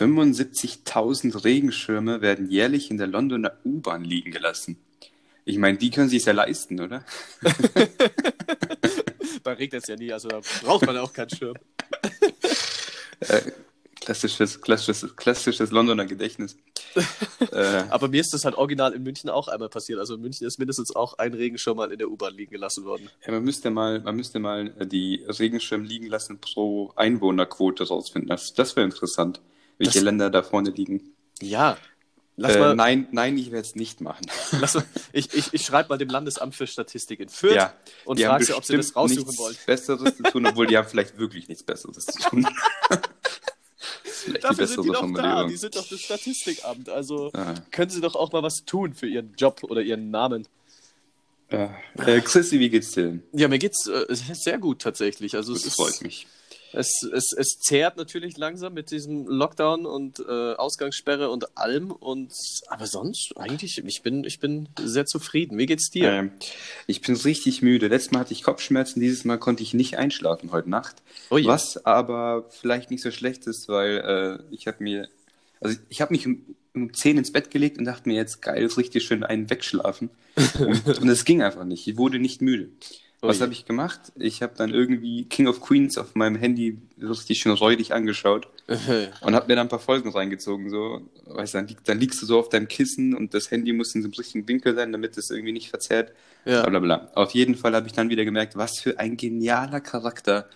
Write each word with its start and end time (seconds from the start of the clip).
75.000 0.00 1.44
Regenschirme 1.44 2.22
werden 2.22 2.50
jährlich 2.50 2.90
in 2.90 2.96
der 2.96 3.06
Londoner 3.06 3.52
U-Bahn 3.64 4.02
liegen 4.02 4.30
gelassen. 4.30 4.78
Ich 5.44 5.58
meine, 5.58 5.76
die 5.76 5.90
können 5.90 6.08
sich 6.08 6.24
ja 6.24 6.32
leisten, 6.32 6.80
oder? 6.80 7.04
da 9.42 9.52
regnet 9.52 9.82
es 9.82 9.88
ja 9.88 9.96
nie, 9.96 10.10
also 10.10 10.28
da 10.28 10.40
braucht 10.62 10.86
man 10.86 10.96
auch 10.96 11.12
keinen 11.12 11.28
Schirm. 11.28 11.56
äh, 13.20 13.42
klassisches, 14.00 14.58
klassisches, 14.60 15.14
klassisches 15.16 15.70
Londoner 15.70 16.06
Gedächtnis. 16.06 16.56
äh, 17.52 17.82
Aber 17.90 18.08
mir 18.08 18.22
ist 18.22 18.32
das 18.32 18.46
halt 18.46 18.54
original 18.54 18.94
in 18.94 19.02
München 19.02 19.28
auch 19.28 19.48
einmal 19.48 19.68
passiert. 19.68 19.98
Also 19.98 20.14
in 20.14 20.22
München 20.22 20.46
ist 20.46 20.58
mindestens 20.58 20.96
auch 20.96 21.18
ein 21.18 21.34
Regenschirm 21.34 21.76
mal 21.76 21.92
in 21.92 21.98
der 21.98 22.10
U-Bahn 22.10 22.34
liegen 22.34 22.52
gelassen 22.52 22.86
worden. 22.86 23.10
Ja, 23.26 23.32
man 23.32 23.44
müsste 23.44 23.70
mal, 23.70 24.00
man 24.00 24.16
müsste 24.16 24.38
mal 24.38 24.72
äh, 24.78 24.86
die 24.86 25.24
Regenschirm 25.26 25.84
liegen 25.84 26.06
lassen 26.06 26.40
pro 26.40 26.90
Einwohnerquote 26.96 27.86
rausfinden. 27.86 28.28
Das, 28.28 28.54
das 28.54 28.76
wäre 28.76 28.86
interessant, 28.86 29.42
welche 29.80 29.94
das, 29.94 30.02
Länder 30.02 30.30
da 30.30 30.42
vorne 30.42 30.70
liegen. 30.70 31.14
Ja, 31.40 31.76
Lass 32.40 32.56
äh, 32.56 32.58
mal, 32.58 32.74
nein, 32.74 33.06
nein, 33.10 33.36
ich 33.36 33.50
werde 33.50 33.66
es 33.66 33.74
nicht 33.74 34.00
machen. 34.00 34.24
Lass 34.60 34.74
mal, 34.74 34.84
ich 35.12 35.34
ich, 35.34 35.52
ich 35.52 35.62
schreibe 35.62 35.90
mal 35.90 35.98
dem 35.98 36.08
Landesamt 36.08 36.54
für 36.54 36.66
Statistik 36.66 37.20
in 37.20 37.28
Fürth 37.28 37.54
ja, 37.54 37.74
und 38.06 38.18
frage 38.18 38.44
sie, 38.46 38.54
ob 38.54 38.64
sie 38.64 38.78
das 38.78 38.96
raussuchen 38.96 39.36
wollen. 39.36 39.56
Besseres 39.66 40.16
zu 40.16 40.22
tun, 40.22 40.46
obwohl 40.46 40.66
die 40.66 40.78
haben 40.78 40.88
vielleicht 40.88 41.18
wirklich 41.18 41.48
nichts 41.48 41.62
Besseres 41.62 42.06
zu 42.06 42.18
tun. 42.30 42.46
Dafür 44.40 44.66
sind 44.66 44.84
die 44.84 44.88
doch 44.88 45.12
da, 45.12 45.44
die 45.44 45.56
sind 45.56 45.76
doch 45.76 45.86
das 45.86 46.00
Statistikamt. 46.00 46.88
Also 46.88 47.30
ah. 47.34 47.54
können 47.70 47.90
sie 47.90 48.00
doch 48.00 48.14
auch 48.14 48.32
mal 48.32 48.42
was 48.42 48.64
tun 48.64 48.94
für 48.94 49.06
ihren 49.06 49.34
Job 49.34 49.62
oder 49.64 49.82
ihren 49.82 50.10
Namen. 50.10 50.48
Ja. 51.50 51.74
Äh, 51.98 52.22
Chrissy, 52.22 52.58
wie 52.58 52.70
geht's 52.70 52.92
dir? 52.92 53.18
Ja, 53.32 53.48
mir 53.48 53.58
geht's 53.58 53.86
äh, 53.86 54.06
sehr 54.08 54.56
gut 54.58 54.80
tatsächlich. 54.80 55.34
Also 55.34 55.52
das 55.52 55.74
freut 55.74 56.00
mich. 56.00 56.26
Es, 56.72 57.02
es, 57.02 57.32
es 57.36 57.58
zehrt 57.58 57.96
natürlich 57.96 58.36
langsam 58.36 58.74
mit 58.74 58.90
diesem 58.90 59.26
Lockdown 59.26 59.86
und 59.86 60.20
äh, 60.20 60.54
Ausgangssperre 60.54 61.30
und 61.30 61.58
allem. 61.58 61.90
Und 61.90 62.32
aber 62.68 62.86
sonst 62.86 63.32
eigentlich, 63.36 63.82
ich 63.84 64.02
bin, 64.02 64.24
ich 64.24 64.38
bin 64.40 64.68
sehr 64.80 65.06
zufrieden. 65.06 65.58
Wie 65.58 65.66
geht's 65.66 65.90
dir? 65.90 66.10
Ähm, 66.10 66.32
ich 66.86 67.00
bin 67.00 67.16
richtig 67.16 67.62
müde. 67.62 67.88
Letztes 67.88 68.12
Mal 68.12 68.20
hatte 68.20 68.32
ich 68.32 68.42
Kopfschmerzen, 68.42 69.00
dieses 69.00 69.24
Mal 69.24 69.38
konnte 69.38 69.62
ich 69.62 69.74
nicht 69.74 69.98
einschlafen 69.98 70.52
heute 70.52 70.70
Nacht. 70.70 70.96
Oh 71.30 71.38
ja. 71.38 71.48
Was 71.48 71.84
aber 71.84 72.46
vielleicht 72.50 72.90
nicht 72.90 73.02
so 73.02 73.10
schlecht 73.10 73.46
ist, 73.46 73.68
weil 73.68 74.40
äh, 74.50 74.54
ich 74.54 74.66
habe 74.66 74.82
mir, 74.82 75.08
also 75.60 75.76
ich 75.88 76.00
habe 76.00 76.12
mich 76.12 76.26
um, 76.26 76.44
um 76.74 76.94
10 76.94 77.18
ins 77.18 77.32
Bett 77.32 77.50
gelegt 77.50 77.78
und 77.78 77.84
dachte 77.84 78.08
mir 78.08 78.14
jetzt 78.14 78.42
geil, 78.42 78.62
ist 78.62 78.78
richtig 78.78 79.04
schön 79.04 79.24
einen 79.24 79.50
wegschlafen. 79.50 80.10
und 80.58 81.08
es 81.08 81.24
ging 81.24 81.42
einfach 81.42 81.64
nicht. 81.64 81.88
Ich 81.88 81.96
wurde 81.96 82.20
nicht 82.20 82.40
müde. 82.40 82.68
Was 83.22 83.40
habe 83.42 83.52
ich 83.52 83.66
gemacht? 83.66 84.00
Ich 84.16 84.42
habe 84.42 84.54
dann 84.56 84.70
irgendwie 84.72 85.26
King 85.26 85.46
of 85.46 85.60
Queens 85.60 85.98
auf 85.98 86.14
meinem 86.14 86.36
Handy 86.36 86.78
richtig 87.00 87.38
schön 87.38 87.52
räudig 87.52 87.92
angeschaut 87.92 88.48
und 88.66 89.34
habe 89.34 89.46
mir 89.46 89.56
dann 89.56 89.66
ein 89.66 89.68
paar 89.68 89.78
Folgen 89.78 90.08
reingezogen. 90.10 90.70
So, 90.70 91.02
weißt, 91.26 91.54
dann, 91.54 91.66
dann 91.84 91.98
liegst 91.98 92.22
du 92.22 92.26
so 92.26 92.38
auf 92.38 92.48
deinem 92.48 92.68
Kissen 92.68 93.14
und 93.14 93.34
das 93.34 93.50
Handy 93.50 93.72
muss 93.72 93.94
in 93.94 94.02
so 94.02 94.06
einem 94.06 94.14
richtigen 94.14 94.48
Winkel 94.48 94.74
sein, 94.74 94.90
damit 94.92 95.18
es 95.18 95.30
irgendwie 95.30 95.52
nicht 95.52 95.68
verzerrt. 95.68 96.12
Ja. 96.46 96.62
Blablabla. 96.62 97.10
Auf 97.14 97.32
jeden 97.32 97.56
Fall 97.56 97.74
habe 97.74 97.86
ich 97.86 97.92
dann 97.92 98.08
wieder 98.08 98.24
gemerkt, 98.24 98.56
was 98.56 98.80
für 98.80 98.98
ein 98.98 99.18
genialer 99.18 99.80
Charakter 99.80 100.48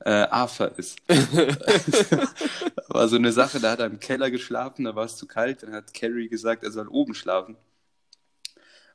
äh, 0.00 0.10
Arthur 0.10 0.78
ist. 0.78 0.98
war 2.88 3.08
so 3.08 3.16
eine 3.16 3.32
Sache, 3.32 3.60
da 3.60 3.72
hat 3.72 3.80
er 3.80 3.86
im 3.86 4.00
Keller 4.00 4.30
geschlafen, 4.30 4.84
da 4.84 4.94
war 4.94 5.04
es 5.04 5.16
zu 5.16 5.26
kalt, 5.26 5.62
dann 5.62 5.72
hat 5.72 5.94
Carrie 5.94 6.28
gesagt, 6.28 6.64
er 6.64 6.70
soll 6.70 6.88
oben 6.88 7.14
schlafen. 7.14 7.56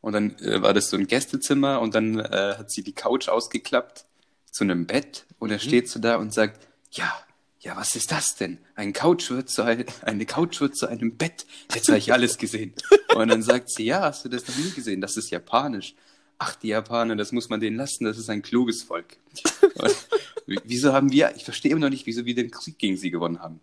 Und 0.05 0.13
dann 0.13 0.37
äh, 0.37 0.61
war 0.61 0.75
das 0.75 0.91
so 0.91 0.97
ein 0.97 1.07
Gästezimmer 1.07 1.81
und 1.81 1.95
dann 1.95 2.19
äh, 2.19 2.53
hat 2.59 2.69
sie 2.69 2.83
die 2.83 2.93
Couch 2.93 3.27
ausgeklappt 3.27 4.05
zu 4.51 4.63
einem 4.63 4.85
Bett 4.85 5.25
und 5.39 5.49
er 5.49 5.57
mhm. 5.57 5.61
steht 5.61 5.89
so 5.89 5.99
da 5.99 6.17
und 6.17 6.31
sagt, 6.31 6.61
ja, 6.91 7.11
ja, 7.59 7.75
was 7.75 7.95
ist 7.95 8.11
das 8.11 8.35
denn? 8.35 8.59
Ein 8.75 8.93
Couch 8.93 9.31
wird 9.31 9.49
zu 9.49 9.63
ein, 9.63 9.83
eine 10.03 10.27
Couch 10.27 10.61
wird 10.61 10.77
zu 10.77 10.85
einem 10.85 11.17
Bett. 11.17 11.47
Jetzt 11.73 11.87
habe 11.87 11.97
ich 11.97 12.13
alles 12.13 12.37
gesehen. 12.37 12.75
Und 13.15 13.29
dann 13.29 13.41
sagt 13.41 13.71
sie, 13.71 13.85
ja, 13.85 14.01
hast 14.01 14.23
du 14.23 14.29
das 14.29 14.47
noch 14.47 14.55
nie 14.55 14.69
gesehen? 14.69 15.01
Das 15.01 15.17
ist 15.17 15.31
japanisch. 15.31 15.95
Ach, 16.37 16.53
die 16.53 16.67
Japaner, 16.67 17.15
das 17.15 17.31
muss 17.31 17.49
man 17.49 17.59
denen 17.59 17.75
lassen, 17.75 18.05
das 18.05 18.19
ist 18.19 18.29
ein 18.29 18.43
kluges 18.43 18.83
Volk. 18.83 19.17
Und, 19.73 19.95
wieso 20.65 20.93
haben 20.93 21.11
wir, 21.11 21.35
ich 21.35 21.45
verstehe 21.45 21.71
immer 21.71 21.81
noch 21.81 21.89
nicht, 21.89 22.05
wieso 22.05 22.25
wir 22.25 22.35
den 22.35 22.51
Krieg 22.51 22.77
gegen 22.77 22.97
sie 22.97 23.09
gewonnen 23.09 23.39
haben. 23.39 23.59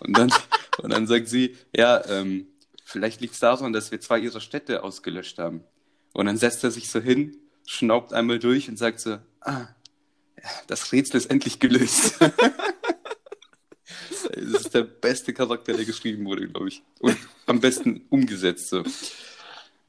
Und 0.00 0.18
dann, 0.18 0.30
und 0.76 0.92
dann 0.92 1.06
sagt 1.06 1.28
sie, 1.28 1.56
ja, 1.74 2.04
ähm, 2.04 2.48
vielleicht 2.84 3.22
liegt 3.22 3.32
es 3.32 3.40
daran, 3.40 3.72
dass 3.72 3.90
wir 3.90 4.00
zwei 4.02 4.18
ihrer 4.18 4.42
Städte 4.42 4.84
ausgelöscht 4.84 5.38
haben. 5.38 5.64
Und 6.16 6.24
dann 6.24 6.38
setzt 6.38 6.64
er 6.64 6.70
sich 6.70 6.88
so 6.88 6.98
hin, 6.98 7.36
schnaubt 7.66 8.14
einmal 8.14 8.38
durch 8.38 8.70
und 8.70 8.78
sagt 8.78 9.00
so, 9.00 9.18
ah, 9.42 9.68
das 10.66 10.90
Rätsel 10.90 11.18
ist 11.18 11.26
endlich 11.26 11.58
gelöst. 11.58 12.18
das 14.30 14.62
ist 14.62 14.72
der 14.72 14.84
beste 14.84 15.34
Charakter, 15.34 15.74
der 15.74 15.84
geschrieben 15.84 16.24
wurde, 16.24 16.48
glaube 16.48 16.68
ich. 16.68 16.82
Und 17.00 17.18
am 17.44 17.60
besten 17.60 18.06
umgesetzt 18.08 18.70
so. 18.70 18.82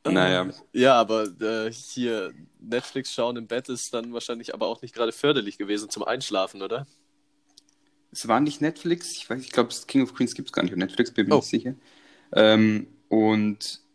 Naja. 0.03 0.49
Ja, 0.73 0.95
aber 0.95 1.29
äh, 1.39 1.71
hier 1.71 2.33
Netflix 2.59 3.13
schauen 3.13 3.37
im 3.37 3.47
Bett 3.47 3.69
ist 3.69 3.93
dann 3.93 4.11
wahrscheinlich 4.11 4.53
aber 4.53 4.67
auch 4.67 4.81
nicht 4.81 4.93
gerade 4.93 5.13
förderlich 5.13 5.57
gewesen 5.57 5.89
zum 5.89 6.03
Einschlafen, 6.03 6.61
oder? 6.61 6.87
Es 8.11 8.27
war 8.27 8.41
nicht 8.41 8.59
Netflix, 8.59 9.13
ich 9.13 9.29
weiß, 9.29 9.41
ich 9.41 9.51
glaube, 9.51 9.73
King 9.87 10.03
of 10.03 10.13
Queens 10.13 10.35
gibt 10.35 10.49
es 10.49 10.53
gar 10.53 10.63
nicht 10.63 10.73
auf 10.73 10.77
Netflix, 10.77 11.09
bin 11.11 11.29
mir 11.29 11.35
oh. 11.35 11.37
nicht 11.37 11.47
sicher. 11.49 11.75
Ähm, 12.33 12.87
und 13.07 13.86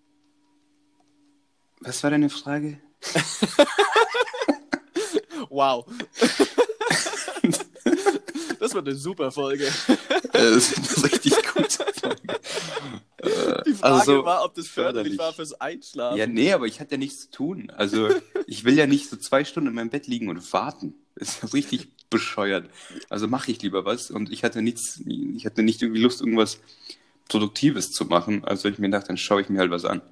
was 1.84 2.02
war 2.02 2.10
deine 2.10 2.30
Frage? 2.30 2.80
wow. 5.50 5.84
Das 8.58 8.74
war 8.74 8.82
eine 8.82 8.94
super 8.94 9.32
Folge. 9.32 9.68
Das 10.32 10.54
ist 10.54 10.78
eine 10.78 10.86
richtig 11.12 11.34
gute 11.52 11.84
Folge. 12.00 12.40
Die 13.66 13.74
Frage 13.74 13.94
also 13.94 14.18
so 14.18 14.24
war, 14.24 14.44
ob 14.44 14.54
das 14.54 14.68
förderlich 14.68 15.18
war 15.18 15.32
fürs 15.32 15.60
Einschlafen. 15.60 16.16
Ja, 16.16 16.28
nee, 16.28 16.52
aber 16.52 16.66
ich 16.66 16.78
hatte 16.78 16.92
ja 16.92 16.98
nichts 16.98 17.22
zu 17.22 17.30
tun. 17.32 17.72
Also, 17.76 18.08
ich 18.46 18.62
will 18.62 18.78
ja 18.78 18.86
nicht 18.86 19.10
so 19.10 19.16
zwei 19.16 19.44
Stunden 19.44 19.70
in 19.70 19.74
meinem 19.74 19.90
Bett 19.90 20.06
liegen 20.06 20.28
und 20.28 20.52
warten. 20.52 20.94
Das 21.16 21.42
ist 21.42 21.54
richtig 21.54 21.88
bescheuert. 22.08 22.70
Also 23.08 23.26
mache 23.26 23.50
ich 23.50 23.60
lieber 23.62 23.84
was. 23.84 24.12
Und 24.12 24.30
ich 24.30 24.44
hatte 24.44 24.62
nichts, 24.62 25.00
ich 25.06 25.44
hatte 25.44 25.64
nicht 25.64 25.82
irgendwie 25.82 26.00
Lust, 26.00 26.20
irgendwas 26.20 26.60
Produktives 27.28 27.90
zu 27.90 28.04
machen. 28.04 28.44
Also 28.44 28.68
ich 28.68 28.78
mir 28.78 28.86
gedacht, 28.88 29.08
dann 29.08 29.16
schaue 29.16 29.40
ich 29.40 29.48
mir 29.48 29.58
halt 29.58 29.72
was 29.72 29.84
an. 29.84 30.02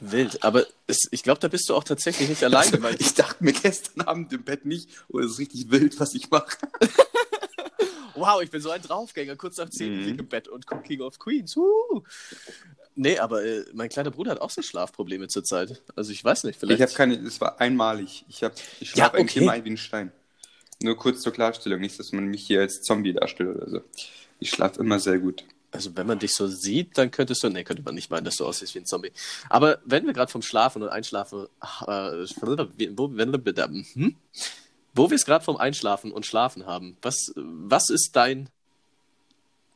Wild, 0.00 0.42
aber 0.42 0.66
es, 0.86 1.08
ich 1.10 1.22
glaube, 1.22 1.40
da 1.40 1.48
bist 1.48 1.68
du 1.68 1.74
auch 1.74 1.84
tatsächlich 1.84 2.28
nicht 2.28 2.44
alleine. 2.44 2.82
Also, 2.84 2.98
ich 2.98 3.14
dachte 3.14 3.42
mir 3.42 3.52
gestern 3.52 4.02
Abend 4.02 4.32
im 4.32 4.42
Bett 4.42 4.64
nicht, 4.64 4.88
oh, 5.08 5.20
es 5.20 5.32
ist 5.32 5.38
richtig 5.38 5.70
wild, 5.70 5.98
was 6.00 6.14
ich 6.14 6.30
mache. 6.30 6.58
wow, 8.14 8.42
ich 8.42 8.50
bin 8.50 8.60
so 8.60 8.70
ein 8.70 8.82
Draufgänger, 8.82 9.36
kurz 9.36 9.56
nach 9.56 9.70
10 9.70 10.12
mhm. 10.12 10.18
im 10.18 10.28
Bett 10.28 10.48
und 10.48 10.66
gucke 10.66 10.82
King 10.82 11.00
of 11.00 11.18
Queens. 11.18 11.56
Uh. 11.56 12.02
Nee, 12.96 13.18
aber 13.18 13.44
äh, 13.44 13.64
mein 13.72 13.88
kleiner 13.88 14.10
Bruder 14.10 14.32
hat 14.32 14.40
auch 14.40 14.50
so 14.50 14.62
Schlafprobleme 14.62 15.28
zurzeit. 15.28 15.82
Also 15.96 16.12
ich 16.12 16.24
weiß 16.24 16.44
nicht, 16.44 16.58
vielleicht. 16.58 16.80
Ich 16.80 16.82
habe 16.82 16.92
keine, 16.92 17.14
es 17.26 17.40
war 17.40 17.60
einmalig. 17.60 18.24
Ich, 18.28 18.44
hab, 18.44 18.52
ich 18.80 18.90
schlafe 18.90 18.98
ja, 18.98 19.08
okay. 19.08 19.20
eigentlich 19.20 19.36
immer 19.36 19.52
ein 19.52 19.64
wie 19.64 19.70
ein 19.70 19.76
Stein. 19.76 20.12
Nur 20.82 20.96
kurz 20.96 21.22
zur 21.22 21.32
Klarstellung, 21.32 21.80
nicht, 21.80 21.98
dass 21.98 22.12
man 22.12 22.26
mich 22.26 22.46
hier 22.46 22.60
als 22.60 22.82
Zombie 22.82 23.12
darstellt 23.12 23.56
oder 23.56 23.70
so. 23.70 23.80
Ich 24.38 24.50
schlafe 24.50 24.80
immer 24.80 25.00
sehr 25.00 25.18
gut. 25.18 25.44
Also 25.74 25.96
wenn 25.96 26.06
man 26.06 26.20
dich 26.20 26.32
so 26.34 26.46
sieht, 26.46 26.96
dann 26.96 27.10
könntest 27.10 27.42
du, 27.42 27.48
nee, 27.48 27.64
könnte 27.64 27.82
man 27.82 27.96
nicht 27.96 28.08
meinen, 28.08 28.24
dass 28.24 28.36
du 28.36 28.46
aussiehst 28.46 28.76
wie 28.76 28.78
ein 28.78 28.86
Zombie. 28.86 29.10
Aber 29.48 29.80
wenn 29.84 30.06
wir 30.06 30.12
gerade 30.12 30.30
vom 30.30 30.40
Schlafen 30.40 30.82
und 30.82 30.88
Einschlafen, 30.88 31.46
äh, 31.86 32.26
wo, 32.96 33.08
hm? 33.08 34.16
wo 34.94 35.10
wir 35.10 35.16
es 35.16 35.24
gerade 35.26 35.44
vom 35.44 35.56
Einschlafen 35.56 36.12
und 36.12 36.26
Schlafen 36.26 36.64
haben, 36.66 36.96
was, 37.02 37.32
was 37.34 37.90
ist 37.90 38.14
dein 38.14 38.50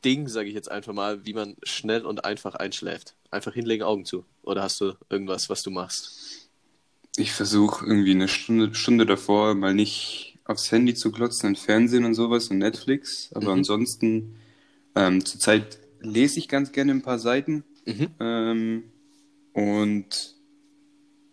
Ding, 0.05 0.29
sage 0.29 0.47
ich 0.47 0.55
jetzt 0.55 0.71
einfach 0.71 0.93
mal, 0.93 1.25
wie 1.25 1.33
man 1.33 1.57
schnell 1.63 2.05
und 2.05 2.23
einfach 2.23 2.55
einschläft? 2.55 3.15
Einfach 3.29 3.53
hinlegen, 3.53 3.83
Augen 3.83 4.05
zu. 4.05 4.23
Oder 4.43 4.63
hast 4.63 4.79
du 4.79 4.93
irgendwas, 5.09 5.49
was 5.49 5.63
du 5.63 5.69
machst? 5.69 6.47
Ich 7.17 7.33
versuche 7.33 7.85
irgendwie 7.85 8.11
eine 8.11 8.29
Stunde, 8.29 8.73
Stunde 8.73 9.05
davor 9.05 9.53
mal 9.53 9.73
nicht 9.73 10.39
aufs 10.45 10.71
Handy 10.71 10.95
zu 10.95 11.11
glotzen 11.11 11.49
und 11.49 11.59
Fernsehen 11.59 12.05
und 12.05 12.13
sowas 12.13 12.47
und 12.47 12.59
Netflix. 12.59 13.31
Aber 13.33 13.47
mhm. 13.47 13.59
ansonsten 13.59 14.35
ähm, 14.95 15.25
zurzeit 15.25 15.77
lese 16.01 16.39
ich 16.39 16.47
ganz 16.47 16.71
gerne 16.71 16.91
ein 16.91 17.01
paar 17.01 17.19
Seiten. 17.19 17.63
Mhm. 17.85 18.07
Ähm, 18.19 18.83
und 19.53 20.35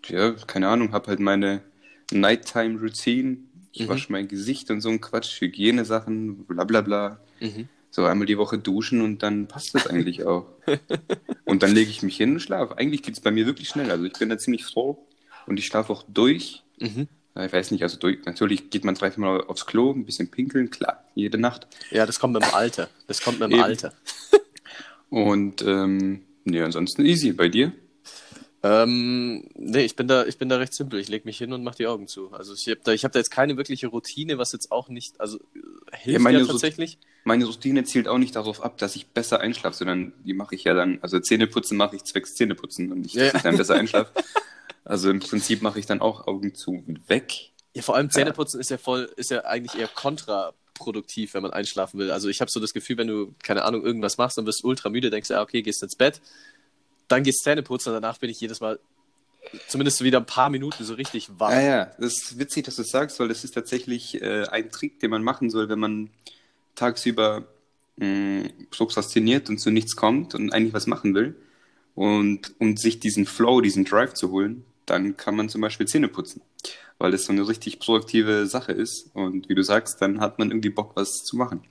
ja, 0.07 0.33
keine 0.33 0.69
Ahnung, 0.69 0.93
habe 0.93 1.09
halt 1.09 1.21
meine 1.21 1.63
Nighttime 2.11 2.81
Routine. 2.81 3.39
Ich 3.73 3.83
mhm. 3.83 3.89
wasche 3.89 4.13
mein 4.13 4.29
Gesicht 4.29 4.71
und 4.71 4.81
so 4.81 4.89
ein 4.89 5.01
Quatsch, 5.01 5.41
Hygienesachen, 5.41 6.47
bla 6.47 6.65
bla 6.65 6.81
bla. 6.81 7.21
Mhm. 7.41 7.69
So 7.91 8.05
einmal 8.05 8.27
die 8.27 8.39
Woche 8.39 8.59
duschen 8.59 9.01
und 9.01 9.23
dann 9.23 9.49
passt 9.49 9.75
das 9.75 9.87
eigentlich 9.87 10.25
auch. 10.27 10.47
und 11.45 11.63
dann 11.63 11.73
lege 11.73 11.91
ich 11.91 12.03
mich 12.03 12.17
hin 12.17 12.33
und 12.33 12.41
schlafe. 12.41 12.77
Eigentlich 12.79 13.03
geht 13.03 13.15
es 13.15 13.21
bei 13.21 13.31
mir 13.31 13.47
wirklich 13.47 13.69
schnell. 13.69 13.91
Also 13.91 14.05
ich 14.05 14.15
bin 14.15 14.29
da 14.29 14.39
ziemlich 14.39 14.65
froh 14.65 15.07
und 15.47 15.59
ich 15.59 15.67
schlafe 15.67 15.93
auch 15.93 16.05
durch. 16.09 16.63
Mhm. 16.79 17.09
Ich 17.39 17.53
weiß 17.53 17.71
nicht, 17.71 17.83
also 17.83 17.99
durch, 17.99 18.25
natürlich 18.25 18.71
geht 18.71 18.85
man 18.85 18.95
dreimal 18.95 19.45
aufs 19.45 19.67
Klo, 19.67 19.93
ein 19.93 20.07
bisschen 20.07 20.31
pinkeln, 20.31 20.71
klar, 20.71 21.05
jede 21.15 21.37
Nacht. 21.37 21.67
Ja, 21.91 22.07
das 22.07 22.19
kommt 22.19 22.33
mit 22.33 22.43
dem 22.43 22.55
Alter. 22.55 22.89
Das 23.09 23.21
kommt 23.21 23.41
mit 23.41 23.53
dem 23.53 23.61
Alter. 23.61 23.93
Und 25.17 25.63
ähm, 25.63 26.27
nee, 26.45 26.61
ansonsten 26.61 27.07
easy. 27.07 27.33
Bei 27.33 27.49
dir? 27.49 27.73
Ähm, 28.63 29.49
nee, 29.55 29.83
ich 29.83 29.97
bin 29.97 30.09
da, 30.09 30.27
ich 30.27 30.37
bin 30.37 30.51
da 30.51 30.59
recht 30.59 30.75
simpel. 30.75 31.01
Ich 31.01 31.09
lege 31.09 31.25
mich 31.25 31.39
hin 31.39 31.55
und 31.55 31.65
mache 31.65 31.77
die 31.77 31.87
Augen 31.87 32.07
zu. 32.07 32.33
Also 32.33 32.53
ich 32.53 32.69
habe 32.69 32.81
da, 32.85 32.93
ich 32.93 33.03
hab 33.03 33.13
da 33.13 33.19
jetzt 33.19 33.31
keine 33.31 33.57
wirkliche 33.57 33.87
Routine, 33.87 34.37
was 34.37 34.53
jetzt 34.53 34.71
auch 34.71 34.91
nicht, 34.91 35.19
also 35.19 35.39
äh, 35.39 35.97
hilft 35.97 36.07
ja, 36.07 36.19
meine 36.19 36.41
ja 36.41 36.45
tatsächlich. 36.45 36.99
Meine 37.25 37.47
Routine 37.47 37.85
zielt 37.85 38.09
auch 38.09 38.19
nicht 38.19 38.37
darauf 38.37 38.63
ab, 38.63 38.77
dass 38.77 38.95
ich 38.95 39.07
besser 39.07 39.41
einschlafe, 39.41 39.79
sondern 39.79 40.13
die 40.23 40.35
mache 40.35 40.55
ich 40.55 40.65
ja 40.65 40.75
dann, 40.75 40.99
also 41.01 41.19
Zähneputzen 41.19 41.79
mache 41.79 41.97
ich 41.97 42.05
zwecks 42.05 42.35
Zähneputzen 42.35 42.93
und 42.93 43.01
nicht, 43.01 43.17
dass 43.17 43.33
ja. 43.33 43.37
ich 43.37 43.43
dann 43.43 43.57
besser 43.57 43.77
einschlafe. 43.77 44.13
Also 44.89 45.11
im 45.11 45.19
Prinzip 45.19 45.63
mache 45.63 45.81
ich 45.81 45.87
dann 45.87 46.01
auch 46.01 46.29
Augen 46.29 46.55
zu 46.55 46.71
und 46.71 47.09
weg. 47.09 47.33
Ja, 47.75 47.83
vor 47.83 47.97
allem 47.97 48.09
Zähneputzen 48.09 48.59
ja. 48.59 48.61
ist 48.61 48.71
ja 48.71 48.79
voll, 48.79 49.11
ist 49.17 49.33
ja 49.33 49.45
eigentlich 49.45 49.77
eher 49.77 49.89
kontraproduktiv, 50.77 51.35
wenn 51.35 51.43
man 51.43 51.53
einschlafen 51.53 51.99
will. 51.99 52.11
Also 52.11 52.29
ich 52.29 52.41
habe 52.41 52.51
so 52.51 52.61
das 52.61 52.73
Gefühl, 52.73 52.99
wenn 52.99 53.09
du, 53.09 53.35
keine 53.43 53.65
Ahnung, 53.65 53.85
irgendwas 53.85 54.19
machst 54.19 54.39
und 54.39 54.47
wirst 54.47 54.65
ultra 54.65 54.89
müde, 54.89 55.11
denkst 55.11 55.29
du, 55.29 55.35
ja, 55.35 55.43
okay, 55.43 55.63
gehst 55.63 55.83
ins 55.83 55.97
Bett, 55.97 56.21
dann 57.09 57.23
gehst 57.23 57.43
Zähne 57.43 57.63
putzen 57.63 57.91
und 57.91 57.95
danach 57.95 58.19
bin 58.19 58.31
ich 58.31 58.41
jedes 58.41 58.61
Mal 58.61 58.79
zumindest 59.69 60.03
wieder 60.03 60.19
ein 60.19 60.27
paar 60.27 60.51
Minuten 60.51 60.85
so 60.85 60.95
richtig 60.95 61.29
wach. 61.39 61.53
Ja, 61.53 61.61
ja, 61.61 61.85
das 61.99 62.15
ist 62.15 62.39
witzig, 62.39 62.65
dass 62.65 62.77
du 62.77 62.83
das 62.83 62.91
sagst, 62.91 63.21
weil 63.21 63.29
das 63.29 63.45
ist 63.45 63.53
tatsächlich 63.53 64.21
äh, 64.21 64.47
ein 64.49 64.71
Trick, 64.71 64.99
den 65.01 65.11
man 65.11 65.23
machen 65.23 65.51
soll, 65.51 65.69
wenn 65.69 65.79
man 65.79 66.11
tagsüber 66.75 67.47
mh, 67.97 68.49
prokrastiniert 68.71 69.49
und 69.49 69.59
zu 69.59 69.71
nichts 69.71 69.95
kommt 69.95 70.35
und 70.35 70.53
eigentlich 70.53 70.75
was 70.75 70.87
machen 70.87 71.15
will. 71.15 71.37
Und 71.95 72.55
um 72.59 72.77
sich 72.77 72.99
diesen 73.01 73.25
Flow, 73.25 73.61
diesen 73.61 73.85
Drive 73.85 74.15
zu 74.15 74.31
holen, 74.31 74.65
dann 74.85 75.17
kann 75.17 75.37
man 75.37 75.49
zum 75.49 75.61
Beispiel 75.61 75.87
Zähne 75.87 76.09
putzen, 76.09 76.43
weil 76.99 77.11
das 77.11 77.25
so 77.25 77.33
eine 77.33 77.47
richtig 77.47 77.79
produktive 77.79 78.47
Sache 78.47 78.73
ist. 78.73 79.11
Und 79.15 79.49
wie 79.49 79.55
du 79.55 79.63
sagst, 79.63 80.01
dann 80.01 80.21
hat 80.21 80.39
man 80.39 80.51
irgendwie 80.51 80.71
Bock, 80.71 80.93
was 80.95 81.25
zu 81.25 81.37
machen. 81.37 81.63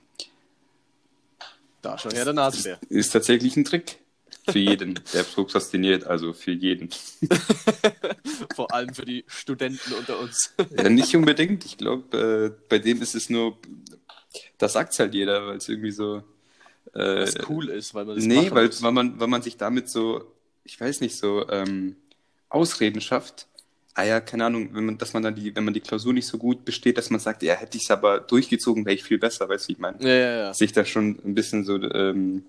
Da 1.82 1.98
schon 1.98 2.12
her 2.12 2.24
der 2.24 2.34
Nasenbär. 2.34 2.78
Ist 2.88 3.10
tatsächlich 3.10 3.56
ein 3.56 3.64
Trick. 3.64 3.98
Für 4.48 4.58
jeden, 4.58 5.00
der 5.12 5.24
prokrastiniert, 5.24 6.04
also 6.04 6.32
für 6.32 6.52
jeden. 6.52 6.90
Vor 8.54 8.72
allem 8.72 8.94
für 8.94 9.04
die 9.04 9.24
Studenten 9.26 9.92
unter 9.92 10.20
uns. 10.20 10.54
ja, 10.76 10.88
nicht 10.88 11.14
unbedingt. 11.16 11.64
Ich 11.64 11.76
glaube, 11.76 12.54
äh, 12.56 12.62
bei 12.68 12.78
dem 12.78 13.02
ist 13.02 13.14
es 13.14 13.28
nur, 13.28 13.58
das 14.58 14.74
sagt 14.74 14.96
halt 14.98 15.14
jeder, 15.14 15.46
weil 15.46 15.56
es 15.56 15.68
irgendwie 15.68 15.90
so. 15.90 16.22
Äh, 16.94 17.22
Was 17.22 17.36
cool 17.48 17.68
ist, 17.68 17.94
weil 17.94 18.04
man 18.04 18.16
das 18.16 18.24
Nee, 18.24 18.50
weil, 18.52 18.70
weil, 18.82 18.92
man, 18.92 19.18
weil 19.18 19.26
man 19.26 19.42
sich 19.42 19.56
damit 19.56 19.90
so, 19.90 20.24
ich 20.64 20.80
weiß 20.80 21.00
nicht, 21.00 21.16
so 21.16 21.48
ähm, 21.48 21.96
Ausreden 22.48 23.00
schafft. 23.00 23.48
Ah 23.98 24.04
ja, 24.04 24.20
keine 24.20 24.44
Ahnung, 24.44 24.68
wenn 24.74 24.84
man, 24.84 24.98
dass 24.98 25.14
man 25.14 25.22
dann 25.22 25.34
die, 25.34 25.56
wenn 25.56 25.64
man 25.64 25.72
die 25.72 25.80
Klausur 25.80 26.12
nicht 26.12 26.26
so 26.26 26.36
gut 26.36 26.66
besteht, 26.66 26.98
dass 26.98 27.08
man 27.08 27.18
sagt, 27.18 27.42
ja, 27.42 27.54
hätte 27.54 27.78
ich 27.78 27.84
es 27.84 27.90
aber 27.90 28.20
durchgezogen, 28.20 28.84
wäre 28.84 28.94
ich 28.94 29.02
viel 29.02 29.16
besser, 29.16 29.48
weißt 29.48 29.64
du, 29.64 29.68
wie 29.68 29.72
ich 29.72 29.78
meine? 29.78 29.96
Ja, 30.02 30.14
ja, 30.14 30.36
ja. 30.36 30.54
Sich 30.54 30.72
da 30.72 30.84
schon 30.84 31.18
ein 31.24 31.34
bisschen 31.34 31.64
so 31.64 31.76
ähm, 31.76 32.44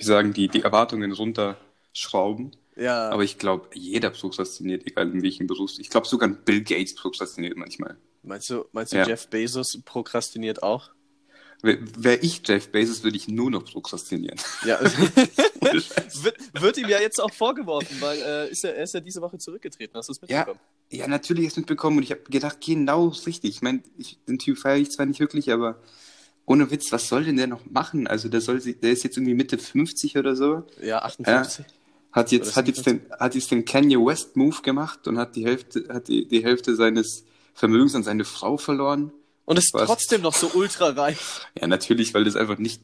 ich 0.00 0.06
sagen, 0.06 0.32
die, 0.32 0.48
die 0.48 0.62
Erwartungen 0.62 1.12
runterschrauben. 1.12 2.56
Ja. 2.74 3.10
Aber 3.10 3.22
ich 3.22 3.38
glaube, 3.38 3.68
jeder 3.74 4.10
prokrastiniert, 4.10 4.84
egal 4.84 5.10
in 5.12 5.22
welchem 5.22 5.46
Beruf. 5.46 5.78
Ich 5.78 5.90
glaube, 5.90 6.08
sogar 6.08 6.28
Bill 6.28 6.62
Gates 6.62 6.96
prokrastiniert 6.96 7.56
manchmal. 7.56 7.96
Meinst 8.22 8.50
du, 8.50 8.64
meinst 8.72 8.92
du 8.92 8.96
ja. 8.96 9.06
Jeff 9.06 9.28
Bezos 9.28 9.80
prokrastiniert 9.84 10.62
auch? 10.62 10.90
Wäre 11.62 12.16
ich 12.16 12.40
Jeff 12.46 12.70
Bezos, 12.70 13.02
würde 13.02 13.16
ich 13.16 13.28
nur 13.28 13.50
noch 13.50 13.64
prokrastinieren. 13.64 14.38
Ja. 14.64 14.80
wird, 15.60 16.36
wird, 16.54 16.78
ihm 16.78 16.88
ja 16.88 17.00
jetzt 17.00 17.20
auch 17.20 17.32
vorgeworfen, 17.32 18.00
weil 18.00 18.18
äh, 18.18 18.50
ist 18.50 18.64
er, 18.64 18.76
er 18.76 18.84
ist 18.84 18.94
ja 18.94 19.00
diese 19.00 19.20
Woche 19.20 19.36
zurückgetreten. 19.36 19.94
Hast 19.96 20.08
du 20.08 20.12
es 20.12 20.22
mitbekommen? 20.22 20.58
Ja, 20.90 20.98
ja 21.00 21.08
natürlich 21.08 21.46
ist 21.46 21.52
es 21.52 21.56
mitbekommen 21.58 21.98
und 21.98 22.02
ich 22.02 22.12
habe 22.12 22.22
gedacht, 22.22 22.58
genau 22.64 23.08
richtig. 23.26 23.50
Ich 23.50 23.62
meine, 23.62 23.82
den 24.26 24.38
Typ 24.38 24.58
feiere 24.58 24.78
ich 24.78 24.90
zwar 24.90 25.04
nicht 25.06 25.20
wirklich, 25.20 25.52
aber 25.52 25.78
ohne 26.46 26.70
Witz, 26.70 26.90
was 26.92 27.08
soll 27.08 27.24
denn 27.24 27.36
der 27.36 27.46
noch 27.46 27.66
machen? 27.66 28.06
Also 28.06 28.28
der 28.28 28.40
soll 28.40 28.60
der 28.60 28.90
ist 28.90 29.04
jetzt 29.04 29.16
irgendwie 29.16 29.34
Mitte 29.34 29.58
50 29.58 30.16
oder 30.16 30.34
so. 30.34 30.64
Ja, 30.82 31.00
58. 31.02 31.66
Ja, 31.66 31.72
hat 32.12 32.32
jetzt, 32.32 32.56
hat 32.56 32.66
jetzt 32.66 32.86
den, 32.86 33.02
hat 33.18 33.34
jetzt 33.34 33.50
den 33.50 33.64
Kanye 33.64 33.96
West 33.96 34.36
Move 34.36 34.62
gemacht 34.62 35.06
und 35.06 35.18
hat 35.18 35.36
die 35.36 35.44
Hälfte, 35.44 35.84
hat 35.88 36.08
die, 36.08 36.26
die 36.26 36.42
Hälfte 36.42 36.74
seines 36.74 37.24
Vermögens 37.54 37.94
an 37.94 38.02
seine 38.02 38.24
Frau 38.24 38.56
verloren. 38.56 39.12
Und 39.50 39.56
ist 39.56 39.74
was, 39.74 39.88
trotzdem 39.88 40.22
noch 40.22 40.34
so 40.34 40.48
ultra 40.54 40.90
reich. 40.90 41.18
Ja, 41.60 41.66
natürlich, 41.66 42.14
weil 42.14 42.22
das 42.22 42.36
einfach 42.36 42.58
nicht, 42.58 42.82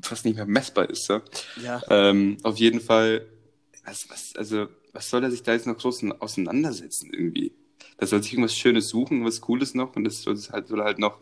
fast 0.00 0.24
nicht 0.24 0.36
mehr 0.36 0.46
messbar 0.46 0.88
ist. 0.88 1.06
So. 1.06 1.20
Ja. 1.60 1.82
Ähm, 1.90 2.36
auf 2.44 2.56
jeden 2.56 2.80
Fall, 2.80 3.26
was, 3.84 4.08
was, 4.08 4.36
also, 4.36 4.68
was 4.92 5.10
soll 5.10 5.24
er 5.24 5.32
sich 5.32 5.42
da 5.42 5.54
jetzt 5.54 5.66
noch 5.66 5.76
groß 5.76 6.04
auseinandersetzen 6.20 7.10
irgendwie? 7.12 7.52
Da 7.96 8.06
soll 8.06 8.22
sich 8.22 8.32
irgendwas 8.32 8.54
Schönes 8.54 8.90
suchen, 8.90 9.24
was 9.24 9.40
Cooles 9.40 9.74
noch 9.74 9.96
und 9.96 10.04
das 10.04 10.22
soll 10.22 10.38
halt, 10.52 10.68
soll 10.68 10.84
halt 10.84 11.00
noch 11.00 11.18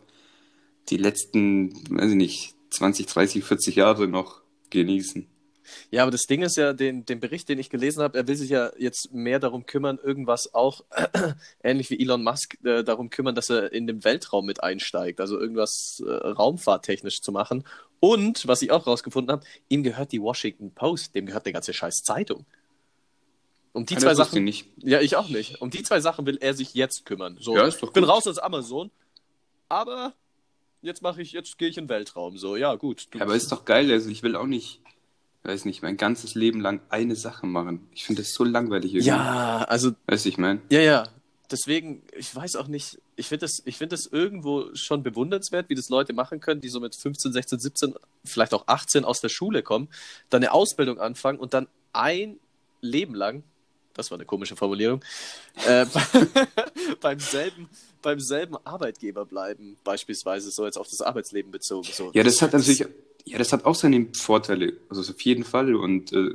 die 0.91 0.99
letzten, 0.99 1.73
weiß 1.89 2.11
ich 2.11 2.17
nicht, 2.17 2.55
20, 2.69 3.07
30, 3.07 3.45
40 3.45 3.77
Jahre 3.77 4.09
noch 4.09 4.43
genießen. 4.69 5.27
Ja, 5.91 6.03
aber 6.03 6.11
das 6.11 6.23
Ding 6.23 6.43
ist 6.43 6.57
ja, 6.57 6.73
den, 6.73 7.05
den 7.05 7.21
Bericht, 7.21 7.49
den 7.49 7.59
ich 7.59 7.71
gelesen 7.71 8.03
habe, 8.03 8.19
er 8.19 8.29
will 8.29 8.37
sich 8.37 8.51
ja 8.51 8.71
jetzt 8.79 9.13
mehr 9.13 9.39
darum 9.39 9.67
kümmern, 9.67 9.99
irgendwas 10.03 10.55
auch, 10.55 10.85
äh, 10.91 11.33
ähnlich 11.63 11.91
wie 11.91 12.01
Elon 12.01 12.23
Musk, 12.23 12.57
äh, 12.65 12.83
darum 12.83 13.11
kümmern, 13.11 13.35
dass 13.35 13.51
er 13.51 13.73
in 13.73 13.87
den 13.87 14.05
Weltraum 14.05 14.47
mit 14.47 14.63
einsteigt, 14.63 15.21
also 15.21 15.39
irgendwas 15.39 16.03
äh, 16.07 16.11
raumfahrttechnisch 16.11 17.21
zu 17.21 17.33
machen. 17.33 17.65
Und, 18.01 18.49
was 18.49 18.63
ich 18.63 18.73
auch 18.73 18.87
rausgefunden 18.87 19.33
habe, 19.33 19.47
ihm 19.69 19.83
gehört 19.83 20.13
die 20.13 20.21
Washington 20.21 20.73
Post, 20.73 21.15
dem 21.15 21.27
gehört 21.27 21.47
die 21.47 21.53
ganze 21.53 21.73
scheiß 21.73 22.03
Zeitung. 22.03 22.45
Um 23.73 23.87
die 23.87 23.95
Keine 23.95 24.07
zwei 24.07 24.15
Sachen. 24.15 24.45
Nicht. 24.45 24.69
Ja, 24.79 25.01
ich 25.01 25.17
auch 25.17 25.29
nicht. 25.29 25.61
Um 25.61 25.71
die 25.71 25.83
zwei 25.83 26.01
Sachen 26.01 26.27
will 26.27 26.39
er 26.41 26.55
sich 26.55 26.75
jetzt 26.75 27.07
kümmern. 27.07 27.39
So, 27.41 27.57
ja, 27.57 27.67
ist 27.67 27.83
doch 27.83 27.89
ich 27.89 27.95
bin 27.95 28.05
raus 28.05 28.27
aus 28.27 28.39
Amazon, 28.39 28.91
aber 29.69 30.15
jetzt 30.83 31.01
mache 31.01 31.23
ich, 31.23 31.33
jetzt 31.33 31.57
gehe 31.57 31.69
ich 31.69 31.79
in 31.79 31.85
den 31.85 31.89
Weltraum. 31.89 32.37
So, 32.37 32.57
ja, 32.57 32.75
gut. 32.75 33.07
Ja, 33.15 33.23
aber 33.23 33.35
ist 33.35 33.51
doch 33.51 33.65
geil, 33.65 33.91
also 33.91 34.11
ich 34.11 34.23
will 34.23 34.37
auch 34.37 34.47
nicht, 34.47 34.81
weiß 35.45 35.65
nicht, 35.65 35.83
mein 35.83 35.97
ganzes 35.97 36.35
Leben 36.35 36.61
lang 36.61 36.81
eine 36.89 37.17
Sache 37.17 37.47
machen. 37.47 37.89
Ich 37.93 38.05
finde 38.05 38.23
das 38.23 38.33
so 38.33 38.45
langweilig 38.45 38.95
irgendwie. 38.95 39.09
Ja, 39.09 39.65
also. 39.69 39.93
Weißt 40.07 40.25
du, 40.25 40.29
ich 40.29 40.39
meine? 40.39 40.61
Ja, 40.71 40.81
ja. 40.81 41.09
Deswegen, 41.51 42.03
ich 42.17 42.35
weiß 42.35 42.57
auch 42.57 42.67
nicht, 42.67 42.99
ich 43.17 43.29
finde 43.29 43.45
das, 43.45 43.61
ich 43.67 43.79
das 43.79 44.07
irgendwo 44.07 44.75
schon 44.75 45.03
bewundernswert, 45.03 45.69
wie 45.69 45.75
das 45.75 45.91
Leute 45.91 46.15
machen 46.15 46.41
können, 46.41 46.63
die 46.63 46.69
so 46.69 46.81
mit 46.81 46.97
15, 46.97 47.33
16, 47.33 47.59
17, 47.59 47.95
vielleicht 48.25 48.55
auch 48.55 48.69
18 48.69 49.05
aus 49.05 49.21
der 49.21 49.29
Schule 49.29 49.63
kommen, 49.63 49.89
dann 50.31 50.43
eine 50.43 50.53
Ausbildung 50.53 50.99
anfangen 50.99 51.39
und 51.39 51.53
dann 51.53 51.69
ein 51.93 52.39
Leben 52.81 53.15
lang 53.15 53.43
das 53.95 54.11
war 54.11 54.19
eine 54.19 54.25
komische 54.25 54.57
Formulierung, 54.57 55.03
äh, 55.67 55.87
beim, 57.01 57.19
selben, 57.19 57.69
beim 58.01 58.21
selben 58.21 58.57
Arbeitgeber 58.65 59.25
bleiben, 59.25 59.77
beispielsweise 59.85 60.51
so 60.51 60.65
jetzt 60.65 60.79
auf 60.79 60.89
das 60.89 61.03
Arbeitsleben 61.03 61.51
bezogen. 61.51 61.89
So, 61.93 62.11
ja, 62.15 62.23
das, 62.23 62.35
das 62.35 62.43
hat 62.43 62.53
natürlich, 62.53 62.87
ja, 63.25 63.39
das 63.39 63.53
hat 63.53 63.65
auch 63.65 63.75
seine 63.75 64.07
Vorteile, 64.15 64.75
also 64.89 65.01
auf 65.01 65.21
jeden 65.21 65.45
Fall 65.45 65.75
und 65.75 66.13
äh, 66.13 66.31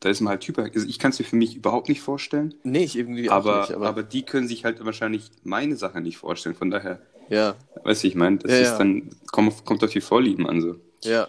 da 0.00 0.08
ist 0.10 0.20
man 0.20 0.30
halt 0.30 0.42
Typ. 0.42 0.58
Also 0.58 0.86
ich 0.86 0.98
kann 0.98 1.10
es 1.10 1.18
mir 1.18 1.24
für 1.24 1.36
mich 1.36 1.56
überhaupt 1.56 1.88
nicht 1.88 2.00
vorstellen. 2.00 2.54
Nee, 2.62 2.84
ich 2.84 2.96
irgendwie 2.96 3.28
aber, 3.30 3.56
auch 3.56 3.68
nicht. 3.68 3.76
Aber... 3.76 3.88
aber 3.88 4.02
die 4.02 4.22
können 4.22 4.46
sich 4.46 4.64
halt 4.64 4.84
wahrscheinlich 4.84 5.30
meine 5.42 5.76
Sache 5.76 6.00
nicht 6.00 6.18
vorstellen, 6.18 6.54
von 6.54 6.70
daher. 6.70 7.02
Ja. 7.28 7.56
Weißt 7.82 8.04
du, 8.04 8.08
ich 8.08 8.14
meine, 8.14 8.38
das 8.38 8.52
ja, 8.52 8.58
ist 8.58 8.70
ja. 8.70 8.78
dann, 8.78 9.10
kommt, 9.32 9.64
kommt 9.64 9.82
auf 9.82 9.90
die 9.90 10.00
Vorlieben 10.00 10.48
an 10.48 10.60
so. 10.60 10.76
Ja. 11.02 11.28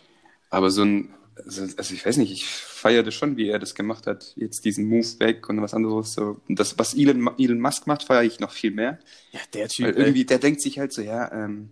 Aber 0.50 0.70
so 0.72 0.84
ein, 0.84 1.14
also, 1.36 1.64
also 1.78 1.94
ich 1.94 2.06
weiß 2.06 2.18
nicht, 2.18 2.32
ich 2.32 2.46
feiere 2.46 3.04
das 3.04 3.16
schon, 3.16 3.38
wie 3.38 3.50
er 3.50 3.60
das 3.60 3.76
gemacht 3.76 4.08
hat. 4.08 4.34
Jetzt 4.36 4.64
diesen 4.66 4.88
Move 4.88 5.20
weg 5.20 5.50
und 5.50 5.62
was 5.62 5.74
anderes. 5.74 6.14
So. 6.14 6.40
Und 6.48 6.60
das, 6.60 6.78
was 6.78 6.94
Elon, 6.94 7.30
Elon 7.38 7.60
Musk 7.60 7.88
macht, 7.88 8.04
feiere 8.04 8.24
ich 8.24 8.40
noch 8.40 8.52
viel 8.52 8.72
mehr. 8.72 9.00
Ja, 9.32 9.40
der 9.54 9.68
Typ. 9.68 9.88
Weil 9.88 9.96
irgendwie, 9.96 10.26
der 10.26 10.38
denkt 10.38 10.62
sich 10.62 10.80
halt 10.80 10.94
so, 10.94 11.02
ja, 11.02 11.32
ähm, 11.32 11.70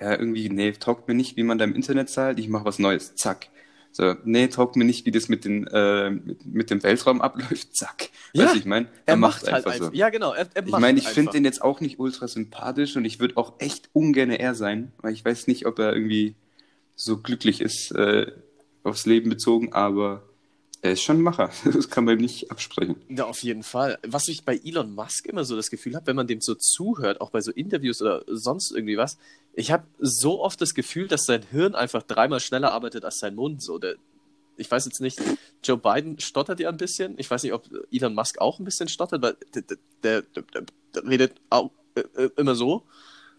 ja, 0.00 0.18
irgendwie, 0.18 0.48
nee, 0.48 0.72
taugt 0.72 1.08
mir 1.08 1.14
nicht, 1.14 1.36
wie 1.36 1.42
man 1.42 1.58
da 1.58 1.64
im 1.64 1.74
Internet 1.74 2.08
zahlt, 2.08 2.38
ich 2.38 2.48
mache 2.48 2.64
was 2.64 2.78
Neues, 2.78 3.14
zack. 3.14 3.48
So, 3.90 4.14
nee, 4.24 4.48
taugt 4.48 4.76
mir 4.76 4.84
nicht, 4.84 5.06
wie 5.06 5.10
das 5.10 5.28
mit, 5.28 5.44
den, 5.44 5.66
äh, 5.66 6.10
mit, 6.10 6.46
mit 6.46 6.70
dem 6.70 6.82
Weltraum 6.82 7.20
abläuft, 7.22 7.76
zack. 7.76 8.10
Ja, 8.32 8.44
weißt 8.44 8.54
du, 8.54 8.58
ich 8.58 8.64
meine, 8.66 8.86
er, 9.06 9.14
er, 9.14 9.16
macht, 9.16 9.42
macht 9.42 9.52
halt 9.52 9.66
einfach 9.66 9.86
so. 9.86 9.92
Ja, 9.92 10.10
genau, 10.10 10.32
er, 10.32 10.48
er 10.54 10.66
Ich 10.66 10.78
meine, 10.78 10.98
ich 10.98 11.08
finde 11.08 11.32
den 11.32 11.44
jetzt 11.44 11.62
auch 11.62 11.80
nicht 11.80 11.98
ultra 11.98 12.28
sympathisch 12.28 12.96
und 12.96 13.04
ich 13.04 13.18
würde 13.18 13.36
auch 13.36 13.54
echt 13.58 13.88
ungern 13.92 14.30
er 14.30 14.54
sein, 14.54 14.92
weil 14.98 15.12
ich 15.12 15.24
weiß 15.24 15.46
nicht, 15.46 15.66
ob 15.66 15.78
er 15.78 15.94
irgendwie 15.94 16.36
so 16.94 17.18
glücklich 17.18 17.60
ist, 17.60 17.90
äh, 17.92 18.30
aufs 18.84 19.06
Leben 19.06 19.30
bezogen, 19.30 19.72
aber 19.72 20.22
er 20.80 20.92
ist 20.92 21.02
schon 21.02 21.18
ein 21.18 21.22
Macher. 21.22 21.50
Das 21.64 21.90
kann 21.90 22.04
man 22.04 22.18
ihm 22.18 22.22
nicht 22.22 22.50
absprechen. 22.50 22.96
Ja, 23.08 23.24
auf 23.24 23.42
jeden 23.42 23.62
Fall. 23.62 23.98
Was 24.06 24.28
ich 24.28 24.44
bei 24.44 24.60
Elon 24.64 24.94
Musk 24.94 25.26
immer 25.26 25.44
so 25.44 25.56
das 25.56 25.70
Gefühl 25.70 25.94
habe, 25.94 26.06
wenn 26.06 26.16
man 26.16 26.26
dem 26.26 26.40
so 26.40 26.54
zuhört, 26.54 27.20
auch 27.20 27.30
bei 27.30 27.40
so 27.40 27.50
Interviews 27.52 28.00
oder 28.00 28.22
sonst 28.26 28.72
irgendwie 28.72 28.96
was, 28.96 29.18
ich 29.54 29.72
habe 29.72 29.84
so 29.98 30.40
oft 30.40 30.60
das 30.60 30.74
Gefühl, 30.74 31.08
dass 31.08 31.24
sein 31.24 31.42
Hirn 31.50 31.74
einfach 31.74 32.02
dreimal 32.02 32.40
schneller 32.40 32.72
arbeitet 32.72 33.04
als 33.04 33.18
sein 33.18 33.34
Mund. 33.34 33.62
So, 33.62 33.78
der, 33.78 33.96
ich 34.56 34.70
weiß 34.70 34.84
jetzt 34.84 35.00
nicht, 35.00 35.20
Joe 35.64 35.78
Biden 35.78 36.20
stottert 36.20 36.60
ja 36.60 36.68
ein 36.68 36.76
bisschen. 36.76 37.14
Ich 37.18 37.30
weiß 37.30 37.42
nicht, 37.42 37.52
ob 37.52 37.68
Elon 37.90 38.14
Musk 38.14 38.40
auch 38.40 38.58
ein 38.58 38.64
bisschen 38.64 38.88
stottert, 38.88 39.22
weil 39.22 39.36
der, 39.54 39.62
der, 40.02 40.22
der, 40.22 40.44
der 40.94 41.04
redet 41.04 41.32
auch 41.50 41.70
äh, 41.96 42.24
äh 42.24 42.30
immer 42.36 42.54
so. 42.54 42.84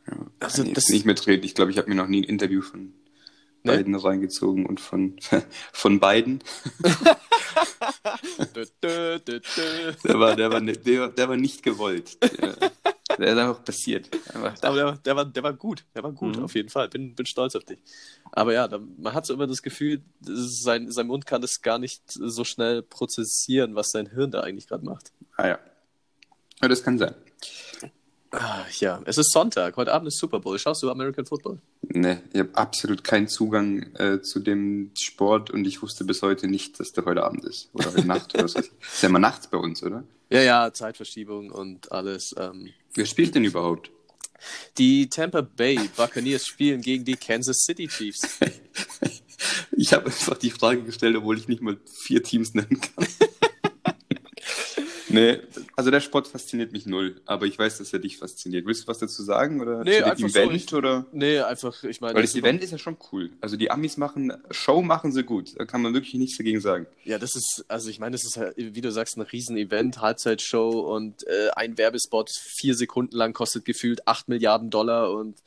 Ja, 0.08 0.17
also, 0.39 0.63
das 0.63 0.89
nicht 0.89 1.05
mitreden. 1.05 1.46
Ich 1.46 1.55
glaube, 1.55 1.72
ich 1.72 1.77
habe 1.77 1.89
mir 1.89 1.96
noch 1.96 2.08
nie 2.08 2.22
ein 2.22 2.29
Interview 2.29 2.62
von 2.62 2.93
ne? 3.63 3.74
beiden 3.78 3.96
reingezogen 3.96 4.66
und 4.66 4.80
von, 4.80 5.18
von 5.74 6.00
beiden. 6.00 6.39
der, 8.84 10.20
war, 10.20 10.36
der, 10.36 10.51
war, 10.51 10.62
der, 10.62 11.08
der 11.10 11.30
war 11.30 11.38
nicht 11.38 11.63
gewollt. 11.63 12.18
Der, 12.22 12.72
Der 13.18 13.28
ist 13.34 13.38
einfach 13.38 13.63
passiert. 13.63 14.10
Einfach. 14.34 14.56
Aber 14.63 14.75
der, 14.75 14.92
der, 14.98 15.16
war, 15.16 15.25
der 15.25 15.44
war 15.44 15.54
gut. 15.54 15.84
Der 15.94 16.04
war 16.04 16.12
gut, 16.13 16.38
Mhm. 16.38 16.44
auf 16.44 16.56
jeden 16.56 16.70
Fall. 16.70 16.88
Bin, 16.89 17.16
bin 17.16 17.25
stolz 17.25 17.56
auf 17.56 17.66
dich. 17.66 17.80
Aber 18.32 18.54
ja, 18.54 18.68
da, 18.68 18.80
man 18.98 19.13
hat 19.13 19.25
so 19.25 19.34
immer 19.34 19.48
das 19.48 19.62
Gefühl, 19.62 20.01
sein, 20.22 20.89
sein 20.92 21.08
Mund 21.08 21.25
kann 21.25 21.42
das 21.42 21.62
gar 21.62 21.80
nicht 21.80 22.01
so 22.08 22.44
schnell 22.46 22.82
prozessieren, 22.82 23.75
was 23.75 23.92
sein 23.92 24.08
Hirn 24.08 24.32
da 24.32 24.42
eigentlich 24.42 24.68
gerade 24.68 24.86
macht. 24.86 25.12
Ah 25.36 25.48
ja. 25.48 25.60
Ja, 26.62 26.68
das 26.68 26.84
kann 26.84 26.98
sein. 26.98 27.16
Ah, 28.31 28.63
ja, 28.79 29.01
es 29.05 29.17
ist 29.17 29.31
Sonntag. 29.31 29.75
Heute 29.75 29.91
Abend 29.91 30.07
ist 30.07 30.19
Super 30.19 30.39
Bowl. 30.39 30.57
Schaust 30.59 30.83
du 30.83 30.91
American 30.91 31.25
Football? 31.25 31.59
Ne, 31.81 32.21
ich 32.31 32.39
habe 32.39 32.50
absolut 32.53 33.03
keinen 33.03 33.27
Zugang 33.27 33.93
äh, 33.95 34.21
zu 34.21 34.39
dem 34.39 34.91
Sport 35.00 35.50
und 35.50 35.65
ich 35.65 35.81
wusste 35.81 36.03
bis 36.03 36.21
heute 36.21 36.48
nicht, 36.48 36.79
dass 36.79 36.91
der 36.91 37.05
heute 37.05 37.24
Abend 37.24 37.43
ist. 37.45 37.69
Oder 37.74 37.88
heute 37.88 38.05
Nacht 38.05 38.36
oder 38.36 38.48
so. 38.48 38.59
Ist 38.59 39.01
ja 39.01 39.09
immer 39.09 39.19
nachts 39.19 39.48
bei 39.48 39.57
uns, 39.57 39.81
oder? 39.81 40.03
Ja, 40.29 40.41
ja, 40.41 40.71
Zeitverschiebung 40.71 41.50
und 41.50 41.91
alles. 41.91 42.36
Ähm, 42.38 42.69
Wer 42.93 43.05
spielt 43.05 43.33
denn 43.33 43.45
überhaupt? 43.45 43.89
die 44.77 45.09
Tampa 45.09 45.41
Bay 45.41 45.89
Buccaneers 45.95 46.45
spielen 46.45 46.81
gegen 46.81 47.03
die 47.03 47.15
Kansas 47.15 47.63
City 47.65 47.88
Chiefs. 47.88 48.39
Ich 49.71 49.93
habe 49.93 50.07
einfach 50.07 50.38
die 50.38 50.51
Frage 50.51 50.83
gestellt, 50.83 51.15
obwohl 51.15 51.38
ich 51.38 51.48
nicht 51.48 51.62
mal 51.62 51.77
vier 51.86 52.21
Teams 52.21 52.53
nennen 52.53 52.81
kann. 52.81 53.07
nee, 55.10 55.39
also 55.75 55.92
der 55.92 56.00
Sport 56.01 56.28
fasziniert 56.28 56.72
mich 56.72 56.86
null, 56.86 57.22
aber 57.25 57.46
ich 57.46 57.58
weiß, 57.58 57.78
dass 57.80 57.92
er 57.94 58.00
dich 58.00 58.18
fasziniert. 58.18 58.66
Willst 58.66 58.84
du 58.84 58.88
was 58.88 59.00
dazu 59.00 59.24
sagen? 59.24 59.62
Oder 59.62 59.84
Nee, 59.84 60.01
einfach 60.01 60.30
so, 60.30 60.39
Event? 60.39 60.54
ich- 60.54 60.74
oder? 60.74 61.06
Nee, 61.12 61.39
einfach, 61.39 61.84
ich 61.84 62.01
meine. 62.01 62.16
Weil 62.16 62.22
das 62.24 62.32
ist 62.32 62.38
Event 62.38 62.63
ist 62.63 62.72
ja 62.72 62.78
schon 62.78 62.98
cool. 63.12 63.30
Also 63.42 63.58
die 63.58 63.72
Amis 63.72 63.98
machen, 63.98 64.34
Show 64.51 64.82
machen 64.82 65.12
sie 65.12 65.24
gut. 65.24 65.60
Da 65.60 65.66
kann 65.66 65.82
man 65.82 65.94
wirklich 65.94 66.13
nichts 66.16 66.38
dagegen 66.38 66.62
sagen. 66.62 66.88
Ja, 67.04 67.18
das 67.20 67.36
ist, 67.36 67.66
also 67.68 67.89
ich 67.89 68.00
meine, 68.00 68.13
das 68.13 68.24
ist 68.25 68.38
halt, 68.38 68.54
wie 68.58 68.82
du 68.82 68.92
sagst, 68.92 69.18
ein 69.18 69.22
Riesen-Event, 69.22 70.00
Halbzeitshow 70.01 70.70
und 70.94 71.25
äh, 71.28 71.50
ein 71.56 71.78
Werbespot 71.78 72.30
vier 72.32 72.75
Sekunden 72.75 73.16
lang 73.16 73.34
kostet 73.34 73.66
gefühlt 73.66 74.08
8 74.08 74.30
Milliarden 74.30 74.70
Dollar 74.70 75.12
und 75.13 75.38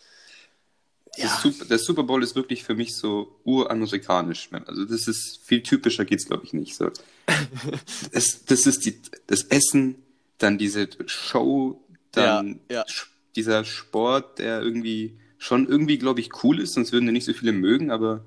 ja, 1.16 1.26
Das 1.26 1.42
Super, 1.42 1.64
der 1.64 1.78
Super 1.78 2.02
Bowl 2.04 2.22
ist 2.22 2.34
wirklich 2.34 2.64
für 2.64 2.74
mich 2.74 2.96
so 2.96 3.38
uramerikanisch. 3.44 4.48
Also 4.66 4.84
das 4.84 5.08
ist 5.08 5.40
viel 5.44 5.62
typischer 5.62 6.04
geht's 6.04 6.26
glaube 6.26 6.44
ich 6.44 6.52
nicht. 6.52 6.74
So. 6.74 6.90
es, 8.12 8.44
das 8.44 8.66
ist 8.66 8.84
die, 8.86 9.00
das 9.26 9.44
Essen, 9.44 9.96
dann 10.38 10.58
diese 10.58 10.88
Show, 11.06 11.84
dann 12.12 12.60
Ja, 12.68 12.76
ja. 12.76 12.84
dieser 13.36 13.64
Sport, 13.64 14.38
der 14.38 14.62
irgendwie 14.62 15.18
schon 15.38 15.68
irgendwie 15.68 15.98
glaube 15.98 16.20
ich 16.20 16.30
cool 16.42 16.60
ist, 16.60 16.74
sonst 16.74 16.92
würden 16.92 17.06
ja 17.06 17.12
nicht 17.12 17.26
so 17.26 17.32
viele 17.32 17.52
mögen. 17.52 17.90
Aber 17.90 18.24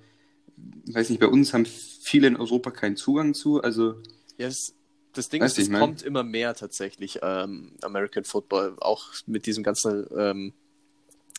ich 0.85 0.93
weiß 0.93 1.09
nicht, 1.09 1.19
bei 1.19 1.27
uns 1.27 1.53
haben 1.53 1.65
viele 2.03 2.27
in 2.27 2.35
Europa 2.35 2.71
keinen 2.71 2.97
Zugang 2.97 3.33
zu. 3.33 3.61
Also 3.61 4.01
ja 4.37 4.47
das, 4.47 4.73
das 5.13 5.29
Ding 5.29 5.41
ist, 5.41 5.57
es 5.57 5.71
kommt 5.71 6.03
immer 6.03 6.23
mehr 6.23 6.53
tatsächlich, 6.55 7.19
ähm, 7.21 7.73
American 7.81 8.25
Football, 8.25 8.75
auch 8.79 9.13
mit 9.25 9.45
diesem 9.45 9.63
ganzen, 9.63 10.05
ähm, 10.15 10.53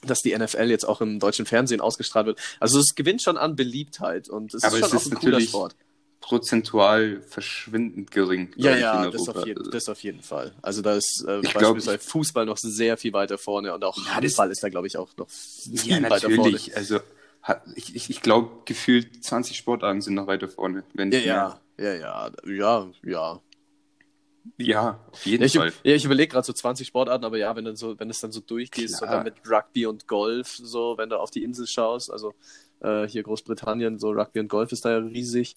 dass 0.02 0.20
die 0.20 0.36
NFL 0.36 0.70
jetzt 0.70 0.84
auch 0.86 1.00
im 1.00 1.18
deutschen 1.18 1.46
Fernsehen 1.46 1.80
ausgestrahlt 1.80 2.26
wird. 2.26 2.40
Also 2.60 2.78
es 2.78 2.94
gewinnt 2.94 3.22
schon 3.22 3.36
an 3.36 3.56
Beliebtheit 3.56 4.28
und 4.28 4.54
es 4.54 4.62
Aber 4.62 4.76
ist 4.78 4.84
es 4.84 4.90
schon 4.90 4.98
ist 4.98 5.06
auch 5.06 5.10
ein 5.12 5.14
cooler 5.16 5.32
natürlich 5.32 5.48
Sport. 5.50 5.76
prozentual 6.20 7.22
verschwindend 7.22 8.10
gering. 8.10 8.52
Ja, 8.56 8.76
ja, 8.76 9.10
das 9.10 9.28
auf, 9.28 9.46
jeden, 9.46 9.70
das 9.70 9.88
auf 9.88 10.02
jeden 10.02 10.22
Fall. 10.22 10.52
Also 10.62 10.82
da 10.82 10.94
ist 10.94 11.24
äh, 11.26 11.40
Ich 11.40 11.52
glaub, 11.52 11.74
beispielsweise 11.74 11.98
Fußball 12.10 12.46
noch 12.46 12.58
sehr 12.58 12.96
viel 12.96 13.12
weiter 13.12 13.38
vorne 13.38 13.72
und 13.74 13.84
auch 13.84 13.96
Ja, 13.96 14.14
Handball 14.16 14.50
ist 14.50 14.62
da, 14.62 14.68
glaube 14.68 14.86
ich, 14.86 14.96
auch 14.96 15.16
noch 15.16 15.28
viel 15.28 15.72
Ja, 15.88 16.02
weiter 16.02 16.20
vorne. 16.30 16.36
natürlich. 16.36 16.76
Also 16.76 17.00
ich, 17.74 17.94
ich, 17.94 18.10
ich 18.10 18.20
glaube, 18.22 18.50
gefühlt 18.64 19.24
20 19.24 19.56
Sportarten 19.56 20.00
sind 20.00 20.14
noch 20.14 20.26
weiter 20.26 20.48
vorne. 20.48 20.82
Wenn 20.94 21.12
Ja, 21.12 21.20
ja, 21.20 21.60
ja, 21.78 21.94
ja, 21.94 22.30
ja, 22.44 22.90
ja. 23.04 23.40
Ja, 24.58 25.00
auf 25.12 25.26
jeden 25.26 25.42
Ja, 25.42 25.46
ich, 25.46 25.54
Fall. 25.54 25.72
ja, 25.84 25.94
ich 25.94 26.04
überlege 26.04 26.32
gerade 26.32 26.46
so 26.46 26.52
20 26.52 26.86
Sportarten, 26.86 27.24
aber 27.24 27.38
ja, 27.38 27.54
wenn 27.56 27.64
dann 27.64 27.76
so, 27.76 27.98
wenn 27.98 28.10
es 28.10 28.20
dann 28.20 28.32
so 28.32 28.40
durchgeht, 28.40 28.90
so 28.90 28.98
Klar. 28.98 29.16
dann 29.16 29.24
mit 29.24 29.34
Rugby 29.48 29.86
und 29.86 30.06
Golf, 30.06 30.56
so, 30.56 30.96
wenn 30.98 31.08
du 31.10 31.18
auf 31.18 31.30
die 31.30 31.42
Insel 31.44 31.66
schaust, 31.66 32.10
also 32.10 32.34
äh, 32.80 33.06
hier 33.08 33.22
Großbritannien, 33.22 33.98
so 33.98 34.10
Rugby 34.10 34.40
und 34.40 34.48
Golf 34.48 34.72
ist 34.72 34.84
da 34.84 34.90
ja 34.92 34.98
riesig. 34.98 35.56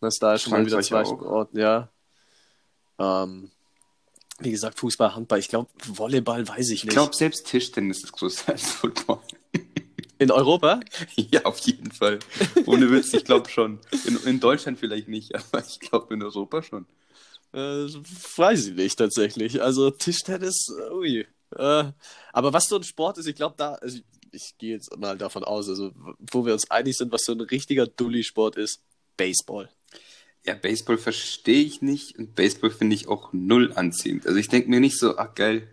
Das 0.00 0.14
ist 0.14 0.22
da 0.22 0.38
schon 0.38 0.52
mal 0.52 0.64
wieder 0.66 0.80
zwei. 0.80 1.04
Sportarten, 1.04 1.58
ja. 1.58 1.88
Ähm, 2.98 3.50
wie 4.40 4.50
gesagt, 4.50 4.78
Fußball, 4.78 5.14
Handball, 5.14 5.38
ich 5.38 5.48
glaube, 5.48 5.68
Volleyball 5.86 6.46
weiß 6.48 6.70
ich 6.70 6.78
Ich 6.80 6.84
nicht. 6.84 6.92
glaube, 6.94 7.14
selbst 7.14 7.46
Tischtennis 7.46 8.04
ist 8.04 8.12
größer 8.12 8.52
als 8.52 8.70
Football. 8.72 9.20
In 10.18 10.30
Europa? 10.30 10.80
ja, 11.16 11.44
auf 11.44 11.58
jeden 11.60 11.90
Fall. 11.92 12.18
Ohne 12.66 12.90
Witz, 12.90 13.12
ich 13.14 13.24
glaube 13.24 13.48
schon. 13.48 13.78
In, 14.06 14.16
in 14.24 14.40
Deutschland 14.40 14.78
vielleicht 14.78 15.08
nicht, 15.08 15.34
aber 15.52 15.64
ich 15.66 15.80
glaube 15.80 16.14
in 16.14 16.22
Europa 16.22 16.62
schon. 16.62 16.86
Äh, 17.52 17.86
weiß 18.36 18.66
ich 18.68 18.74
nicht 18.74 18.98
tatsächlich. 18.98 19.62
Also 19.62 19.90
Tischtennis, 19.90 20.68
ui. 20.92 21.26
Äh, 21.56 21.92
aber 22.32 22.52
was 22.52 22.68
so 22.68 22.76
ein 22.76 22.84
Sport 22.84 23.18
ist, 23.18 23.26
ich 23.26 23.34
glaube 23.34 23.54
da, 23.58 23.74
also 23.74 23.98
ich, 23.98 24.04
ich 24.32 24.58
gehe 24.58 24.74
jetzt 24.74 24.96
mal 24.96 25.18
davon 25.18 25.42
aus, 25.42 25.68
also 25.68 25.90
wo 26.18 26.46
wir 26.46 26.52
uns 26.52 26.70
einig 26.70 26.96
sind, 26.96 27.12
was 27.12 27.22
so 27.24 27.32
ein 27.32 27.40
richtiger 27.40 27.86
Dulli-Sport 27.86 28.56
ist, 28.56 28.80
Baseball. 29.16 29.68
Ja, 30.46 30.54
Baseball 30.54 30.96
verstehe 30.96 31.62
ich 31.62 31.82
nicht 31.82 32.16
und 32.18 32.34
Baseball 32.34 32.70
finde 32.70 32.94
ich 32.94 33.08
auch 33.08 33.32
null 33.32 33.72
anziehend. 33.74 34.26
Also 34.26 34.38
ich 34.38 34.48
denke 34.48 34.70
mir 34.70 34.80
nicht 34.80 34.98
so, 34.98 35.18
ach 35.18 35.34
geil, 35.34 35.68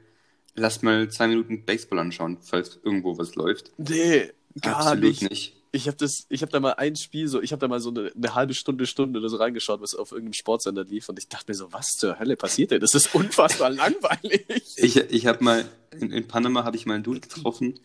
lass 0.55 0.81
mal 0.81 1.09
zwei 1.09 1.27
Minuten 1.27 1.63
Baseball 1.63 1.99
anschauen, 1.99 2.39
falls 2.41 2.79
irgendwo 2.83 3.17
was 3.17 3.35
läuft. 3.35 3.71
Nee, 3.77 4.31
gar 4.61 4.77
Absolut 4.77 5.03
nicht. 5.03 5.29
nicht. 5.29 5.56
Ich 5.71 5.87
habe 5.87 5.97
das, 5.97 6.25
ich 6.29 6.41
habe 6.41 6.51
da 6.51 6.59
mal 6.59 6.73
ein 6.73 6.95
Spiel 6.95 7.27
so, 7.27 7.41
ich 7.41 7.51
habe 7.51 7.59
da 7.59 7.67
mal 7.67 7.79
so 7.79 7.89
eine, 7.89 8.11
eine 8.15 8.35
halbe 8.35 8.53
Stunde, 8.53 8.85
Stunde 8.85 9.19
oder 9.19 9.29
so 9.29 9.37
reingeschaut, 9.37 9.81
was 9.81 9.95
auf 9.95 10.11
irgendeinem 10.11 10.33
Sportsender 10.33 10.83
lief 10.83 11.09
und 11.09 11.19
ich 11.19 11.27
dachte 11.27 11.45
mir 11.47 11.55
so, 11.55 11.71
was 11.73 11.91
zur 11.91 12.19
Hölle 12.19 12.35
passiert 12.35 12.71
denn? 12.71 12.79
Das 12.79 12.93
ist 12.93 13.13
unfassbar 13.13 13.69
langweilig. 13.71 14.45
Ich, 14.77 14.97
ich 14.97 15.25
habe 15.27 15.43
mal, 15.43 15.65
in, 15.99 16.11
in 16.11 16.27
Panama 16.27 16.63
habe 16.63 16.77
ich 16.77 16.85
mal 16.85 16.95
einen 16.95 17.03
Dude 17.03 17.19
getroffen, 17.19 17.79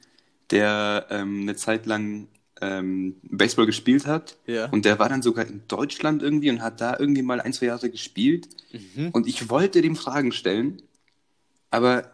der 0.51 1.07
ähm, 1.11 1.43
eine 1.43 1.57
Zeit 1.57 1.87
lang 1.87 2.29
ähm, 2.61 3.17
Baseball 3.23 3.67
gespielt 3.67 4.07
hat. 4.07 4.39
Ja. 4.47 4.67
Und 4.71 4.85
der 4.85 4.99
war 4.99 5.09
dann 5.09 5.21
sogar 5.21 5.47
in 5.47 5.63
Deutschland 5.69 6.23
irgendwie 6.23 6.51
und 6.51 6.63
hat 6.63 6.81
da 6.81 6.97
irgendwie 6.99 7.23
mal 7.23 7.41
ein, 7.41 7.53
zwei 7.53 7.67
Jahre 7.67 7.91
gespielt. 7.91 8.49
Mhm. 8.73 9.11
Und 9.11 9.27
ich 9.27 9.51
wollte 9.51 9.83
dem 9.83 9.97
Fragen 9.97 10.33
stellen, 10.33 10.81
aber 11.71 12.11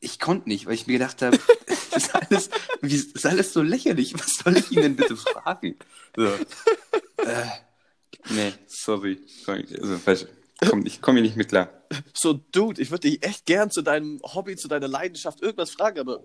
ich 0.00 0.18
konnte 0.18 0.48
nicht, 0.48 0.66
weil 0.66 0.74
ich 0.74 0.86
mir 0.86 0.94
gedacht 0.94 1.22
habe, 1.22 1.38
das 1.66 1.88
ist 1.96 2.14
alles, 2.14 2.50
wie, 2.80 2.96
das 2.96 3.06
ist 3.06 3.26
alles 3.26 3.52
so 3.52 3.62
lächerlich. 3.62 4.14
Was 4.14 4.38
soll 4.42 4.56
ich 4.56 4.70
ihn 4.72 4.82
denn 4.82 4.96
bitte 4.96 5.16
fragen? 5.16 5.76
So. 6.16 6.26
Äh, 6.26 7.46
nee, 8.30 8.52
sorry. 8.66 9.20
Also, 10.06 10.26
komm, 10.68 10.86
ich 10.86 11.00
komme 11.00 11.18
hier 11.18 11.28
nicht 11.28 11.36
mit 11.36 11.48
klar. 11.48 11.70
So, 12.14 12.32
Dude, 12.32 12.80
ich 12.80 12.90
würde 12.90 13.10
dich 13.10 13.24
echt 13.24 13.46
gern 13.46 13.70
zu 13.70 13.82
deinem 13.82 14.20
Hobby, 14.22 14.56
zu 14.56 14.68
deiner 14.68 14.88
Leidenschaft 14.88 15.42
irgendwas 15.42 15.70
fragen, 15.70 16.00
aber 16.00 16.22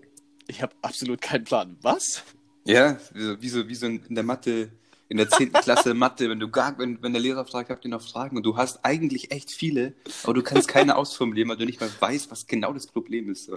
ich 0.48 0.62
habe 0.62 0.74
absolut 0.82 1.20
keinen 1.20 1.44
Plan. 1.44 1.76
Was? 1.82 2.22
Ja, 2.64 2.98
wie 3.12 3.22
so, 3.22 3.42
wie 3.42 3.48
so, 3.48 3.68
wie 3.68 3.74
so 3.74 3.86
in 3.86 4.14
der 4.14 4.24
Mathe, 4.24 4.70
in 5.08 5.16
der 5.18 5.28
10. 5.28 5.52
Klasse 5.52 5.94
Mathe, 5.94 6.28
wenn 6.28 6.40
du 6.40 6.48
gar, 6.48 6.78
wenn, 6.78 7.02
wenn 7.02 7.12
der 7.12 7.22
Lehrer 7.22 7.44
fragt, 7.44 7.70
habt 7.70 7.84
ihr 7.84 7.90
noch 7.90 8.02
Fragen 8.02 8.36
und 8.36 8.42
du 8.44 8.56
hast 8.56 8.84
eigentlich 8.84 9.30
echt 9.30 9.52
viele, 9.52 9.94
aber 10.24 10.34
du 10.34 10.42
kannst 10.42 10.68
keine 10.68 10.96
ausformulieren, 10.96 11.48
weil 11.48 11.56
du 11.56 11.64
nicht 11.64 11.80
mal 11.80 11.90
weißt, 12.00 12.30
was 12.30 12.46
genau 12.46 12.72
das 12.72 12.86
Problem 12.86 13.30
ist. 13.30 13.44
So, 13.44 13.54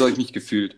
habe 0.00 0.10
ich 0.10 0.16
mich 0.18 0.32
gefühlt. 0.32 0.76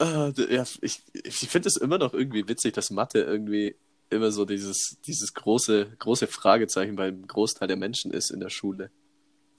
D- 0.00 0.54
ja, 0.54 0.64
ich 0.80 1.02
ich 1.12 1.48
finde 1.48 1.68
es 1.68 1.76
immer 1.76 1.98
noch 1.98 2.14
irgendwie 2.14 2.48
witzig, 2.48 2.72
dass 2.72 2.90
Mathe 2.90 3.20
irgendwie 3.20 3.74
immer 4.08 4.32
so 4.32 4.44
dieses, 4.44 4.96
dieses 5.06 5.34
große, 5.34 5.96
große 5.98 6.26
Fragezeichen 6.26 6.96
beim 6.96 7.26
Großteil 7.26 7.68
der 7.68 7.76
Menschen 7.76 8.12
ist 8.12 8.30
in 8.30 8.40
der 8.40 8.50
Schule. 8.50 8.90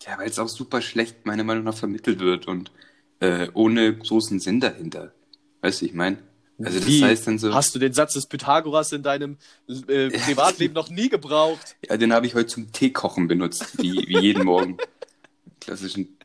Ja, 0.06 0.18
weil 0.18 0.30
es 0.30 0.40
auch 0.40 0.50
super 0.50 0.82
schlecht, 0.82 1.26
meiner 1.26 1.44
Meinung 1.44 1.64
nach, 1.64 1.78
vermittelt 1.78 2.20
wird 2.20 2.48
und 2.48 2.72
äh, 3.20 3.50
ohne 3.54 3.96
großen 3.96 4.40
Sinn 4.40 4.60
dahinter. 4.60 5.14
Weißt 5.62 5.82
du, 5.82 5.86
ich 5.86 5.94
meine? 5.94 6.18
Also 6.66 6.80
das 6.80 6.88
Wie? 6.88 7.04
heißt 7.04 7.28
dann 7.28 7.40
so, 7.40 7.54
Hast 7.54 7.74
du 7.76 7.80
den 7.80 7.94
Satz 7.94 8.14
des 8.14 8.26
Pythagoras 8.28 8.92
in 8.92 9.04
deinem 9.04 9.38
äh, 9.68 10.10
Privatleben 10.10 10.74
noch 10.74 10.90
nie 10.90 11.10
gebraucht? 11.10 11.76
ja, 11.88 11.98
den 11.98 12.14
habe 12.14 12.26
ich 12.28 12.36
heute 12.36 12.48
zum 12.48 12.72
Teekochen 12.72 13.28
benutzt, 13.28 13.82
wie, 13.82 14.08
wie 14.08 14.20
jeden 14.20 14.44
Morgen. 14.44 14.78
Klassischen 15.62 16.18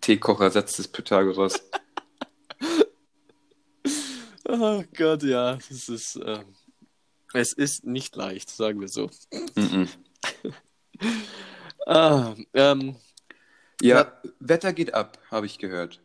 Teekochersatz 0.00 0.76
des 0.76 0.88
Pythagoras. 0.88 1.54
Oh 4.48 4.82
Gott, 4.96 5.22
ja, 5.22 5.56
es 5.70 5.88
ist, 5.88 6.18
ähm, 6.26 6.44
es 7.32 7.52
ist 7.52 7.86
nicht 7.86 8.16
leicht, 8.16 8.50
sagen 8.50 8.80
wir 8.80 8.88
so. 8.88 9.08
Mhm. 9.54 9.88
Ah, 11.86 12.34
ähm, 12.52 12.96
Ja, 13.80 14.20
Wetter 14.40 14.72
geht 14.72 14.94
ab, 14.94 15.18
habe 15.30 15.46
ich 15.46 15.58
gehört. 15.58 16.00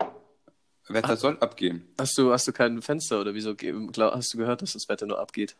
Wetter 0.89 1.17
soll 1.17 1.37
abgehen. 1.39 1.87
hast 1.99 2.17
du, 2.17 2.31
hast 2.31 2.47
du 2.47 2.53
kein 2.53 2.81
Fenster 2.81 3.19
oder 3.21 3.33
wieso 3.33 3.51
hast 3.51 4.33
du 4.33 4.37
gehört, 4.37 4.61
dass 4.61 4.73
das 4.73 4.87
Wetter 4.89 5.05
nur 5.05 5.19
abgeht? 5.19 5.55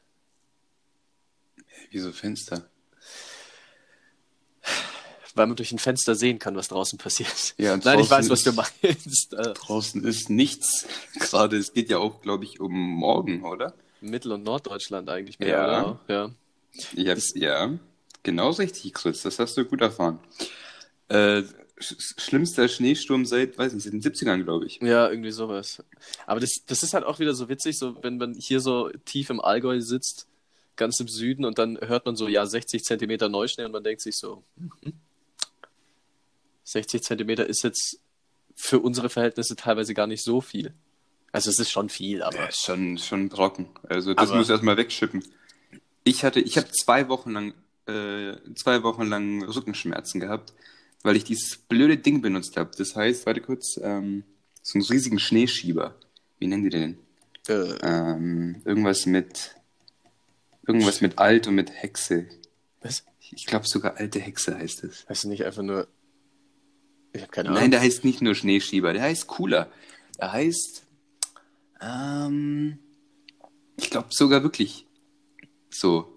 Wieso 1.91 2.11
Fenster? 2.11 2.69
Weil 5.35 5.47
man 5.47 5.55
durch 5.55 5.71
ein 5.71 5.77
Fenster 5.79 6.15
sehen 6.15 6.39
kann, 6.39 6.55
was 6.55 6.67
draußen 6.67 6.97
passiert. 6.97 7.53
Ja, 7.57 7.73
und 7.75 7.85
Nein, 7.85 7.99
ich 7.99 8.09
weiß, 8.09 8.29
was 8.29 8.43
du 8.43 8.53
meinst. 8.53 9.33
Äh, 9.33 9.53
Draußen 9.53 10.03
ist 10.03 10.29
nichts. 10.31 10.87
Gerade, 11.19 11.57
es 11.57 11.73
geht 11.73 11.89
ja 11.91 11.99
auch, 11.99 12.21
glaube 12.21 12.43
ich, 12.43 12.59
um 12.59 12.71
morgen, 12.73 13.43
oder? 13.43 13.73
Mittel- 14.01 14.31
und 14.31 14.43
Norddeutschland 14.43 15.09
eigentlich 15.09 15.37
mehr, 15.39 15.49
Ja. 15.49 15.83
oder? 15.85 15.99
Ja. 16.07 16.29
Ich 16.95 17.07
hab's, 17.07 17.33
ja, 17.35 17.77
genau 18.23 18.49
richtig, 18.51 18.93
Chris. 18.93 19.21
Das 19.21 19.37
hast 19.39 19.55
du 19.57 19.65
gut 19.65 19.81
erfahren. 19.81 20.19
Äh, 21.09 21.43
schlimmster 21.79 22.67
Schneesturm 22.67 23.25
seit, 23.25 23.57
weiß 23.57 23.73
nicht, 23.73 23.83
seit 23.83 23.93
den 23.93 24.01
70ern, 24.01 24.43
glaube 24.43 24.65
ich. 24.65 24.79
Ja, 24.81 25.09
irgendwie 25.09 25.31
sowas. 25.31 25.83
Aber 26.25 26.39
das, 26.39 26.63
das 26.65 26.83
ist 26.83 26.93
halt 26.93 27.03
auch 27.03 27.19
wieder 27.19 27.33
so 27.33 27.49
witzig, 27.49 27.77
so 27.77 28.01
wenn 28.03 28.17
man 28.17 28.33
hier 28.33 28.59
so 28.59 28.89
tief 29.05 29.29
im 29.29 29.39
Allgäu 29.39 29.79
sitzt, 29.81 30.27
ganz 30.75 30.99
im 30.99 31.07
Süden, 31.07 31.45
und 31.45 31.57
dann 31.57 31.77
hört 31.79 32.05
man 32.05 32.15
so, 32.15 32.27
ja, 32.27 32.45
60 32.45 32.83
Zentimeter 32.83 33.29
Neuschnee 33.29 33.65
und 33.65 33.71
man 33.71 33.83
denkt 33.83 34.01
sich 34.01 34.15
so, 34.17 34.43
mhm. 34.55 34.93
60 36.63 37.01
Zentimeter 37.01 37.45
ist 37.47 37.63
jetzt 37.63 37.99
für 38.55 38.79
unsere 38.79 39.09
Verhältnisse 39.09 39.55
teilweise 39.55 39.93
gar 39.93 40.07
nicht 40.07 40.23
so 40.23 40.41
viel. 40.41 40.73
Also 41.31 41.49
es 41.49 41.59
ist 41.59 41.71
schon 41.71 41.89
viel, 41.89 42.23
aber. 42.23 42.37
Ja, 42.37 42.49
schon, 42.51 42.97
schon 42.97 43.29
Brocken. 43.29 43.67
Also 43.83 44.13
das 44.13 44.29
Aber- 44.29 44.39
muss 44.39 44.49
erstmal 44.49 44.77
wegschippen. 44.77 45.23
Ich 46.03 46.23
hatte, 46.23 46.39
ich 46.39 46.57
habe 46.57 46.69
zwei 46.71 47.09
Wochen 47.09 47.31
lang, 47.31 47.53
äh, 47.85 48.37
zwei 48.55 48.81
Wochen 48.83 49.03
lang 49.03 49.43
Rückenschmerzen 49.43 50.19
gehabt, 50.21 50.53
weil 51.03 51.15
ich 51.15 51.23
dieses 51.23 51.57
blöde 51.57 51.97
Ding 51.97 52.21
benutzt 52.21 52.57
habe. 52.57 52.71
Das 52.77 52.95
heißt, 52.95 53.25
warte 53.25 53.41
kurz, 53.41 53.79
ähm, 53.81 54.23
so 54.61 54.77
einen 54.79 54.87
riesigen 54.87 55.19
Schneeschieber. 55.19 55.95
Wie 56.39 56.47
nennen 56.47 56.63
die 56.63 56.69
den? 56.69 56.97
Äh, 57.47 57.77
Ähm, 57.81 58.61
irgendwas 58.65 59.05
mit, 59.05 59.55
irgendwas 60.67 61.01
mit 61.01 61.17
alt 61.17 61.47
und 61.47 61.55
mit 61.55 61.71
Hexe. 61.71 62.27
was? 62.81 63.03
Ich 63.31 63.45
glaube 63.45 63.67
sogar 63.67 63.97
alte 63.97 64.19
Hexe 64.19 64.57
heißt 64.57 64.83
es. 64.85 65.05
Heißt 65.09 65.25
du 65.25 65.29
nicht 65.29 65.43
einfach 65.45 65.63
nur. 65.63 65.87
Ich 67.13 67.21
habe 67.21 67.31
keine 67.31 67.49
Ahnung. 67.49 67.61
Nein, 67.61 67.71
der 67.71 67.81
heißt 67.81 68.05
nicht 68.05 68.21
nur 68.21 68.35
Schneeschieber, 68.35 68.93
der 68.93 69.01
heißt 69.03 69.27
cooler. 69.27 69.69
Der 70.19 70.31
heißt, 70.31 70.83
ähm, 71.81 72.79
ich 73.77 73.89
glaube 73.89 74.07
sogar 74.11 74.43
wirklich 74.43 74.85
so. 75.69 76.13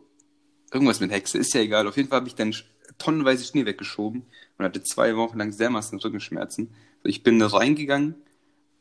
Irgendwas 0.73 1.01
mit 1.01 1.11
Hexe, 1.11 1.37
ist 1.39 1.53
ja 1.53 1.61
egal. 1.63 1.89
Auf 1.89 1.97
jeden 1.97 2.09
Fall 2.09 2.19
habe 2.21 2.29
ich 2.29 2.37
dann 2.37 2.55
tonnenweise 3.01 3.45
Schnee 3.45 3.67
weggeschoben 3.67 4.23
und 4.59 4.65
hatte 4.65 4.83
zwei 4.85 5.17
Wochen 5.17 5.39
lang 5.39 5.57
dermaßen 5.57 5.99
Rückenschmerzen. 5.99 6.69
Ich 7.03 7.23
bin 7.23 7.39
da 7.39 7.49
reingegangen 7.49 8.15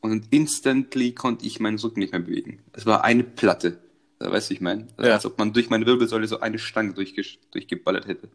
und 0.01 0.25
instantly 0.31 1.13
konnte 1.13 1.45
ich 1.47 1.59
meinen 1.59 1.79
Rücken 1.79 1.99
nicht 1.99 2.11
mehr 2.11 2.21
bewegen. 2.21 2.59
Es 2.73 2.85
war 2.85 3.03
eine 3.03 3.23
Platte. 3.23 3.79
Da 4.19 4.31
weißt 4.31 4.49
du, 4.49 4.53
ich 4.53 4.61
meine? 4.61 4.87
Ja. 4.97 5.13
Als 5.13 5.25
ob 5.25 5.37
man 5.39 5.53
durch 5.53 5.69
meine 5.69 5.85
Wirbelsäule 5.85 6.27
so 6.27 6.41
eine 6.41 6.59
Stange 6.59 6.91
durchgesch- 6.93 7.37
durchgeballert 7.51 8.07
hätte. 8.07 8.27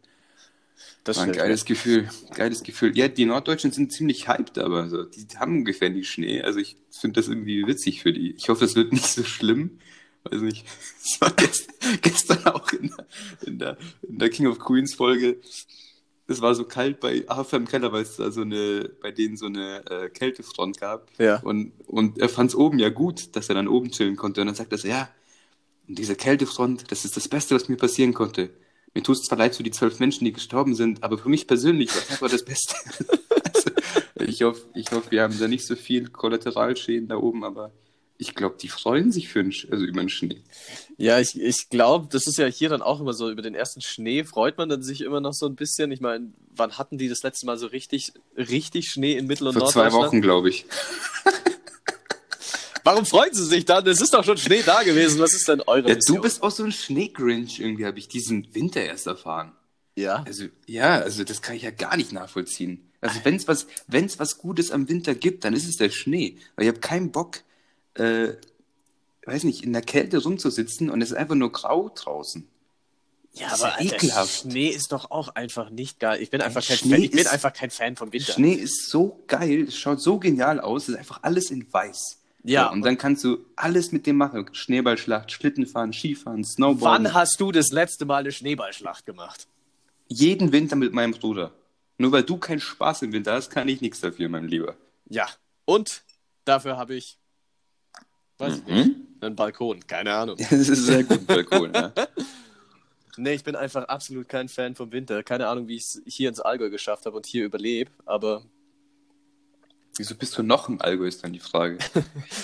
das 1.03 1.17
War 1.17 1.25
ein 1.25 1.31
geiles 1.31 1.63
Gefühl. 1.65 2.09
Geiles 2.33 2.63
Gefühl. 2.63 2.97
Ja, 2.97 3.07
die 3.07 3.25
Norddeutschen 3.25 3.71
sind 3.71 3.91
ziemlich 3.93 4.27
hyped, 4.27 4.57
aber 4.57 4.89
so, 4.89 5.03
die 5.03 5.27
haben 5.37 5.59
ungefähr 5.59 5.91
nie 5.91 6.03
Schnee. 6.03 6.41
Also 6.41 6.59
ich 6.59 6.75
finde 6.89 7.19
das 7.21 7.27
irgendwie 7.27 7.67
witzig 7.67 8.01
für 8.01 8.11
die. 8.11 8.31
Ich 8.31 8.49
hoffe, 8.49 8.65
es 8.65 8.75
wird 8.75 8.91
nicht 8.91 9.05
so 9.05 9.23
schlimm. 9.23 9.77
Weiß 10.29 10.41
nicht. 10.41 10.65
Es 11.03 11.21
war 11.21 11.31
gest 11.31 11.69
gestern 12.01 12.45
auch 12.47 12.71
in 12.73 12.89
der, 12.89 13.07
in, 13.45 13.59
der, 13.59 13.77
in 14.01 14.19
der 14.19 14.29
King 14.29 14.47
of 14.47 14.59
Queens 14.59 14.95
Folge. 14.95 15.39
Es 16.27 16.41
war 16.41 16.55
so 16.55 16.65
kalt 16.65 16.99
bei 16.99 17.23
Hafer 17.29 17.57
im 17.57 17.67
Keller, 17.67 17.91
weil 17.91 18.01
es 18.01 18.15
da 18.15 18.31
so 18.31 18.41
eine, 18.41 18.89
bei 19.01 19.11
denen 19.11 19.37
so 19.37 19.45
eine 19.45 19.85
äh, 19.85 20.09
Kältefront 20.09 20.79
gab. 20.79 21.11
Ja. 21.19 21.39
Und, 21.41 21.73
und 21.85 22.17
er 22.17 22.29
fand 22.29 22.49
es 22.49 22.55
oben 22.55 22.79
ja 22.79 22.89
gut, 22.89 23.35
dass 23.35 23.49
er 23.49 23.55
dann 23.55 23.67
oben 23.67 23.91
chillen 23.91 24.15
konnte. 24.15 24.41
Und 24.41 24.47
dann 24.47 24.55
sagt 24.55 24.71
er 24.71 24.79
so, 24.79 24.87
ja, 24.87 25.09
und 25.87 25.99
diese 25.99 26.15
Kältefront, 26.15 26.91
das 26.91 27.05
ist 27.05 27.15
das 27.15 27.27
Beste, 27.27 27.53
was 27.53 27.69
mir 27.69 27.77
passieren 27.77 28.13
konnte. 28.13 28.49
Mir 28.95 29.03
tut 29.03 29.17
es 29.17 29.23
zwar 29.23 29.37
leid 29.37 29.55
für 29.55 29.63
die 29.63 29.71
zwölf 29.71 29.99
Menschen, 29.99 30.25
die 30.25 30.33
gestorben 30.33 30.73
sind, 30.73 31.03
aber 31.03 31.17
für 31.17 31.29
mich 31.29 31.47
persönlich 31.47 31.89
war 31.93 32.01
es 32.01 32.11
einfach 32.11 32.29
das 32.29 32.45
Beste. 32.45 32.75
also, 33.53 33.69
ich 34.25 34.41
hoffe, 34.41 34.61
ich 34.73 34.91
hoffe, 34.91 35.11
wir 35.11 35.21
haben 35.21 35.37
da 35.37 35.47
nicht 35.47 35.67
so 35.67 35.75
viel 35.75 36.07
Kollateralschäden 36.07 37.09
da 37.09 37.17
oben, 37.17 37.43
aber 37.43 37.71
ich 38.17 38.33
glaube, 38.35 38.55
die 38.61 38.69
freuen 38.69 39.11
sich 39.11 39.27
für 39.29 39.39
einen, 39.41 39.53
also 39.71 39.83
über 39.85 39.99
den 40.01 40.09
Schnee. 40.09 40.41
Ja, 40.97 41.19
ich, 41.19 41.39
ich 41.39 41.69
glaube, 41.69 42.07
das 42.11 42.27
ist 42.27 42.37
ja 42.37 42.45
hier 42.47 42.69
dann 42.69 42.81
auch 42.81 42.99
immer 43.01 43.13
so, 43.13 43.29
über 43.29 43.41
den 43.41 43.55
ersten 43.55 43.81
Schnee 43.81 44.23
freut 44.23 44.57
man 44.57 44.69
dann 44.69 44.81
sich 44.83 45.01
immer 45.01 45.19
noch 45.19 45.33
so 45.33 45.45
ein 45.47 45.55
bisschen. 45.55 45.91
Ich 45.91 45.99
meine, 46.01 46.31
wann 46.55 46.77
hatten 46.77 46.97
die 46.97 47.09
das 47.09 47.23
letzte 47.23 47.45
Mal 47.45 47.57
so 47.57 47.67
richtig, 47.67 48.13
richtig 48.37 48.89
Schnee 48.89 49.13
in 49.17 49.27
Mittel- 49.27 49.47
und 49.47 49.53
Vor 49.57 49.67
zwei 49.69 49.81
Norddeutschland? 49.89 50.07
Wochen, 50.13 50.21
glaube 50.21 50.49
ich. 50.49 50.65
Warum 52.83 53.05
freuen 53.05 53.33
sie 53.33 53.45
sich 53.45 53.65
dann? 53.65 53.85
Es 53.87 53.99
ist 53.99 54.13
doch 54.13 54.23
schon 54.23 54.37
Schnee 54.37 54.61
da 54.63 54.83
gewesen. 54.83 55.19
Was 55.19 55.33
ist 55.33 55.47
denn 55.47 55.61
eure 55.61 55.89
Ja, 55.89 55.95
Mission? 55.95 56.17
du 56.17 56.21
bist 56.21 56.43
auch 56.43 56.51
so 56.51 56.63
ein 56.63 56.71
Schneegrinch, 56.71 57.59
irgendwie 57.59 57.85
habe 57.85 57.97
ich 57.97 58.07
diesen 58.07 58.53
Winter 58.53 58.81
erst 58.83 59.07
erfahren. 59.07 59.53
Ja. 59.95 60.23
Also, 60.27 60.45
ja, 60.67 60.99
also 60.99 61.23
das 61.23 61.41
kann 61.41 61.55
ich 61.55 61.63
ja 61.63 61.71
gar 61.71 61.97
nicht 61.97 62.11
nachvollziehen. 62.11 62.91
Also, 63.01 63.19
wenn 63.23 63.35
es 63.35 63.47
was, 63.47 63.65
wenn's 63.87 64.19
was 64.19 64.37
Gutes 64.37 64.69
am 64.71 64.87
Winter 64.87 65.15
gibt, 65.15 65.45
dann 65.45 65.53
ist 65.53 65.67
es 65.67 65.77
der 65.77 65.89
Schnee. 65.89 66.37
Weil 66.55 66.65
ich 66.65 66.69
habe 66.69 66.79
keinen 66.79 67.11
Bock, 67.11 67.39
äh, 67.95 68.33
weiß 69.25 69.43
nicht, 69.43 69.63
in 69.63 69.73
der 69.73 69.81
Kälte 69.81 70.21
rumzusitzen 70.23 70.89
und 70.89 71.01
es 71.01 71.11
ist 71.11 71.17
einfach 71.17 71.35
nur 71.35 71.51
grau 71.51 71.89
draußen. 71.89 72.47
Ja, 73.33 73.49
Das 73.49 73.57
ist 73.57 73.63
aber 73.63 73.71
ja 73.73 73.77
Alter, 73.79 73.95
ekelhaft. 73.95 74.41
Schnee 74.43 74.67
ist 74.69 74.91
doch 74.93 75.11
auch 75.11 75.29
einfach 75.29 75.69
nicht 75.69 75.99
geil. 75.99 76.21
Ich 76.21 76.29
bin 76.29 76.41
einfach 76.41 76.65
kein, 76.65 76.77
Schnee 76.77 76.91
Fan, 76.95 77.03
ich 77.03 77.11
bin 77.11 77.19
ist- 77.19 77.27
einfach 77.33 77.51
kein 77.53 77.69
Fan 77.69 77.95
vom 77.97 78.13
Winter. 78.13 78.31
Schnee 78.33 78.53
ist 78.53 78.89
so 78.89 79.23
geil, 79.27 79.65
es 79.67 79.75
schaut 79.77 79.99
so 80.01 80.19
genial 80.19 80.59
aus, 80.61 80.83
es 80.83 80.89
ist 80.89 80.95
einfach 80.95 81.19
alles 81.23 81.51
in 81.51 81.71
weiß. 81.71 82.21
Ja, 82.43 82.67
So, 82.67 82.73
und 82.73 82.81
dann 82.85 82.97
kannst 82.97 83.23
du 83.23 83.43
alles 83.55 83.91
mit 83.91 84.05
dem 84.05 84.17
machen. 84.17 84.47
Schneeballschlacht, 84.53 85.31
Schlittenfahren, 85.31 85.91
Skifahren, 85.91 86.45
Snowboarden. 86.45 87.05
Wann 87.07 87.13
hast 87.13 87.39
du 87.41 87.51
das 87.51 87.71
letzte 87.71 88.05
Mal 88.05 88.17
eine 88.19 88.31
Schneeballschlacht 88.31 89.05
gemacht? 89.05 89.47
Jeden 90.07 90.51
Winter 90.51 90.75
mit 90.75 90.93
meinem 90.93 91.11
Bruder. 91.13 91.51
Nur 91.97 92.11
weil 92.11 92.21
du 92.23 92.37
keinen 92.37 92.59
Spaß 92.59 93.01
im 93.01 93.13
Winter 93.13 93.33
hast, 93.33 93.49
kann 93.49 93.67
ich 93.67 93.81
nichts 93.81 93.99
dafür, 93.99 94.29
mein 94.29 94.47
Lieber. 94.47 94.75
Ja. 95.09 95.27
Und 95.65 96.03
dafür 96.45 96.77
habe 96.77 96.93
ich, 96.93 97.17
weiß 98.37 98.57
ich 98.57 98.65
Mhm. 98.67 98.75
nicht, 98.75 98.95
einen 99.21 99.35
Balkon. 99.35 99.85
Keine 99.87 100.13
Ahnung. 100.13 100.37
Das 100.49 100.51
ist 100.69 100.85
sehr 100.85 101.03
gut, 101.03 101.25
Balkon, 101.27 101.73
ja. 101.73 101.91
Nee, 103.17 103.33
ich 103.35 103.43
bin 103.45 103.55
einfach 103.55 103.85
absolut 103.85 104.27
kein 104.27 104.49
Fan 104.49 104.75
vom 104.75 104.91
Winter. 104.91 105.23
Keine 105.23 105.47
Ahnung, 105.47 105.69
wie 105.69 105.77
ich 105.77 105.83
es 105.83 106.01
hier 106.05 106.27
ins 106.27 106.41
Allgäu 106.41 106.69
geschafft 106.69 107.05
habe 107.05 107.15
und 107.15 107.25
hier 107.25 107.45
überlebe, 107.45 107.89
aber 108.05 108.43
Wieso 109.97 110.15
bist 110.15 110.37
du 110.37 110.43
noch 110.43 110.67
im 110.67 110.81
Allgäu, 110.81 111.07
ist 111.07 111.23
dann 111.23 111.31
die 111.31 111.39
Frage. 111.39 111.77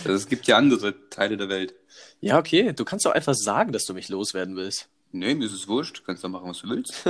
also, 0.06 0.14
es 0.14 0.28
gibt 0.30 0.48
ja 0.48 0.56
andere 0.56 1.10
Teile 1.10 1.36
der 1.36 1.50
Welt. 1.50 1.74
ja, 2.22 2.40
okay. 2.40 2.72
Du 2.72 2.86
kannst 2.86 3.06
doch 3.06 3.12
einfach 3.12 3.34
sagen, 3.36 3.74
dass 3.74 3.84
du 3.84 3.94
mich 3.94 4.08
loswerden 4.08 4.56
willst. 4.56 4.88
Nee, 5.12 5.36
mir 5.36 5.44
ist 5.48 5.52
es 5.52 5.68
wurscht. 5.68 5.98
Du 6.00 6.04
kannst 6.04 6.24
doch 6.24 6.30
machen, 6.30 6.48
was 6.50 6.60
du 6.62 6.70
willst. 6.70 7.04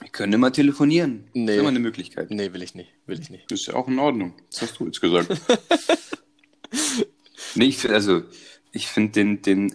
Wir 0.00 0.08
können 0.10 0.34
immer 0.34 0.52
telefonieren. 0.52 1.24
Das 1.28 1.32
Nee. 1.34 1.52
ist 1.54 1.58
immer 1.60 1.68
eine 1.70 1.78
Möglichkeit. 1.78 2.30
Nee, 2.30 2.52
will 2.52 2.62
ich 2.62 2.74
nicht. 2.74 2.90
Will 3.06 3.18
ich 3.18 3.30
nicht. 3.30 3.50
Das 3.50 3.60
ist 3.60 3.66
ja 3.68 3.74
auch 3.74 3.88
in 3.88 3.98
Ordnung. 3.98 4.34
Das 4.50 4.60
hast 4.60 4.78
du 4.78 4.84
jetzt 4.84 5.00
gesagt. 5.00 5.30
nee, 7.54 7.66
ich 7.66 7.78
finde, 7.78 7.96
also, 7.96 8.22
ich 8.72 8.86
finde 8.86 9.12
den, 9.12 9.42
den, 9.42 9.74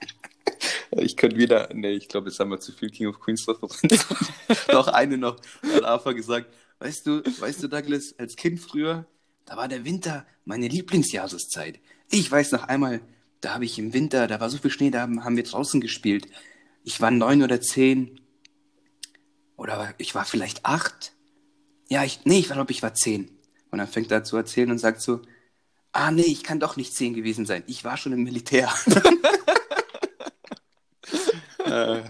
ich 0.92 1.16
könnte 1.16 1.36
wieder, 1.36 1.68
nee, 1.72 1.92
ich 1.92 2.08
glaube, 2.08 2.28
jetzt 2.28 2.38
haben 2.40 2.50
wir 2.50 2.60
zu 2.60 2.72
viel 2.72 2.90
King 2.90 3.08
of 3.08 3.20
Queens 3.20 3.46
noch 4.72 4.88
eine 4.88 5.18
noch, 5.18 5.40
hat 5.74 5.84
Arthur 5.84 6.14
gesagt, 6.14 6.52
weißt 6.80 7.06
du, 7.06 7.22
weißt 7.40 7.62
du, 7.62 7.68
Douglas, 7.68 8.14
als 8.18 8.36
Kind 8.36 8.60
früher, 8.60 9.06
da 9.44 9.56
war 9.56 9.68
der 9.68 9.84
Winter 9.84 10.26
meine 10.44 10.68
Lieblingsjahreszeit. 10.68 11.80
Ich 12.10 12.30
weiß 12.30 12.52
noch 12.52 12.64
einmal, 12.64 13.00
da 13.40 13.54
habe 13.54 13.64
ich 13.64 13.78
im 13.78 13.92
Winter, 13.92 14.26
da 14.26 14.40
war 14.40 14.50
so 14.50 14.58
viel 14.58 14.70
Schnee, 14.70 14.90
da 14.90 15.00
haben, 15.00 15.24
haben 15.24 15.36
wir 15.36 15.42
draußen 15.42 15.80
gespielt. 15.80 16.26
Ich 16.84 17.00
war 17.00 17.10
neun 17.10 17.42
oder 17.42 17.60
zehn. 17.60 18.20
Oder 19.56 19.94
ich 19.98 20.14
war 20.14 20.24
vielleicht 20.24 20.64
acht. 20.64 21.12
Ja, 21.88 22.04
ich, 22.04 22.20
nee, 22.24 22.38
ich 22.38 22.48
glaube, 22.48 22.72
ich 22.72 22.82
war 22.82 22.94
zehn. 22.94 23.30
Und 23.70 23.78
dann 23.78 23.88
fängt 23.88 24.10
er 24.10 24.24
zu 24.24 24.36
erzählen 24.36 24.70
und 24.70 24.78
sagt 24.78 25.02
so, 25.02 25.22
ah, 25.92 26.10
nee, 26.10 26.22
ich 26.22 26.42
kann 26.42 26.60
doch 26.60 26.76
nicht 26.76 26.94
zehn 26.94 27.14
gewesen 27.14 27.46
sein. 27.46 27.62
Ich 27.66 27.84
war 27.84 27.96
schon 27.96 28.12
im 28.12 28.22
Militär. 28.22 28.72
äh, 31.64 32.02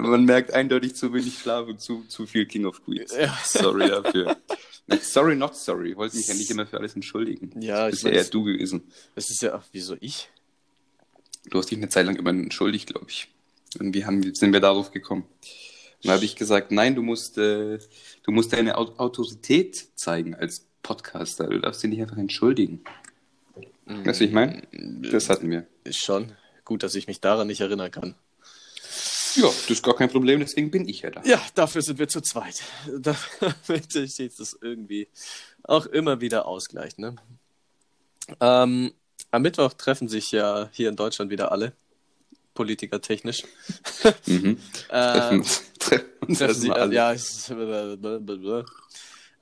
man 0.00 0.24
merkt 0.24 0.52
eindeutig 0.52 0.94
zu 0.94 1.12
wenig 1.12 1.38
Schlaf 1.38 1.66
und 1.66 1.80
zu, 1.80 2.04
zu 2.08 2.26
viel 2.26 2.46
King 2.46 2.66
of 2.66 2.84
Queens. 2.84 3.14
Ja. 3.16 3.36
Sorry 3.44 3.88
dafür. 3.88 4.36
Sorry, 5.00 5.34
not 5.34 5.56
sorry. 5.56 5.90
Ich 5.90 5.96
wollte 5.96 6.16
mich 6.16 6.28
ja 6.28 6.34
nicht 6.34 6.50
immer 6.50 6.66
für 6.66 6.78
alles 6.78 6.94
entschuldigen. 6.94 7.58
Ja, 7.60 7.86
das 7.86 7.96
ist 7.96 8.02
ja 8.02 8.10
eher 8.10 8.24
du 8.24 8.44
gewesen. 8.44 8.82
Das 9.14 9.30
ist 9.30 9.40
ja, 9.40 9.54
ach, 9.54 9.64
wieso 9.72 9.96
ich? 10.00 10.28
Du 11.46 11.58
hast 11.58 11.70
dich 11.70 11.78
eine 11.78 11.88
Zeit 11.88 12.06
lang 12.06 12.16
immer 12.16 12.30
entschuldigt, 12.30 12.88
glaube 12.88 13.06
ich. 13.08 13.28
Irgendwie 13.74 14.04
haben, 14.04 14.34
sind 14.34 14.52
wir 14.52 14.60
darauf 14.60 14.90
gekommen. 14.90 15.24
Dann 16.02 16.12
habe 16.12 16.24
ich 16.24 16.36
gesagt, 16.36 16.70
nein, 16.70 16.94
du 16.94 17.02
musst, 17.02 17.38
äh, 17.38 17.78
du 18.24 18.30
musst 18.30 18.52
deine 18.52 18.76
Au- 18.76 18.94
Autorität 18.98 19.88
zeigen 19.94 20.34
als 20.34 20.66
Podcaster. 20.84 21.48
Du 21.48 21.58
darfst 21.58 21.82
dich 21.82 21.90
nicht 21.90 22.02
einfach 22.02 22.18
entschuldigen. 22.18 22.84
Weißt 23.86 24.20
du, 24.20 24.24
ich 24.24 24.32
meine? 24.32 24.62
Das 25.10 25.28
hatten 25.28 25.50
wir. 25.50 25.66
Ist 25.82 25.98
schon 25.98 26.32
gut, 26.64 26.84
dass 26.84 26.94
ich 26.94 27.08
mich 27.08 27.20
daran 27.20 27.48
nicht 27.48 27.60
erinnern 27.60 27.90
kann. 27.90 28.14
Ja, 29.34 29.46
das 29.46 29.70
ist 29.70 29.82
gar 29.82 29.96
kein 29.96 30.08
Problem, 30.10 30.38
deswegen 30.38 30.70
bin 30.70 30.88
ich 30.88 31.02
ja 31.02 31.10
da. 31.10 31.20
Ja, 31.24 31.42
dafür 31.56 31.82
sind 31.82 31.98
wir 31.98 32.06
zu 32.06 32.20
zweit. 32.20 32.62
Damit 33.66 33.90
sich 33.90 34.36
das 34.36 34.56
irgendwie 34.60 35.08
auch 35.64 35.86
immer 35.86 36.20
wieder 36.20 36.46
ausgleicht. 36.46 37.00
Ne? 37.00 37.16
Ähm, 38.40 38.92
am 39.32 39.42
Mittwoch 39.42 39.72
treffen 39.72 40.08
sich 40.08 40.30
ja 40.30 40.68
hier 40.72 40.88
in 40.88 40.96
Deutschland 40.96 41.30
wieder 41.32 41.50
alle, 41.50 41.72
politikertechnisch. 42.54 43.42
Mhm. 44.26 44.58
Äh, 44.88 45.40
Treffen, 45.40 45.44
treffen 45.78 46.34
treffen 46.34 46.60
sie, 46.60 46.70
alle. 46.70 46.94
ja, 46.94 47.14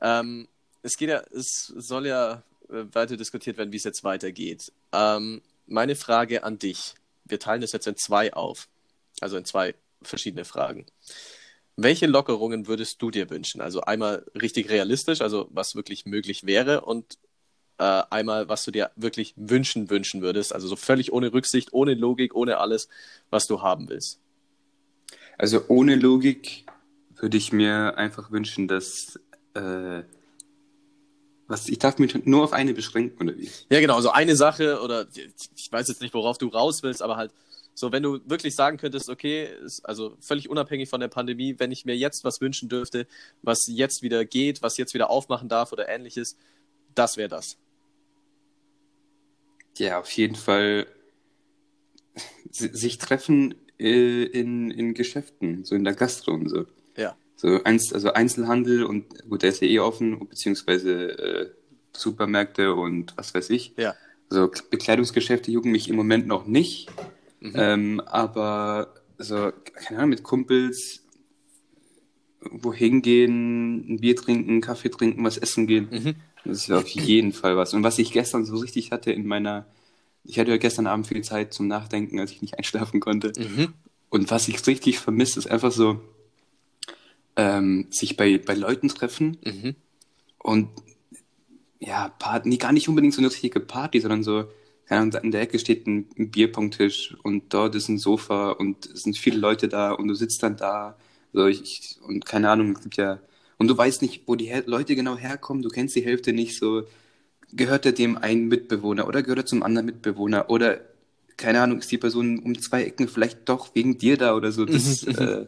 ähm, 0.00 0.48
es 0.82 0.96
geht 0.96 1.08
ja, 1.08 1.22
es 1.32 1.72
soll 1.76 2.06
ja 2.06 2.42
äh, 2.68 2.84
weiter 2.92 3.16
diskutiert 3.16 3.56
werden, 3.56 3.72
wie 3.72 3.76
es 3.76 3.84
jetzt 3.84 4.04
weitergeht. 4.04 4.72
Ähm, 4.92 5.42
meine 5.66 5.96
Frage 5.96 6.44
an 6.44 6.58
dich. 6.58 6.94
Wir 7.24 7.38
teilen 7.38 7.60
das 7.60 7.72
jetzt 7.72 7.86
in 7.86 7.96
zwei 7.96 8.32
auf. 8.34 8.68
Also 9.20 9.36
in 9.36 9.44
zwei 9.44 9.74
verschiedene 10.02 10.44
Fragen. 10.44 10.86
welche 11.76 12.06
Lockerungen 12.06 12.66
würdest 12.66 13.00
du 13.00 13.10
dir 13.10 13.30
wünschen? 13.30 13.60
Also 13.60 13.80
einmal 13.82 14.26
richtig 14.40 14.68
realistisch, 14.68 15.20
also 15.20 15.48
was 15.50 15.74
wirklich 15.74 16.04
möglich 16.04 16.44
wäre 16.44 16.82
und 16.82 17.18
äh, 17.78 18.02
einmal, 18.10 18.48
was 18.48 18.64
du 18.64 18.70
dir 18.70 18.90
wirklich 18.96 19.34
wünschen, 19.36 19.88
wünschen 19.88 20.22
würdest. 20.22 20.54
Also 20.54 20.68
so 20.68 20.76
völlig 20.76 21.12
ohne 21.12 21.32
Rücksicht, 21.32 21.72
ohne 21.72 21.94
Logik, 21.94 22.34
ohne 22.34 22.58
alles, 22.58 22.88
was 23.30 23.46
du 23.46 23.62
haben 23.62 23.88
willst. 23.88 24.20
Also 25.38 25.64
ohne 25.68 25.96
Logik 25.96 26.66
würde 27.14 27.36
ich 27.38 27.52
mir 27.52 27.96
einfach 27.96 28.30
wünschen, 28.30 28.68
dass 28.68 29.18
äh, 29.54 30.02
was, 31.52 31.68
ich 31.68 31.78
darf 31.78 31.98
mich 31.98 32.24
nur 32.24 32.42
auf 32.42 32.52
eine 32.52 32.74
beschränken, 32.74 33.28
oder 33.28 33.38
wie? 33.38 33.50
Ja, 33.70 33.80
genau, 33.80 34.00
so 34.00 34.10
eine 34.10 34.34
Sache 34.36 34.80
oder 34.80 35.06
ich 35.14 35.70
weiß 35.70 35.88
jetzt 35.88 36.00
nicht, 36.00 36.14
worauf 36.14 36.38
du 36.38 36.48
raus 36.48 36.82
willst, 36.82 37.02
aber 37.02 37.16
halt 37.16 37.32
so, 37.74 37.92
wenn 37.92 38.02
du 38.02 38.20
wirklich 38.26 38.54
sagen 38.54 38.76
könntest, 38.76 39.08
okay, 39.08 39.48
ist 39.64 39.84
also 39.86 40.16
völlig 40.20 40.48
unabhängig 40.50 40.88
von 40.88 41.00
der 41.00 41.08
Pandemie, 41.08 41.54
wenn 41.58 41.72
ich 41.72 41.84
mir 41.84 41.96
jetzt 41.96 42.24
was 42.24 42.40
wünschen 42.40 42.68
dürfte, 42.68 43.06
was 43.42 43.66
jetzt 43.66 44.02
wieder 44.02 44.24
geht, 44.24 44.62
was 44.62 44.76
jetzt 44.76 44.94
wieder 44.94 45.10
aufmachen 45.10 45.48
darf 45.48 45.72
oder 45.72 45.88
ähnliches, 45.88 46.36
das 46.94 47.16
wäre 47.16 47.28
das. 47.28 47.56
Ja, 49.78 50.00
auf 50.00 50.10
jeden 50.12 50.36
Fall 50.36 50.86
sich 52.50 52.98
treffen 52.98 53.54
äh, 53.78 54.24
in, 54.24 54.70
in 54.70 54.92
Geschäften, 54.92 55.64
so 55.64 55.74
in 55.74 55.84
der 55.84 55.94
Gastro 55.94 56.32
und 56.32 56.48
so. 56.48 56.66
So 57.42 57.60
eins, 57.64 57.92
also 57.92 58.12
Einzelhandel 58.12 58.84
und 58.84 59.28
gut, 59.28 59.42
der 59.42 59.48
ist 59.48 59.60
ja 59.60 59.66
eh 59.66 59.80
offen, 59.80 60.28
beziehungsweise 60.28 61.18
äh, 61.18 61.50
Supermärkte 61.92 62.72
und 62.72 63.16
was 63.16 63.34
weiß 63.34 63.50
ich. 63.50 63.74
Ja. 63.76 63.96
Also 64.30 64.48
Bekleidungsgeschäfte 64.70 65.50
jucken 65.50 65.72
mich 65.72 65.88
im 65.88 65.96
Moment 65.96 66.28
noch 66.28 66.46
nicht. 66.46 66.88
Mhm. 67.40 67.52
Ähm, 67.56 68.00
aber 68.06 68.94
so, 69.18 69.50
keine 69.74 69.98
Ahnung, 69.98 70.10
mit 70.10 70.22
Kumpels 70.22 71.02
wohin 72.42 73.02
gehen, 73.02 73.92
ein 73.92 74.00
Bier 74.00 74.14
trinken, 74.14 74.60
Kaffee 74.60 74.90
trinken, 74.90 75.24
was 75.24 75.36
essen 75.36 75.66
gehen. 75.66 75.88
Mhm. 75.90 76.14
Das 76.44 76.58
ist 76.58 76.70
auf 76.70 76.86
jeden 76.86 77.32
Fall 77.32 77.56
was. 77.56 77.74
Und 77.74 77.82
was 77.82 77.98
ich 77.98 78.12
gestern 78.12 78.44
so 78.44 78.54
richtig 78.58 78.92
hatte 78.92 79.10
in 79.10 79.26
meiner, 79.26 79.66
ich 80.22 80.38
hatte 80.38 80.52
ja 80.52 80.58
gestern 80.58 80.86
Abend 80.86 81.08
viel 81.08 81.22
Zeit 81.24 81.52
zum 81.52 81.66
Nachdenken, 81.66 82.20
als 82.20 82.30
ich 82.30 82.40
nicht 82.40 82.56
einschlafen 82.56 83.00
konnte. 83.00 83.32
Mhm. 83.36 83.72
Und 84.10 84.30
was 84.30 84.46
ich 84.46 84.64
richtig 84.64 85.00
vermisse, 85.00 85.40
ist 85.40 85.50
einfach 85.50 85.72
so, 85.72 86.00
ähm, 87.36 87.86
sich 87.90 88.16
bei, 88.16 88.38
bei 88.38 88.54
Leuten 88.54 88.88
treffen 88.88 89.38
mhm. 89.44 89.74
und 90.38 90.68
ja, 91.78 92.08
Part, 92.18 92.46
nee, 92.46 92.58
gar 92.58 92.72
nicht 92.72 92.88
unbedingt 92.88 93.14
so 93.14 93.20
eine 93.20 93.30
richtige 93.30 93.60
Party, 93.60 94.00
sondern 94.00 94.22
so, 94.22 94.44
keine 94.86 95.00
Ahnung, 95.02 95.24
in 95.24 95.30
der 95.32 95.40
Ecke 95.40 95.58
steht 95.58 95.86
ein, 95.86 96.08
ein 96.16 96.30
Bierpongtisch 96.30 97.16
und 97.24 97.52
dort 97.52 97.74
ist 97.74 97.88
ein 97.88 97.98
Sofa 97.98 98.52
und 98.52 98.86
es 98.86 99.02
sind 99.02 99.16
viele 99.18 99.38
Leute 99.38 99.68
da 99.68 99.92
und 99.92 100.06
du 100.08 100.14
sitzt 100.14 100.42
dann 100.42 100.56
da. 100.56 100.96
So 101.32 101.46
ich, 101.46 101.98
und 102.06 102.24
keine 102.24 102.50
Ahnung, 102.50 102.72
es 102.72 102.82
gibt 102.82 102.96
ja 102.96 103.18
und 103.58 103.68
du 103.68 103.76
weißt 103.76 104.02
nicht, 104.02 104.22
wo 104.26 104.34
die 104.34 104.46
Her 104.46 104.64
Leute 104.66 104.96
genau 104.96 105.16
herkommen, 105.16 105.62
du 105.62 105.68
kennst 105.68 105.96
die 105.96 106.04
Hälfte 106.04 106.32
nicht, 106.32 106.58
so 106.58 106.82
gehört 107.52 107.86
er 107.86 107.92
dem 107.92 108.16
einen 108.16 108.48
Mitbewohner 108.48 109.06
oder 109.06 109.22
gehört 109.22 109.38
er 109.38 109.46
zum 109.46 109.62
anderen 109.62 109.86
Mitbewohner 109.86 110.50
oder 110.50 110.80
keine 111.36 111.60
Ahnung, 111.60 111.78
ist 111.78 111.90
die 111.90 111.98
Person 111.98 112.38
um 112.38 112.58
zwei 112.60 112.84
Ecken 112.84 113.08
vielleicht 113.08 113.48
doch 113.48 113.74
wegen 113.74 113.98
dir 113.98 114.16
da 114.16 114.34
oder 114.36 114.52
so. 114.52 114.64
Das, 114.64 115.04
äh, 115.04 115.46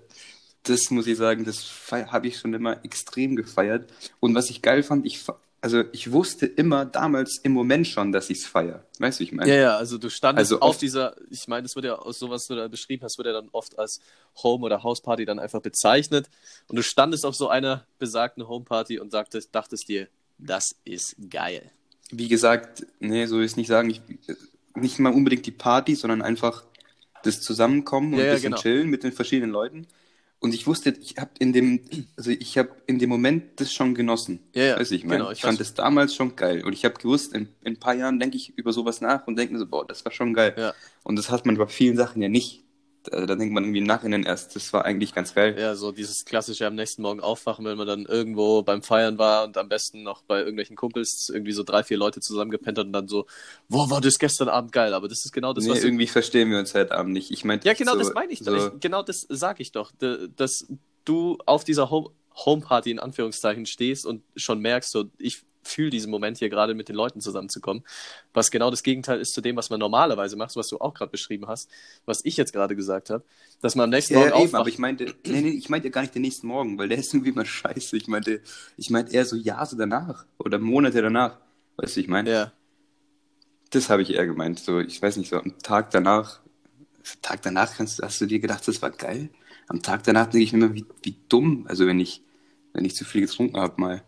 das 0.64 0.90
muss 0.90 1.06
ich 1.06 1.16
sagen, 1.16 1.44
das 1.44 1.70
habe 1.90 2.26
ich 2.26 2.38
schon 2.38 2.54
immer 2.54 2.84
extrem 2.84 3.36
gefeiert. 3.36 3.90
Und 4.20 4.34
was 4.34 4.50
ich 4.50 4.62
geil 4.62 4.82
fand, 4.82 5.06
ich, 5.06 5.20
also 5.60 5.84
ich 5.92 6.10
wusste 6.10 6.46
immer 6.46 6.86
damals 6.86 7.38
im 7.42 7.52
Moment 7.52 7.86
schon, 7.86 8.12
dass 8.12 8.30
ich 8.30 8.38
es 8.38 8.46
feiere. 8.46 8.84
Weißt 8.98 9.20
du, 9.20 9.24
ich 9.24 9.32
meine? 9.32 9.48
Ja, 9.50 9.56
ja, 9.56 9.76
also 9.76 9.98
du 9.98 10.08
standest 10.08 10.52
also 10.52 10.60
auf 10.60 10.78
dieser, 10.78 11.16
ich 11.30 11.46
meine, 11.48 11.62
das 11.64 11.74
wird 11.76 11.84
ja 11.84 11.96
aus 11.96 12.18
sowas, 12.18 12.42
was 12.42 12.46
du 12.48 12.56
da 12.56 12.68
beschrieben 12.68 13.02
hast, 13.04 13.18
wird 13.18 13.26
ja 13.26 13.34
dann 13.34 13.50
oft 13.52 13.78
als 13.78 14.00
Home- 14.42 14.64
oder 14.64 14.82
Hausparty 14.82 15.26
dann 15.26 15.38
einfach 15.38 15.60
bezeichnet. 15.60 16.28
Und 16.68 16.76
du 16.76 16.82
standest 16.82 17.26
auf 17.26 17.34
so 17.34 17.48
einer 17.48 17.86
besagten 17.98 18.48
Homeparty 18.48 18.98
und 18.98 19.10
sagtest, 19.10 19.54
dachtest 19.54 19.88
dir, 19.88 20.08
das 20.38 20.76
ist 20.84 21.16
geil. 21.30 21.70
Wie 22.10 22.28
gesagt, 22.28 22.86
nee, 23.00 23.26
so 23.26 23.36
will 23.36 23.44
ich 23.44 23.56
nicht 23.56 23.68
sagen, 23.68 23.90
ich, 23.90 24.00
nicht 24.74 24.98
mal 24.98 25.12
unbedingt 25.12 25.46
die 25.46 25.52
Party, 25.52 25.94
sondern 25.94 26.22
einfach 26.22 26.64
das 27.22 27.40
Zusammenkommen 27.40 28.14
und 28.14 28.20
ja, 28.20 28.26
ein 28.26 28.32
bisschen 28.32 28.52
genau. 28.52 28.62
chillen 28.62 28.88
mit 28.88 29.02
den 29.02 29.12
verschiedenen 29.12 29.50
Leuten. 29.50 29.86
Und 30.44 30.52
ich 30.52 30.66
wusste, 30.66 30.90
ich 31.00 31.16
habe 31.16 31.30
in 31.38 31.54
dem, 31.54 31.80
also 32.18 32.30
ich 32.30 32.58
habe 32.58 32.68
in 32.86 32.98
dem 32.98 33.08
Moment 33.08 33.58
das 33.62 33.72
schon 33.72 33.94
genossen. 33.94 34.40
Ja, 34.54 34.64
ja. 34.64 34.78
Weiß 34.78 34.90
ich, 34.90 35.02
mein, 35.02 35.20
genau, 35.20 35.30
ich, 35.30 35.38
ich 35.38 35.42
fand 35.42 35.58
das 35.58 35.72
damals 35.72 36.14
schon 36.14 36.36
geil. 36.36 36.62
Und 36.62 36.74
ich 36.74 36.84
habe 36.84 36.96
gewusst, 36.96 37.32
in, 37.32 37.48
in, 37.62 37.72
ein 37.72 37.76
paar 37.78 37.94
Jahren 37.94 38.20
denke 38.20 38.36
ich 38.36 38.50
über 38.58 38.70
sowas 38.70 39.00
nach 39.00 39.26
und 39.26 39.36
denke 39.36 39.54
mir 39.54 39.58
so, 39.58 39.66
boah, 39.66 39.86
das 39.86 40.04
war 40.04 40.12
schon 40.12 40.34
geil. 40.34 40.54
Ja. 40.58 40.74
Und 41.02 41.16
das 41.16 41.30
hat 41.30 41.46
man 41.46 41.56
bei 41.56 41.66
vielen 41.66 41.96
Sachen 41.96 42.20
ja 42.20 42.28
nicht. 42.28 42.62
Also 43.12 43.26
da 43.26 43.34
denkt 43.34 43.52
man 43.52 43.64
irgendwie 43.64 43.80
im 43.80 43.86
Nachhinein 43.86 44.24
erst, 44.24 44.56
das 44.56 44.72
war 44.72 44.84
eigentlich 44.84 45.14
ganz 45.14 45.34
geil. 45.34 45.56
Ja, 45.58 45.74
so 45.74 45.92
dieses 45.92 46.24
klassische 46.24 46.66
am 46.66 46.74
nächsten 46.74 47.02
Morgen 47.02 47.20
aufwachen, 47.20 47.64
wenn 47.64 47.76
man 47.76 47.86
dann 47.86 48.06
irgendwo 48.06 48.62
beim 48.62 48.82
Feiern 48.82 49.18
war 49.18 49.44
und 49.44 49.58
am 49.58 49.68
besten 49.68 50.02
noch 50.02 50.22
bei 50.22 50.38
irgendwelchen 50.38 50.76
Kumpels 50.76 51.30
irgendwie 51.32 51.52
so 51.52 51.62
drei, 51.62 51.82
vier 51.82 51.96
Leute 51.96 52.20
zusammengepennt 52.20 52.78
hat 52.78 52.86
und 52.86 52.92
dann 52.92 53.08
so, 53.08 53.26
wo 53.68 53.90
war 53.90 54.00
das 54.00 54.18
gestern 54.18 54.48
Abend 54.48 54.72
geil? 54.72 54.94
Aber 54.94 55.08
das 55.08 55.24
ist 55.24 55.32
genau 55.32 55.52
das, 55.52 55.64
nee, 55.64 55.70
was. 55.70 55.84
irgendwie 55.84 56.06
verstehen 56.06 56.50
wir 56.50 56.58
uns 56.58 56.74
heute 56.74 56.92
Abend 56.92 57.12
nicht. 57.12 57.30
Ich 57.30 57.44
meinte. 57.44 57.66
Ja, 57.66 57.74
genau, 57.74 57.92
so, 57.92 57.98
das 57.98 58.14
meine 58.14 58.32
ich 58.32 58.40
doch. 58.40 58.74
Ich, 58.74 58.80
genau 58.80 59.02
das 59.02 59.26
sage 59.28 59.62
ich 59.62 59.72
doch. 59.72 59.92
Das, 60.36 60.66
du 61.04 61.38
auf 61.46 61.64
dieser 61.64 61.90
Home 61.90 62.10
Homeparty 62.36 62.90
in 62.90 62.98
Anführungszeichen 62.98 63.64
stehst 63.64 64.04
und 64.04 64.24
schon 64.34 64.60
merkst, 64.60 64.90
so 64.90 65.04
ich 65.18 65.44
fühle 65.64 65.90
diesen 65.90 66.10
Moment 66.10 66.38
hier 66.38 66.48
gerade 66.48 66.74
mit 66.74 66.88
den 66.88 66.96
Leuten 66.96 67.20
zusammenzukommen, 67.20 67.84
was 68.32 68.50
genau 68.50 68.70
das 68.70 68.82
Gegenteil 68.82 69.20
ist 69.20 69.34
zu 69.34 69.40
dem, 69.40 69.56
was 69.56 69.70
man 69.70 69.80
normalerweise 69.80 70.36
macht, 70.36 70.54
was 70.56 70.68
du 70.68 70.78
auch 70.78 70.94
gerade 70.94 71.10
beschrieben 71.10 71.46
hast, 71.46 71.70
was 72.06 72.24
ich 72.24 72.36
jetzt 72.36 72.52
gerade 72.52 72.76
gesagt 72.76 73.10
habe, 73.10 73.24
dass 73.60 73.74
man 73.74 73.84
am 73.84 73.90
nächsten 73.90 74.14
ja, 74.14 74.20
Morgen 74.20 74.42
eben, 74.42 74.54
aber 74.54 74.68
ich 74.68 74.78
meinte, 74.78 75.14
nee, 75.26 75.40
nee, 75.40 75.50
ich 75.50 75.68
meinte 75.68 75.88
ja 75.88 75.92
gar 75.92 76.02
nicht 76.02 76.14
den 76.14 76.22
nächsten 76.22 76.46
Morgen, 76.46 76.78
weil 76.78 76.88
der 76.88 76.98
ist 76.98 77.12
irgendwie 77.12 77.30
immer 77.30 77.44
scheiße. 77.44 77.96
Ich 77.96 78.08
meinte, 78.08 78.40
ich 78.76 78.90
meinte 78.90 79.12
eher 79.12 79.24
so 79.24 79.36
Jahre 79.36 79.76
danach 79.76 80.26
oder 80.38 80.58
Monate 80.58 81.02
danach, 81.02 81.38
weißt 81.76 81.96
du, 81.96 82.00
ich 82.00 82.08
meine? 82.08 82.30
Ja. 82.30 82.52
Das 83.70 83.90
habe 83.90 84.02
ich 84.02 84.10
eher 84.10 84.26
gemeint, 84.26 84.60
so, 84.60 84.78
ich 84.78 85.02
weiß 85.02 85.16
nicht, 85.16 85.30
so 85.30 85.36
am 85.36 85.58
Tag 85.58 85.90
danach, 85.90 86.40
Tag 87.22 87.42
danach 87.42 87.76
kannst, 87.76 88.00
hast 88.02 88.20
du 88.20 88.26
dir 88.26 88.38
gedacht, 88.38 88.66
das 88.66 88.80
war 88.80 88.90
geil? 88.90 89.30
am 89.68 89.82
Tag 89.82 90.02
danach 90.04 90.26
denke 90.26 90.44
ich 90.44 90.52
mir 90.52 90.64
immer, 90.64 90.74
wie, 90.74 90.86
wie 91.02 91.16
dumm, 91.28 91.66
also 91.68 91.86
wenn 91.86 92.00
ich, 92.00 92.22
wenn 92.72 92.84
ich 92.84 92.94
zu 92.94 93.04
viel 93.04 93.22
getrunken 93.22 93.58
habe 93.58 93.80
mal. 93.80 94.02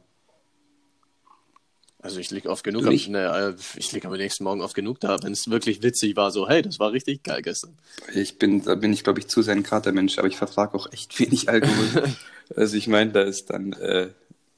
Also 2.07 2.21
ich 2.21 2.31
liege 2.31 2.49
oft 2.49 2.63
genug, 2.63 2.87
am, 2.87 2.95
ne, 2.95 3.57
ich 3.77 3.91
liege 3.91 4.07
am 4.07 4.15
nächsten 4.15 4.45
Morgen 4.45 4.61
oft 4.61 4.77
genug 4.77 5.01
da, 5.01 5.21
wenn 5.25 5.33
es 5.33 5.51
wirklich 5.51 5.83
witzig 5.83 6.15
war, 6.15 6.31
so, 6.31 6.49
hey, 6.49 6.63
das 6.63 6.79
war 6.79 6.93
richtig 6.93 7.25
geil 7.25 7.43
gestern. 7.43 7.77
Ich 8.15 8.39
bin, 8.39 8.63
da 8.63 8.77
bin 8.77 8.93
ich, 8.93 9.03
glaube 9.03 9.19
ich, 9.19 9.27
zu 9.27 9.43
sehr 9.43 9.57
ein 9.57 9.65
Katermensch, 9.65 10.17
aber 10.19 10.29
ich 10.29 10.37
vertrage 10.37 10.75
auch 10.75 10.93
echt 10.93 11.19
wenig 11.19 11.49
Alkohol. 11.49 12.15
also 12.57 12.77
ich 12.77 12.87
meine, 12.87 13.11
da 13.11 13.23
ist 13.23 13.51
dann 13.51 13.73
äh, 13.73 14.11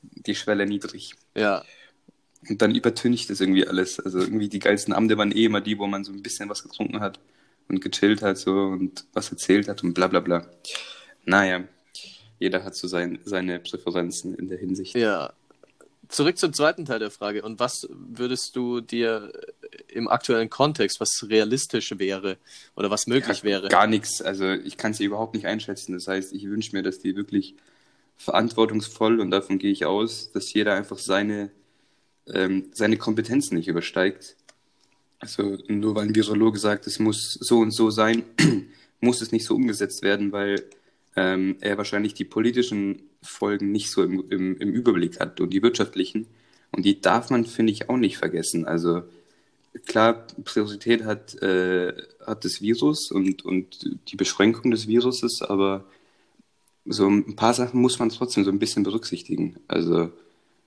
die 0.03 0.35
Schwelle 0.35 0.67
niedrig. 0.67 1.15
Ja. 1.35 1.65
Und 2.51 2.61
dann 2.61 2.75
übertüncht 2.75 3.31
das 3.31 3.41
irgendwie 3.41 3.67
alles. 3.67 3.99
Also 3.99 4.19
irgendwie 4.19 4.51
die 4.51 4.59
geilsten 4.59 4.93
Abende 4.93 5.17
waren 5.17 5.33
eh 5.33 5.47
immer 5.47 5.63
die, 5.63 5.79
wo 5.79 5.87
man 5.87 6.05
so 6.05 6.13
ein 6.13 6.23
bisschen 6.23 6.51
was 6.51 6.63
getrunken 6.63 7.01
hat 7.01 7.19
und 7.69 7.81
gechillt 7.81 8.21
hat 8.21 8.37
so 8.37 8.53
und 8.53 9.07
was 9.15 9.31
erzählt 9.31 9.69
hat 9.69 9.83
und 9.83 9.95
bla 9.95 10.09
bla 10.09 10.21
bla. 10.21 10.47
Naja, 11.25 11.65
jeder 12.39 12.63
hat 12.63 12.77
so 12.77 12.89
sein, 12.89 13.21
seine 13.25 13.59
Präferenzen 13.59 14.35
in 14.35 14.49
der 14.49 14.59
Hinsicht. 14.59 14.95
Ja. 14.95 15.33
Zurück 16.09 16.39
zum 16.39 16.53
zweiten 16.53 16.85
Teil 16.85 16.99
der 16.99 17.11
Frage. 17.11 17.43
Und 17.43 17.61
was 17.61 17.87
würdest 17.91 18.57
du 18.57 18.81
dir 18.81 19.33
im 19.89 20.09
aktuellen 20.09 20.51
Kontext, 20.51 21.01
was 21.01 21.27
realistisch 21.29 21.99
wäre 21.99 22.39
oder 22.77 22.91
was 22.91 23.07
möglich 23.07 23.39
ja, 23.39 23.45
wäre? 23.45 23.69
Gar 23.69 23.87
nichts. 23.87 24.23
Also 24.23 24.51
ich 24.53 24.77
kann 24.77 24.93
es 24.93 25.01
überhaupt 25.01 25.35
nicht 25.35 25.47
einschätzen. 25.47 25.93
Das 25.93 26.09
heißt, 26.09 26.33
ich 26.33 26.49
wünsche 26.49 26.75
mir, 26.75 26.83
dass 26.83 26.99
die 26.99 27.17
wirklich 27.17 27.55
verantwortungsvoll 28.17 29.21
und 29.21 29.31
davon 29.31 29.59
gehe 29.59 29.71
ich 29.71 29.85
aus, 29.85 30.33
dass 30.33 30.53
jeder 30.53 30.75
einfach 30.75 30.99
seine, 30.99 31.51
ähm, 32.27 32.71
seine 32.73 32.97
Kompetenzen 32.97 33.57
nicht 33.57 33.69
übersteigt 33.69 34.37
also 35.19 35.59
nur 35.67 35.95
weil 35.95 36.07
ein 36.07 36.15
Virologe 36.15 36.59
sagt, 36.59 36.87
es 36.87 36.99
muss 36.99 37.35
so 37.35 37.59
und 37.59 37.73
so 37.73 37.91
sein, 37.91 38.25
muss 39.01 39.21
es 39.21 39.33
nicht 39.33 39.45
so 39.45 39.55
umgesetzt 39.55 40.03
werden, 40.03 40.33
weil 40.33 40.65
ähm, 41.19 41.57
er 41.61 41.79
wahrscheinlich 41.79 42.15
die 42.15 42.25
politischen 42.25 43.03
Folgen 43.23 43.73
nicht 43.73 43.91
so 43.91 44.03
im, 44.03 44.25
im, 44.31 44.57
im 44.57 44.73
Überblick 44.73 45.21
hat 45.21 45.41
und 45.41 45.51
die 45.51 45.63
wirtschaftlichen. 45.63 46.27
Und 46.71 46.85
die 46.85 47.01
darf 47.01 47.31
man, 47.31 47.45
finde 47.45 47.73
ich, 47.73 47.89
auch 47.89 47.97
nicht 47.97 48.19
vergessen. 48.19 48.67
Also 48.67 49.03
klar, 49.87 50.27
Priorität 50.45 51.05
hat, 51.05 51.35
äh, 51.43 51.93
hat 52.27 52.45
das 52.45 52.61
Virus 52.61 53.11
und, 53.11 53.45
und 53.45 53.91
die 54.09 54.17
Beschränkung 54.17 54.71
des 54.71 54.87
Viruses, 54.87 55.43
aber 55.43 55.87
so 56.85 57.07
ein 57.09 57.37
paar 57.37 57.55
Sachen 57.55 57.81
muss 57.81 57.99
man 57.99 58.11
trotzdem 58.11 58.45
so 58.45 58.51
ein 58.51 58.59
bisschen 58.59 58.83
berücksichtigen. 58.83 59.57
Also 59.67 60.11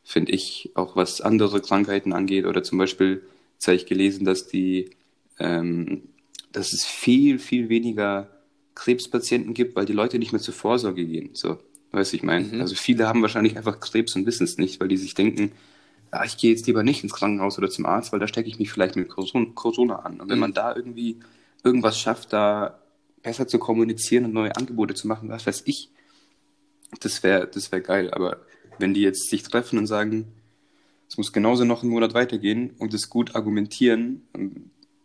finde 0.04 0.32
ich, 0.34 0.72
auch 0.76 0.96
was 0.96 1.22
andere 1.22 1.62
Krankheiten 1.62 2.14
angeht 2.14 2.46
oder 2.46 2.64
zum 2.64 2.78
Beispiel 2.78 3.22
Jetzt 3.62 3.68
habe 3.68 3.76
ich 3.76 3.86
gelesen, 3.86 4.26
dass 4.26 4.48
die, 4.48 4.90
ähm, 5.38 6.10
dass 6.52 6.74
es 6.74 6.84
viel, 6.84 7.38
viel 7.38 7.70
weniger 7.70 8.41
Krebspatienten 8.76 9.54
gibt, 9.54 9.76
weil 9.76 9.86
die 9.86 9.94
Leute 9.94 10.20
nicht 10.20 10.32
mehr 10.32 10.42
zur 10.42 10.54
Vorsorge 10.54 11.06
gehen. 11.06 11.32
So, 11.34 11.58
weißt 11.92 12.14
du, 12.14 12.18
ich 12.18 12.24
meine? 12.24 12.46
Mhm. 12.46 12.62
Also 12.62 12.76
viele 12.76 13.08
haben 13.08 13.22
wahrscheinlich 13.22 13.58
einfach 13.58 13.80
Krebs 13.80 14.16
und 14.16 14.26
wissen 14.26 14.44
es 14.44 14.58
nicht, 14.58 14.80
weil 14.80 14.88
die 14.88 14.98
sich 14.98 15.14
denken, 15.14 15.52
ja, 16.14 16.24
ich 16.26 16.38
gehe 16.38 16.52
jetzt 16.52 16.68
lieber 16.68 16.84
nicht 16.84 17.04
ins 17.04 17.14
Krankenhaus 17.14 17.58
oder 17.58 17.70
zum 17.70 17.86
Arzt, 17.86 18.12
weil 18.12 18.20
da 18.20 18.28
stecke 18.28 18.50
ich 18.50 18.60
mich 18.60 18.72
vielleicht 18.72 18.96
mit 18.96 19.10
Corona 19.10 20.00
an. 20.00 20.20
Und 20.20 20.30
wenn 20.30 20.38
mhm. 20.38 20.42
man 20.42 20.54
da 20.54 20.76
irgendwie 20.76 21.20
irgendwas 21.64 22.00
schafft, 22.00 22.34
da 22.34 22.80
besser 23.22 23.48
zu 23.48 23.60
kommunizieren 23.60 24.26
und 24.26 24.34
neue 24.34 24.56
Angebote 24.56 24.94
zu 24.94 25.08
machen, 25.08 25.30
was 25.30 25.46
weiß 25.46 25.64
ich, 25.66 25.90
Das 27.00 27.24
wäre 27.24 27.48
das 27.48 27.72
wär 27.72 27.82
geil, 27.82 28.12
aber 28.12 28.42
wenn 28.80 28.94
die 28.94 29.02
jetzt 29.02 29.30
sich 29.30 29.44
treffen 29.44 29.78
und 29.78 29.88
sagen, 29.88 30.28
es 31.08 31.18
muss 31.18 31.32
genauso 31.34 31.66
noch 31.66 31.84
einen 31.84 31.92
Monat 31.92 32.14
weitergehen 32.14 32.72
und 32.80 32.94
es 32.94 33.10
gut 33.10 33.36
argumentieren, 33.36 34.28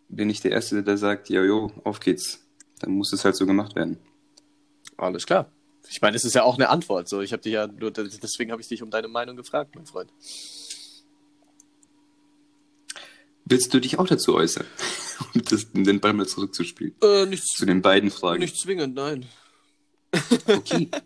bin 0.09 0.31
ich 0.31 0.41
der 0.41 0.53
Erste, 0.53 0.83
der 0.83 0.97
sagt, 0.99 1.29
ja, 1.29 1.43
jo, 1.45 1.71
auf 1.85 2.01
geht's. 2.01 2.46
Dann 2.81 2.93
muss 2.93 3.13
es 3.13 3.25
halt 3.25 3.37
so 3.37 3.47
gemacht 3.47 3.75
werden. 3.75 3.99
Alles 4.97 5.27
klar. 5.27 5.51
Ich 5.89 6.03
meine, 6.03 6.17
es 6.17 6.25
ist 6.25 6.35
ja 6.35 6.43
auch 6.43 6.57
eine 6.57 6.69
Antwort. 6.69 7.09
So, 7.09 7.21
ich 7.21 7.33
habe 7.33 7.43
dich 7.43 7.53
ja 7.53 7.67
nur, 7.67 7.91
deswegen 7.91 8.51
habe 8.51 8.61
ich 8.61 8.69
dich 8.69 8.83
um 8.83 8.91
deine 8.91 9.09
Meinung 9.09 9.37
gefragt, 9.37 9.75
mein 9.75 9.87
Freund. 9.87 10.13
Willst 13.45 13.73
du 13.73 13.81
dich 13.81 13.99
auch 13.99 14.07
dazu 14.07 14.35
äußern? 14.35 14.67
um 15.35 15.43
das, 15.45 15.71
den 15.73 16.01
Ball 16.01 16.13
mal 16.13 16.27
zurückzuspielen. 16.27 16.95
Äh, 17.03 17.27
nicht, 17.27 17.47
Zu 17.47 17.67
den 17.67 17.83
beiden 17.83 18.11
Fragen. 18.11 18.41
nicht 18.41 18.59
zwingend, 18.59 18.95
nein. 18.95 19.27
Okay. 20.47 20.89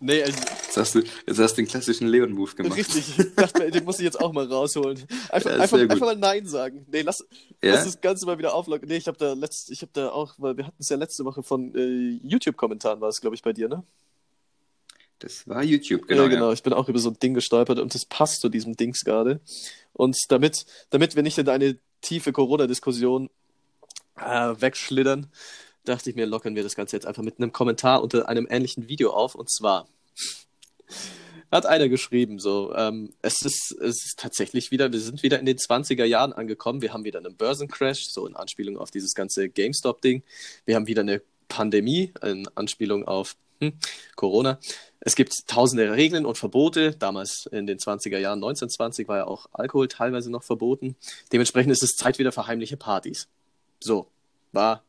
Nee, 0.00 0.22
also, 0.22 0.38
Jetzt 0.38 0.76
hast 0.76 0.94
du, 0.94 1.00
jetzt 1.26 1.38
hast 1.38 1.52
du 1.52 1.62
den 1.62 1.68
klassischen 1.68 2.08
Leon-Move 2.08 2.54
gemacht. 2.54 2.76
richtig. 2.76 3.18
Ich 3.18 3.34
dachte 3.34 3.70
den 3.70 3.84
muss 3.84 3.98
ich 3.98 4.04
jetzt 4.04 4.18
auch 4.20 4.32
mal 4.32 4.46
rausholen. 4.46 4.98
Einfach, 5.28 5.50
Ja, 5.50 5.56
einfach, 5.58 5.78
einfach 5.78 6.00
mal 6.00 6.16
Nein 6.16 6.46
sagen. 6.46 6.86
Nee, 6.90 7.02
lass, 7.02 7.24
Ja? 7.62 7.74
lass 7.74 7.84
das 7.84 8.00
Ganze 8.00 8.26
mal 8.26 8.38
wieder 8.38 8.54
auflockern. 8.54 8.88
Nee, 8.88 8.96
ich 8.96 9.06
habe 9.06 9.18
da 9.18 9.34
letzt, 9.34 9.70
ich 9.70 9.82
habe 9.82 9.92
da 9.92 10.08
auch, 10.10 10.34
weil 10.38 10.56
wir 10.56 10.66
hatten 10.66 10.76
es 10.80 10.88
ja 10.88 10.96
letzte 10.96 11.24
Woche 11.24 11.42
von 11.42 11.74
äh, 11.76 12.18
YouTube-Kommentaren, 12.26 13.00
war 13.00 13.08
es, 13.08 13.20
glaube 13.20 13.36
ich, 13.36 13.42
bei 13.42 13.52
dir, 13.52 13.68
ne? 13.68 13.84
Das 15.18 15.46
war 15.46 15.62
YouTube, 15.62 16.08
genau. 16.08 16.22
ja, 16.22 16.28
genau. 16.28 16.52
Ich 16.52 16.62
bin 16.64 16.72
auch 16.72 16.88
über 16.88 16.98
so 16.98 17.10
ein 17.10 17.18
Ding 17.20 17.34
gestolpert 17.34 17.78
und 17.78 17.94
das 17.94 18.04
passt 18.04 18.40
zu 18.40 18.48
diesem 18.48 18.76
Dings 18.76 19.04
gerade. 19.04 19.40
Und 19.92 20.16
damit, 20.28 20.66
damit 20.90 21.14
wir 21.14 21.22
nicht 21.22 21.38
in 21.38 21.48
eine 21.48 21.78
tiefe 22.00 22.32
Corona-Diskussion 22.32 23.30
äh, 24.16 24.54
wegschlittern, 24.58 25.28
dachte 25.84 26.10
ich 26.10 26.16
mir, 26.16 26.26
lockern 26.26 26.54
wir 26.54 26.62
das 26.62 26.74
Ganze 26.74 26.96
jetzt 26.96 27.06
einfach 27.06 27.22
mit 27.22 27.38
einem 27.38 27.52
Kommentar 27.52 28.02
unter 28.02 28.28
einem 28.28 28.46
ähnlichen 28.48 28.88
Video 28.88 29.12
auf. 29.12 29.34
Und 29.34 29.50
zwar 29.50 29.88
hat 31.50 31.66
einer 31.66 31.88
geschrieben, 31.88 32.38
so, 32.38 32.74
ähm, 32.74 33.12
es, 33.20 33.42
ist, 33.44 33.76
es 33.80 34.04
ist 34.04 34.18
tatsächlich 34.18 34.70
wieder, 34.70 34.90
wir 34.90 35.00
sind 35.00 35.22
wieder 35.22 35.38
in 35.38 35.46
den 35.46 35.58
20er 35.58 36.04
Jahren 36.04 36.32
angekommen. 36.32 36.80
Wir 36.80 36.92
haben 36.92 37.04
wieder 37.04 37.18
einen 37.18 37.36
Börsencrash, 37.36 38.06
so 38.08 38.26
in 38.26 38.34
Anspielung 38.34 38.78
auf 38.78 38.90
dieses 38.90 39.14
ganze 39.14 39.48
GameStop-Ding. 39.48 40.22
Wir 40.64 40.76
haben 40.76 40.86
wieder 40.86 41.02
eine 41.02 41.20
Pandemie, 41.48 42.12
in 42.22 42.48
Anspielung 42.54 43.06
auf 43.06 43.36
hm, 43.60 43.74
Corona. 44.16 44.58
Es 45.00 45.14
gibt 45.14 45.34
tausende 45.46 45.92
Regeln 45.92 46.24
und 46.24 46.38
Verbote. 46.38 46.92
Damals 46.92 47.46
in 47.52 47.66
den 47.66 47.78
20er 47.78 48.18
Jahren, 48.18 48.38
1920, 48.38 49.08
war 49.08 49.18
ja 49.18 49.26
auch 49.26 49.46
Alkohol 49.52 49.88
teilweise 49.88 50.30
noch 50.30 50.44
verboten. 50.44 50.96
Dementsprechend 51.32 51.72
ist 51.72 51.82
es 51.82 51.96
Zeit 51.96 52.18
wieder 52.18 52.32
für 52.32 52.46
heimliche 52.46 52.78
Partys. 52.78 53.28
So, 53.80 54.06
war 54.52 54.84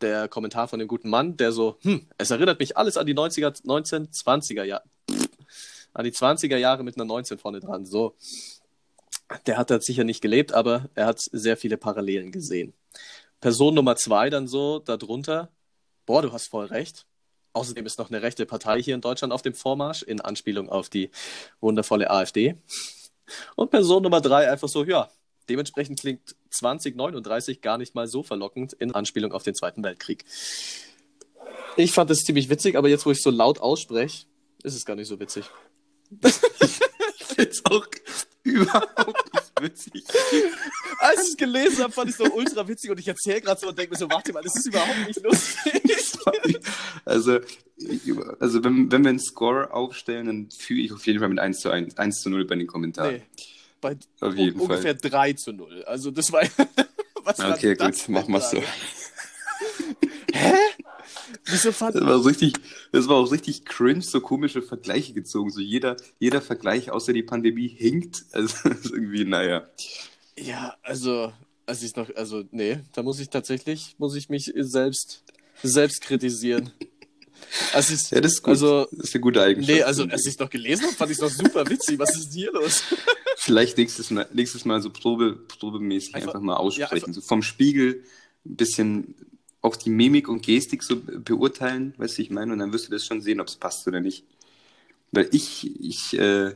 der 0.00 0.28
Kommentar 0.28 0.68
von 0.68 0.78
dem 0.78 0.88
guten 0.88 1.08
Mann, 1.08 1.36
der 1.36 1.52
so, 1.52 1.78
hm, 1.82 2.08
es 2.18 2.30
erinnert 2.30 2.60
mich 2.60 2.76
alles 2.76 2.96
an 2.96 3.06
die 3.06 3.14
90er, 3.14 3.62
1920er 3.64 4.64
Jahre, 4.64 4.84
an 5.92 6.04
die 6.04 6.12
20er 6.12 6.56
Jahre 6.56 6.84
mit 6.84 6.96
einer 6.96 7.04
19 7.04 7.38
vorne 7.38 7.60
dran. 7.60 7.86
So, 7.86 8.14
der 9.46 9.58
hat 9.58 9.70
da 9.70 9.80
sicher 9.80 10.04
nicht 10.04 10.20
gelebt, 10.20 10.52
aber 10.52 10.88
er 10.94 11.06
hat 11.06 11.20
sehr 11.20 11.56
viele 11.56 11.76
Parallelen 11.76 12.32
gesehen. 12.32 12.74
Person 13.40 13.74
Nummer 13.74 13.96
zwei 13.96 14.30
dann 14.30 14.48
so 14.48 14.78
darunter, 14.78 15.50
boah, 16.04 16.22
du 16.22 16.32
hast 16.32 16.48
voll 16.48 16.66
recht. 16.66 17.06
Außerdem 17.52 17.86
ist 17.86 17.98
noch 17.98 18.10
eine 18.10 18.22
rechte 18.22 18.44
Partei 18.44 18.82
hier 18.82 18.94
in 18.94 19.00
Deutschland 19.00 19.32
auf 19.32 19.42
dem 19.42 19.54
Vormarsch, 19.54 20.02
in 20.02 20.20
Anspielung 20.20 20.68
auf 20.68 20.90
die 20.90 21.10
wundervolle 21.60 22.10
AfD. 22.10 22.56
Und 23.56 23.70
Person 23.70 24.02
Nummer 24.02 24.20
drei 24.20 24.50
einfach 24.50 24.68
so, 24.68 24.84
ja, 24.84 25.08
dementsprechend 25.48 26.00
klingt 26.00 26.36
2039 26.50 27.60
gar 27.60 27.78
nicht 27.78 27.94
mal 27.94 28.06
so 28.06 28.22
verlockend 28.22 28.72
in 28.74 28.92
Anspielung 28.92 29.32
auf 29.32 29.42
den 29.42 29.54
Zweiten 29.54 29.82
Weltkrieg. 29.82 30.24
Ich 31.76 31.92
fand 31.92 32.10
das 32.10 32.20
ziemlich 32.20 32.48
witzig, 32.48 32.76
aber 32.76 32.88
jetzt, 32.88 33.06
wo 33.06 33.10
ich 33.10 33.22
so 33.22 33.30
laut 33.30 33.58
ausspreche, 33.58 34.26
ist 34.62 34.74
es 34.74 34.84
gar 34.84 34.96
nicht 34.96 35.08
so 35.08 35.20
witzig. 35.20 35.44
Ich 37.18 37.24
finde 37.24 37.50
es 37.50 37.64
auch 37.66 37.86
überhaupt 38.42 39.34
nicht 39.34 39.52
witzig. 39.60 40.04
Als 41.00 41.22
ich 41.22 41.28
es 41.30 41.36
gelesen 41.36 41.82
habe, 41.82 41.92
fand 41.92 42.08
ich 42.08 42.18
es 42.18 42.26
so 42.26 42.32
ultra 42.32 42.66
witzig 42.66 42.90
und 42.90 42.98
ich 42.98 43.08
erzähle 43.08 43.42
gerade 43.42 43.60
so 43.60 43.68
und 43.68 43.78
denke 43.78 43.92
mir 43.92 43.98
so, 43.98 44.08
warte 44.08 44.32
mal, 44.32 44.42
das 44.42 44.56
ist 44.56 44.68
überhaupt 44.68 45.06
nicht 45.06 45.22
lustig. 45.22 45.82
Also, 47.04 47.38
also 48.40 48.64
wenn, 48.64 48.90
wenn 48.90 49.04
wir 49.04 49.10
einen 49.10 49.20
Score 49.20 49.72
aufstellen, 49.72 50.26
dann 50.26 50.50
führe 50.50 50.80
ich 50.80 50.92
auf 50.92 51.06
jeden 51.06 51.20
Fall 51.20 51.28
mit 51.28 51.38
1 51.38 51.60
zu 51.60 51.70
1, 51.70 51.96
1 51.96 52.20
zu 52.20 52.30
0 52.30 52.46
bei 52.46 52.56
den 52.56 52.66
Kommentaren. 52.66 53.16
Nee, 53.16 53.22
bei 53.80 53.96
un- 54.20 54.52
ungefähr 54.60 54.94
3 54.94 55.32
zu 55.34 55.52
0. 55.52 55.84
Also 55.84 56.10
das 56.10 56.32
war... 56.32 56.42
Was 57.24 57.38
war 57.38 57.54
Okay, 57.54 57.74
das 57.74 58.06
gut, 58.06 58.08
machen 58.10 58.32
wir 58.32 58.40
so. 58.40 58.62
Hä? 60.32 60.54
Wieso 61.46 61.72
fand... 61.72 61.96
Das 61.96 62.04
war 62.04 62.18
so 62.20 62.28
richtig, 62.28 62.54
das 62.92 63.08
war 63.08 63.16
auch 63.16 63.30
richtig 63.32 63.64
cringe, 63.64 64.02
so 64.02 64.20
komische 64.20 64.62
Vergleiche 64.62 65.12
gezogen. 65.12 65.50
So 65.50 65.60
jeder, 65.60 65.96
jeder 66.20 66.40
Vergleich 66.40 66.90
außer 66.90 67.12
die 67.12 67.22
Pandemie 67.22 67.68
hinkt. 67.68 68.24
Also 68.32 68.68
irgendwie, 68.68 69.24
naja. 69.24 69.68
Ja, 70.38 70.76
also, 70.82 71.32
als 71.64 71.82
ich 71.82 71.96
noch, 71.96 72.14
also, 72.14 72.44
nee, 72.50 72.80
da 72.92 73.02
muss 73.02 73.18
ich 73.18 73.28
tatsächlich, 73.30 73.94
muss 73.98 74.14
ich 74.14 74.28
mich 74.28 74.52
selbst, 74.56 75.24
selbst 75.62 76.02
kritisieren. 76.02 76.70
Als 77.72 77.90
ich, 77.90 78.10
Ja, 78.10 78.20
das 78.20 78.32
ist 78.34 78.42
gut. 78.42 78.50
Also, 78.50 78.86
das 78.92 79.08
ist 79.08 79.14
eine 79.14 79.20
gute 79.22 79.42
Eigenschaft. 79.42 79.74
nee, 79.76 79.82
also, 79.82 80.04
als 80.04 80.26
ich 80.26 80.34
es 80.34 80.38
noch 80.38 80.50
gelesen 80.50 80.84
habe, 80.86 80.94
fand 80.94 81.10
ich 81.10 81.16
es 81.18 81.22
noch 81.22 81.30
super 81.30 81.68
witzig. 81.68 81.98
Was 81.98 82.14
ist 82.16 82.26
denn 82.28 82.32
hier 82.34 82.52
los? 82.52 82.82
Vielleicht 83.38 83.76
nächstes 83.78 84.10
Mal, 84.10 84.26
nächstes 84.32 84.64
Mal 84.64 84.80
so 84.82 84.90
Probe, 84.90 85.32
probemäßig 85.58 86.14
Einfach- 86.14 86.28
einfach, 86.34 86.40
mal 86.40 86.56
aussprechen. 86.56 86.90
ja, 86.90 86.96
einfach- 87.06 87.12
so 87.14 87.20
vom 87.20 87.42
Spiegel 87.42 88.02
ein 88.44 88.56
bisschen 88.56 89.14
auch 89.62 89.76
die 89.76 89.90
Mimik 89.90 90.28
und 90.28 90.42
Gestik 90.44 90.82
so 90.82 90.96
beurteilen, 90.96 91.94
weißt 91.96 92.18
du, 92.18 92.22
ich 92.22 92.30
meine, 92.30 92.52
und 92.52 92.58
dann 92.60 92.72
wirst 92.72 92.86
du 92.86 92.92
das 92.92 93.04
schon 93.04 93.20
sehen, 93.20 93.40
ob 93.40 93.48
es 93.48 93.56
passt 93.56 93.86
oder 93.88 94.00
nicht. 94.00 94.24
Weil 95.12 95.28
ich, 95.32 95.70
ich, 95.80 96.16
äh, 96.18 96.54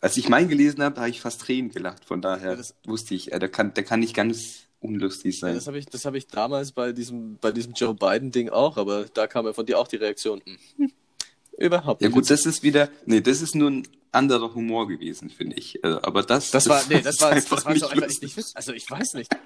als 0.00 0.16
ich 0.16 0.28
meinen 0.28 0.48
gelesen 0.48 0.82
habe, 0.82 1.00
habe 1.00 1.10
ich 1.10 1.20
fast 1.20 1.40
Tränen 1.42 1.70
gelacht. 1.70 2.04
Von 2.04 2.22
daher 2.22 2.54
Ja, 2.56 2.62
wusste 2.86 3.14
ich, 3.14 3.32
äh, 3.32 3.38
der, 3.38 3.48
kann, 3.48 3.74
der 3.74 3.84
kann 3.84 4.00
nicht 4.00 4.14
ganz 4.14 4.60
unlustig 4.80 5.34
Ja, 5.36 5.40
sein. 5.48 5.54
das 5.54 5.66
habe 5.66 5.78
ich, 5.78 5.86
das 5.86 6.04
habe 6.04 6.18
ich 6.18 6.26
damals 6.26 6.72
bei 6.72 6.92
diesem, 6.92 7.36
bei 7.40 7.50
diesem 7.52 7.72
Joe 7.72 7.94
Biden-Ding 7.94 8.48
auch, 8.50 8.76
aber 8.76 9.04
da 9.12 9.26
kam 9.26 9.46
ja 9.46 9.52
von 9.52 9.66
dir 9.66 9.78
auch 9.78 9.88
die 9.88 9.96
Reaktion. 9.96 10.40
hm, 10.76 10.90
Überhaupt 11.58 12.00
Ja 12.02 12.08
nicht. 12.08 12.14
gut, 12.14 12.30
das 12.30 12.46
ist 12.46 12.62
wieder, 12.62 12.88
nee, 13.06 13.20
das 13.20 13.42
ist 13.42 13.54
nur 13.56 13.70
ein 13.70 13.88
anderer 14.12 14.54
Humor 14.54 14.86
gewesen, 14.86 15.28
finde 15.28 15.56
ich. 15.56 15.82
Äh, 15.82 15.88
Aber 16.02 16.22
das, 16.22 16.50
das 16.52 16.68
war, 16.68 16.82
nee, 16.88 17.00
das 17.00 17.20
war, 17.20 17.34
das 17.34 17.50
war 17.50 17.58
so 17.60 17.66
einfach 17.88 17.90
nicht 18.06 18.22
witzig. 18.22 18.44
Also, 18.54 18.72
ich 18.72 18.88
weiß 18.90 19.14
nicht. 19.14 19.30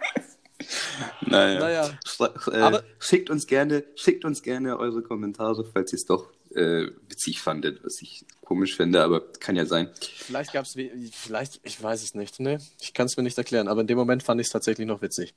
Naja. 1.22 1.58
Naja. 1.58 1.90
Schra- 2.06 2.52
äh, 2.54 2.60
Aber- 2.60 2.84
schickt 3.00 3.30
uns 3.30 3.46
gerne, 3.48 3.82
schickt 3.96 4.24
uns 4.24 4.42
gerne 4.42 4.78
eure 4.78 5.02
Kommentare, 5.02 5.64
falls 5.64 5.92
ihr 5.92 5.96
es 5.96 6.04
doch 6.06 6.30
äh, 6.54 6.90
witzig 7.08 7.40
fandet, 7.40 7.84
was 7.84 8.00
ich 8.02 8.24
komisch 8.44 8.76
finde, 8.76 9.02
aber 9.02 9.20
kann 9.40 9.56
ja 9.56 9.64
sein. 9.66 9.90
Vielleicht 10.00 10.52
gab 10.52 10.64
es, 10.66 10.76
vielleicht, 11.12 11.60
ich 11.62 11.82
weiß 11.82 12.02
es 12.02 12.14
nicht, 12.14 12.40
ne? 12.40 12.58
Ich 12.80 12.92
kann 12.92 13.06
es 13.06 13.16
mir 13.16 13.22
nicht 13.22 13.38
erklären, 13.38 13.68
aber 13.68 13.80
in 13.80 13.86
dem 13.86 13.98
Moment 13.98 14.22
fand 14.22 14.40
ich 14.40 14.46
es 14.48 14.52
tatsächlich 14.52 14.86
noch 14.86 15.02
witzig. 15.02 15.34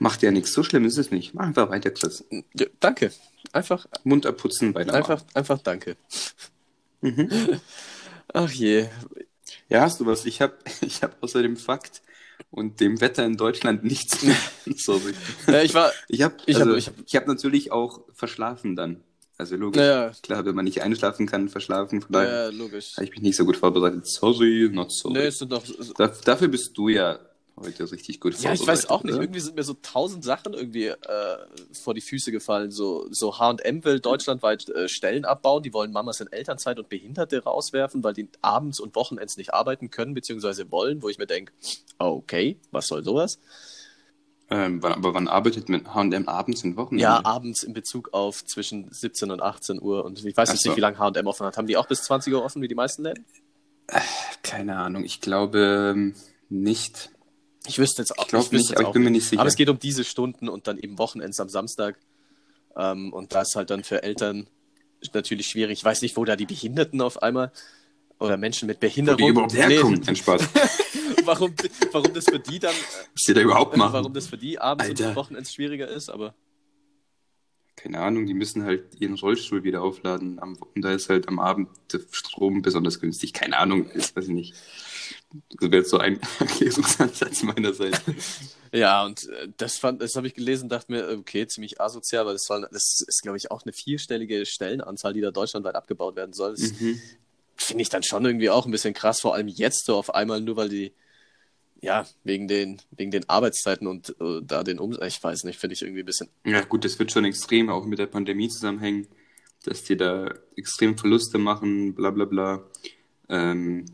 Macht 0.00 0.22
ja 0.22 0.30
nichts, 0.30 0.52
so 0.52 0.62
schlimm 0.62 0.84
ist 0.84 0.96
es 0.98 1.10
nicht. 1.10 1.34
Mach 1.34 1.44
einfach 1.46 1.70
weiter, 1.70 1.90
Chris. 1.90 2.24
Ja, 2.54 2.66
danke. 2.78 3.12
Einfach, 3.52 3.86
Mund 4.04 4.26
abputzen, 4.26 4.74
weitermachen. 4.74 4.96
einfach, 5.12 5.24
einfach 5.34 5.58
danke. 5.60 5.96
Mhm. 7.00 7.60
Ach 8.32 8.50
je. 8.50 8.86
Ja, 9.68 9.80
hast 9.80 9.98
du 10.00 10.06
was? 10.06 10.24
Ich 10.26 10.40
habe 10.40 10.54
ich 10.82 11.02
hab 11.02 11.20
außer 11.22 11.42
dem 11.42 11.56
Fakt 11.56 12.02
und 12.50 12.78
dem 12.80 13.00
Wetter 13.00 13.24
in 13.24 13.36
Deutschland 13.36 13.82
nichts 13.82 14.22
mehr. 14.22 14.36
Sorry. 14.76 15.14
Ja, 15.48 15.62
ich 15.62 15.74
war, 15.74 15.90
Ich 16.08 16.22
habe 16.22 16.36
Ich 16.46 16.56
hab- 16.56 16.62
also, 16.62 16.76
ich 16.76 16.90
ich 17.06 17.16
hab- 17.16 17.22
hab 17.22 17.28
natürlich 17.28 17.72
auch 17.72 18.02
verschlafen 18.14 18.76
dann. 18.76 19.02
Also 19.38 19.54
logisch. 19.56 19.78
naja, 19.80 20.12
Klar, 20.22 20.44
wenn 20.44 20.54
man 20.56 20.64
nicht 20.64 20.82
einschlafen 20.82 21.26
kann, 21.26 21.48
verschlafen. 21.48 22.02
Von 22.02 22.12
daher 22.12 22.28
ja, 22.28 22.48
logisch. 22.48 22.94
habe 22.96 23.04
ich 23.04 23.12
mich 23.12 23.22
nicht 23.22 23.36
so 23.36 23.44
gut 23.44 23.56
vorbereitet. 23.56 24.06
Sorry, 24.08 24.68
not 24.72 24.90
sorry. 24.90 25.14
Nee, 25.18 25.30
sind 25.30 25.52
doch, 25.52 25.62
Da, 25.96 26.08
dafür 26.08 26.48
bist 26.48 26.76
du 26.76 26.88
ja 26.88 27.20
heute 27.56 27.90
richtig 27.90 28.20
gut 28.20 28.38
ja, 28.40 28.52
ich 28.52 28.64
weiß 28.66 28.88
auch 28.88 29.02
nicht. 29.02 29.14
oder? 29.14 29.22
Irgendwie 29.22 29.40
sind 29.40 29.56
mir 29.56 29.62
so 29.64 29.74
tausend 29.74 30.24
Sachen 30.24 30.54
irgendwie 30.54 30.86
äh, 30.86 30.96
vor 31.72 31.94
die 31.94 32.00
Füße 32.00 32.30
gefallen. 32.32 32.70
So, 32.70 33.06
so 33.10 33.38
H&M 33.38 33.84
will 33.84 34.00
deutschlandweit 34.00 34.68
äh, 34.70 34.88
Stellen 34.88 35.24
abbauen. 35.24 35.62
Die 35.62 35.72
wollen 35.72 35.92
Mamas 35.92 36.20
in 36.20 36.30
Elternzeit 36.32 36.78
und 36.78 36.88
Behinderte 36.88 37.42
rauswerfen, 37.42 38.02
weil 38.04 38.14
die 38.14 38.28
abends 38.42 38.80
und 38.80 38.94
Wochenends 38.96 39.36
nicht 39.36 39.54
arbeiten 39.54 39.90
können 39.90 40.14
bzw. 40.14 40.66
wollen. 40.70 41.02
Wo 41.02 41.08
ich 41.08 41.18
mir 41.18 41.26
denke, 41.26 41.52
okay, 41.98 42.58
was 42.70 42.86
soll 42.88 43.04
sowas? 43.04 43.38
Ähm, 44.50 44.82
wann- 44.82 44.92
aber 44.92 45.12
wann 45.14 45.28
arbeitet 45.28 45.68
mit 45.68 45.94
H&M 45.94 46.26
abends 46.26 46.64
und 46.64 46.76
Wochenende? 46.76 47.02
Ja, 47.02 47.24
abends 47.24 47.62
in 47.62 47.74
Bezug 47.74 48.14
auf 48.14 48.44
zwischen 48.44 48.90
17 48.90 49.30
und 49.30 49.42
18 49.42 49.80
Uhr. 49.80 50.04
Und 50.04 50.24
ich 50.24 50.36
weiß 50.36 50.50
jetzt 50.50 50.62
so. 50.62 50.70
nicht, 50.70 50.76
wie 50.76 50.80
lange 50.80 50.98
H&M 50.98 51.26
offen 51.26 51.46
hat. 51.46 51.58
Haben 51.58 51.66
die 51.66 51.76
auch 51.76 51.86
bis 51.86 52.02
20 52.04 52.32
Uhr 52.32 52.42
offen, 52.42 52.62
wie 52.62 52.68
die 52.68 52.74
meisten 52.74 53.02
Läden? 53.02 53.26
Keine 54.42 54.76
Ahnung, 54.76 55.04
ich 55.04 55.20
glaube 55.20 55.92
ähm, 55.94 56.14
nicht. 56.48 57.10
Ich 57.66 57.78
wüsste 57.78 58.02
jetzt 58.02 58.18
auch, 58.18 58.26
Ich 58.26 58.32
wüsste 58.32 58.56
nicht, 58.56 58.70
jetzt 58.70 58.78
aber 58.78 58.88
ich 58.88 58.92
bin 58.92 59.02
mir 59.02 59.10
nicht 59.10 59.28
sicher. 59.28 59.40
Aber 59.40 59.48
es 59.48 59.56
geht 59.56 59.68
um 59.68 59.78
diese 59.78 60.04
Stunden 60.04 60.48
und 60.48 60.66
dann 60.66 60.78
eben 60.78 60.98
Wochenends 60.98 61.40
am 61.40 61.48
Samstag. 61.48 61.98
Ähm, 62.76 63.12
und 63.12 63.34
das 63.34 63.48
ist 63.50 63.56
halt 63.56 63.70
dann 63.70 63.84
für 63.84 64.02
Eltern 64.02 64.48
natürlich 65.12 65.46
schwierig. 65.46 65.78
Ich 65.78 65.84
weiß 65.84 66.02
nicht, 66.02 66.16
wo 66.16 66.24
da 66.24 66.36
die 66.36 66.46
Behinderten 66.46 67.00
auf 67.00 67.22
einmal 67.22 67.52
oder 68.18 68.36
Menschen 68.36 68.66
mit 68.66 68.78
Wo 68.78 68.80
Behinderung. 68.80 69.18
die 69.18 69.28
überhaupt 69.28 69.54
herkommen. 69.54 70.02
Nee, 70.06 70.14
Spaß. 70.14 70.42
warum, 71.24 71.54
warum 71.92 72.12
das 72.14 72.24
für 72.24 72.38
die 72.38 72.58
dann, 72.58 72.74
Was 73.14 73.24
die 73.24 73.34
da 73.34 73.40
überhaupt 73.40 73.74
äh, 73.74 73.78
machen. 73.78 73.92
warum 73.92 74.12
das 74.14 74.26
für 74.26 74.38
die 74.38 74.58
abends 74.58 74.88
Alter. 74.88 75.10
und 75.10 75.16
Wochenends 75.16 75.52
schwieriger 75.54 75.88
ist, 75.88 76.08
aber 76.10 76.34
keine 77.76 78.00
Ahnung, 78.00 78.26
die 78.26 78.34
müssen 78.34 78.64
halt 78.64 78.96
ihren 79.00 79.14
Rollstuhl 79.14 79.62
wieder 79.62 79.82
aufladen. 79.82 80.40
Am, 80.40 80.56
und 80.74 80.82
da 80.82 80.92
ist 80.92 81.08
halt 81.08 81.28
am 81.28 81.38
Abend 81.38 81.68
der 81.92 82.00
Strom 82.10 82.60
besonders 82.60 82.98
günstig. 82.98 83.32
Keine 83.32 83.56
Ahnung, 83.56 83.88
das 83.94 84.16
weiß 84.16 84.24
ich 84.24 84.30
nicht. 84.34 84.54
Das 85.60 85.70
wäre 85.70 85.76
jetzt 85.82 85.90
so 85.90 85.98
ein 85.98 86.18
Erklärungsansatz 86.40 87.44
meinerseits. 87.44 88.00
Ja, 88.72 89.04
und 89.04 89.28
äh, 89.28 89.48
das 89.58 89.78
fand, 89.78 90.02
das 90.02 90.16
habe 90.16 90.26
ich 90.26 90.34
gelesen, 90.34 90.68
dachte 90.68 90.90
mir, 90.90 91.08
okay, 91.16 91.46
ziemlich 91.46 91.80
asozial, 91.80 92.26
weil 92.26 92.32
das 92.32 92.46
soll, 92.46 92.66
das 92.72 93.00
ist, 93.06 93.22
glaube 93.22 93.38
ich, 93.38 93.52
auch 93.52 93.62
eine 93.64 93.72
vierstellige 93.72 94.44
Stellenanzahl, 94.44 95.12
die 95.12 95.20
da 95.20 95.30
deutschlandweit 95.30 95.76
abgebaut 95.76 96.16
werden 96.16 96.32
soll. 96.32 96.56
Das 96.56 96.72
Mhm. 96.80 97.00
Finde 97.58 97.82
ich 97.82 97.88
dann 97.88 98.02
schon 98.02 98.24
irgendwie 98.24 98.50
auch 98.50 98.66
ein 98.66 98.72
bisschen 98.72 98.94
krass, 98.94 99.20
vor 99.20 99.34
allem 99.34 99.48
jetzt 99.48 99.86
so 99.86 99.96
auf 99.96 100.14
einmal, 100.14 100.40
nur 100.40 100.56
weil 100.56 100.68
die, 100.68 100.92
ja, 101.80 102.06
wegen 102.24 102.48
den, 102.48 102.80
wegen 102.90 103.10
den 103.10 103.28
Arbeitszeiten 103.28 103.86
und 103.86 104.14
äh, 104.20 104.40
da 104.42 104.62
den 104.64 104.78
Umsatz, 104.78 105.16
ich 105.16 105.22
weiß 105.22 105.44
nicht, 105.44 105.58
finde 105.58 105.74
ich 105.74 105.82
irgendwie 105.82 106.02
ein 106.02 106.06
bisschen, 106.06 106.28
Ja, 106.44 106.60
gut, 106.62 106.84
das 106.84 106.98
wird 106.98 107.12
schon 107.12 107.24
extrem 107.24 107.70
auch 107.70 107.84
mit 107.84 107.98
der 107.98 108.06
Pandemie 108.06 108.48
zusammenhängen, 108.48 109.06
dass 109.64 109.84
die 109.84 109.96
da 109.96 110.32
extrem 110.56 110.96
Verluste 110.96 111.38
machen, 111.38 111.94
bla 111.94 112.10
bla 112.10 112.24
bla. 112.24 112.64
Ähm, 113.28 113.84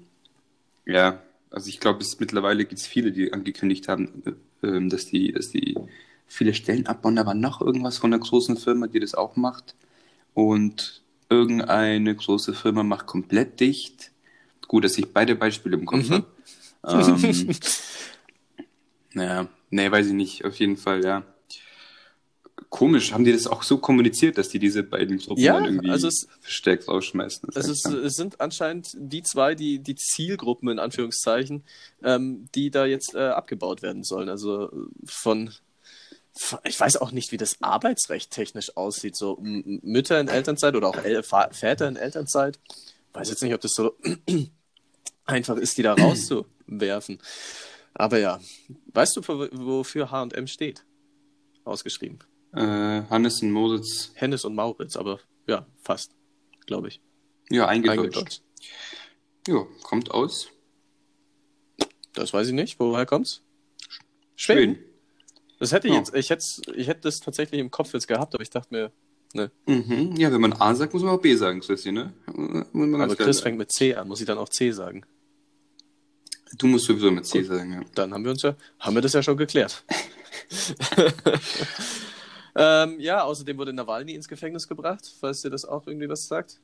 ja, 0.87 1.22
also 1.50 1.68
ich 1.68 1.81
glaube, 1.81 2.05
mittlerweile 2.18 2.64
gibt 2.64 2.81
es 2.81 2.87
viele, 2.87 3.12
die 3.12 3.33
angekündigt 3.33 3.88
haben, 3.88 4.22
äh, 4.62 4.88
dass 4.88 5.07
die, 5.07 5.33
dass 5.33 5.50
die 5.50 5.77
viele 6.27 6.55
Stellen 6.55 6.87
abbauen. 6.87 7.16
War 7.16 7.35
noch 7.35 7.61
irgendwas 7.61 7.98
von 7.98 8.12
einer 8.12 8.22
großen 8.22 8.57
Firma, 8.57 8.87
die 8.87 9.00
das 9.00 9.14
auch 9.14 9.37
macht. 9.37 9.74
Und 10.35 11.04
irgendeine 11.35 12.14
große 12.14 12.55
Firma 12.55 12.83
macht 12.83 13.07
komplett 13.07 13.61
dicht. 13.61 14.11
Gut, 14.68 14.85
dass 14.85 14.97
ich 14.99 15.12
beide 15.12 15.35
Beispiele 15.37 15.77
im 15.77 15.87
Kopf 15.87 16.09
Mhm. 16.09 16.12
habe. 16.12 16.27
Ähm, 16.87 17.51
naja, 19.12 19.49
nee, 19.70 19.90
weiß 19.90 20.09
ich 20.09 20.12
nicht, 20.12 20.44
auf 20.44 20.57
jeden 20.59 20.77
Fall, 20.77 21.05
ja. 21.05 21.25
Komisch, 22.68 23.12
haben 23.12 23.25
die 23.25 23.33
das 23.33 23.47
auch 23.47 23.62
so 23.62 23.79
kommuniziert, 23.79 24.37
dass 24.37 24.49
die 24.49 24.59
diese 24.59 24.83
beiden 24.83 25.18
Gruppen 25.18 25.42
Ja, 25.42 25.55
dann 25.55 25.64
irgendwie 25.66 25.90
also 25.90 26.09
es- 26.09 26.27
verstärkt 26.40 26.88
rausschmeißen? 26.88 27.49
Das 27.53 27.68
es, 27.68 27.85
es 27.85 28.14
sind 28.16 28.40
anscheinend 28.40 28.97
die 28.99 29.23
zwei, 29.23 29.55
die, 29.55 29.79
die 29.79 29.94
Zielgruppen 29.94 30.68
in 30.68 30.79
Anführungszeichen, 30.81 31.62
ähm, 32.03 32.47
die 32.55 32.70
da 32.70 32.85
jetzt 32.87 33.14
äh, 33.14 33.18
abgebaut 33.29 33.83
werden 33.83 34.03
sollen. 34.03 34.29
Also 34.29 34.70
von, 35.05 35.51
ich 36.64 36.79
weiß 36.81 36.97
auch 36.99 37.12
nicht, 37.12 37.31
wie 37.33 37.37
das 37.37 37.57
Arbeitsrecht 37.62 38.31
technisch 38.31 38.77
aussieht. 38.77 39.16
So 39.16 39.38
Mütter 39.40 40.18
in 40.20 40.29
Elternzeit 40.29 40.75
oder 40.75 40.88
auch 40.88 40.97
El 40.97 41.23
Väter 41.23 41.87
in 41.88 41.97
Elternzeit. 41.97 42.59
Weiß 43.12 43.29
jetzt 43.31 43.42
nicht, 43.42 43.55
ob 43.55 43.61
das 43.61 43.73
so 43.73 43.97
einfach 45.25 45.57
ist, 45.57 45.79
die 45.79 45.83
da 45.83 45.94
rauszuwerfen. 45.94 47.20
Aber 47.94 48.18
ja, 48.18 48.40
weißt 48.92 49.16
du, 49.16 49.23
für- 49.23 49.49
wofür 49.53 50.11
H&M 50.11 50.47
steht? 50.49 50.85
Ausgeschrieben. 51.64 52.18
Äh, 52.53 52.59
Hannes 53.09 53.40
und 53.42 53.53
Moritz, 53.53 54.11
Hennes 54.14 54.44
und 54.44 54.55
Mauritz, 54.55 54.97
aber 54.97 55.20
ja, 55.47 55.66
fast, 55.83 56.12
glaube 56.66 56.88
ich. 56.88 57.01
ja, 57.51 57.66
eingedeutscht. 57.68 58.01
Eingedeutscht. 58.16 58.42
Ja, 59.49 59.66
kommt 59.83 60.11
aus. 60.11 60.49
Das 62.14 62.33
weiß 62.33 62.49
ich 62.49 62.53
nicht. 62.55 62.79
Woher 62.81 63.07
kommt's? 63.07 63.42
Schön. 64.37 64.79
Das 65.64 65.72
hätte 65.72 65.88
ich 65.88 65.94
Ja. 65.94 66.00
jetzt, 66.00 66.14
ich 66.14 66.29
hätte, 66.29 66.44
ich 66.77 66.88
hätte 66.88 67.00
das 67.00 67.20
tatsächlich 67.20 67.59
im 67.59 67.70
Kopf 67.70 67.94
jetzt 67.94 68.07
gehabt, 68.07 68.35
aber 68.35 68.42
ich 68.42 68.50
dachte 68.50 68.68
mir, 68.70 68.92
ne. 69.33 69.50
Mhm. 69.64 70.14
Ja, 70.14 70.31
wenn 70.31 70.42
man 70.42 70.53
A 70.53 70.74
sagt, 70.74 70.92
muss 70.92 71.03
man 71.03 71.12
auch 71.16 71.22
B 71.22 71.35
sagen, 71.37 71.61
Christi, 71.61 71.90
ne? 71.90 72.12
Aber 72.27 73.16
Chris 73.16 73.40
fängt 73.40 73.57
mit 73.57 73.72
C 73.72 73.94
an, 73.94 74.07
muss 74.07 74.20
ich 74.20 74.27
dann 74.27 74.37
auch 74.37 74.50
C 74.50 74.72
sagen. 74.72 75.07
Du 76.59 76.66
musst 76.66 76.85
sowieso 76.85 77.11
mit 77.11 77.24
C 77.24 77.42
sagen, 77.44 77.72
ja. 77.72 77.81
Dann 77.94 78.12
haben 78.12 78.24
wir 78.24 78.33
uns 78.33 78.42
ja, 78.42 78.57
haben 78.79 78.94
wir 78.94 79.00
das 79.00 79.14
ja 79.14 79.22
schon 79.22 79.38
geklärt. 79.38 79.87
ähm, 82.55 83.00
ja, 83.00 83.22
außerdem 83.24 83.57
wurde 83.57 83.72
Nawalny 83.72 84.12
ins 84.12 84.29
Gefängnis 84.29 84.68
gebracht, 84.68 85.11
falls 85.18 85.40
dir 85.40 85.48
das 85.48 85.64
auch 85.64 85.87
irgendwie 85.87 86.11
was 86.11 86.27
sagt. 86.27 86.61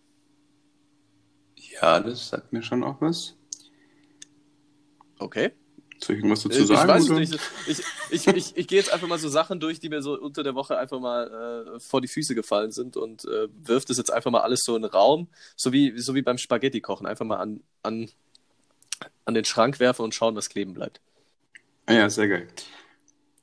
Ja, 1.80 2.00
das 2.00 2.28
sagt 2.28 2.52
mir 2.52 2.62
schon 2.62 2.84
auch 2.84 3.00
was. 3.00 3.34
Okay. 5.18 5.52
Soll 6.02 6.16
ich 6.16 6.22
irgendwas 6.22 6.42
dazu 6.42 6.62
Äh, 6.62 6.64
Ich 6.64 6.68
sagen? 6.68 6.88
weiß 6.88 7.02
es 7.04 7.10
oder? 7.10 7.18
nicht. 7.20 7.38
Ich, 7.66 7.82
ich, 8.10 8.26
ich, 8.28 8.56
ich 8.56 8.66
gehe 8.68 8.78
jetzt 8.78 8.92
einfach 8.92 9.06
mal 9.08 9.18
so 9.18 9.28
Sachen 9.28 9.60
durch, 9.60 9.80
die 9.80 9.88
mir 9.88 10.02
so 10.02 10.18
unter 10.18 10.42
der 10.42 10.54
Woche 10.54 10.78
einfach 10.78 11.00
mal 11.00 11.74
äh, 11.76 11.80
vor 11.80 12.00
die 12.00 12.08
Füße 12.08 12.34
gefallen 12.34 12.72
sind 12.72 12.96
und 12.96 13.24
äh, 13.24 13.48
wirft 13.64 13.90
es 13.90 13.98
jetzt 13.98 14.12
einfach 14.12 14.30
mal 14.30 14.40
alles 14.40 14.60
so 14.64 14.76
in 14.76 14.82
den 14.82 14.90
Raum, 14.90 15.28
so 15.56 15.72
wie, 15.72 15.98
so 15.98 16.14
wie 16.14 16.22
beim 16.22 16.38
Spaghetti 16.38 16.80
kochen. 16.80 17.06
Einfach 17.06 17.24
mal 17.26 17.36
an, 17.38 17.62
an, 17.82 18.10
an 19.24 19.32
den 19.32 19.46
Schrank 19.46 19.80
werfen 19.80 20.02
und 20.04 20.14
schauen, 20.14 20.36
was 20.36 20.50
kleben 20.50 20.74
bleibt. 20.74 21.00
Ah 21.86 21.92
ja, 21.94 22.10
sehr 22.10 22.28
geil. 22.28 22.48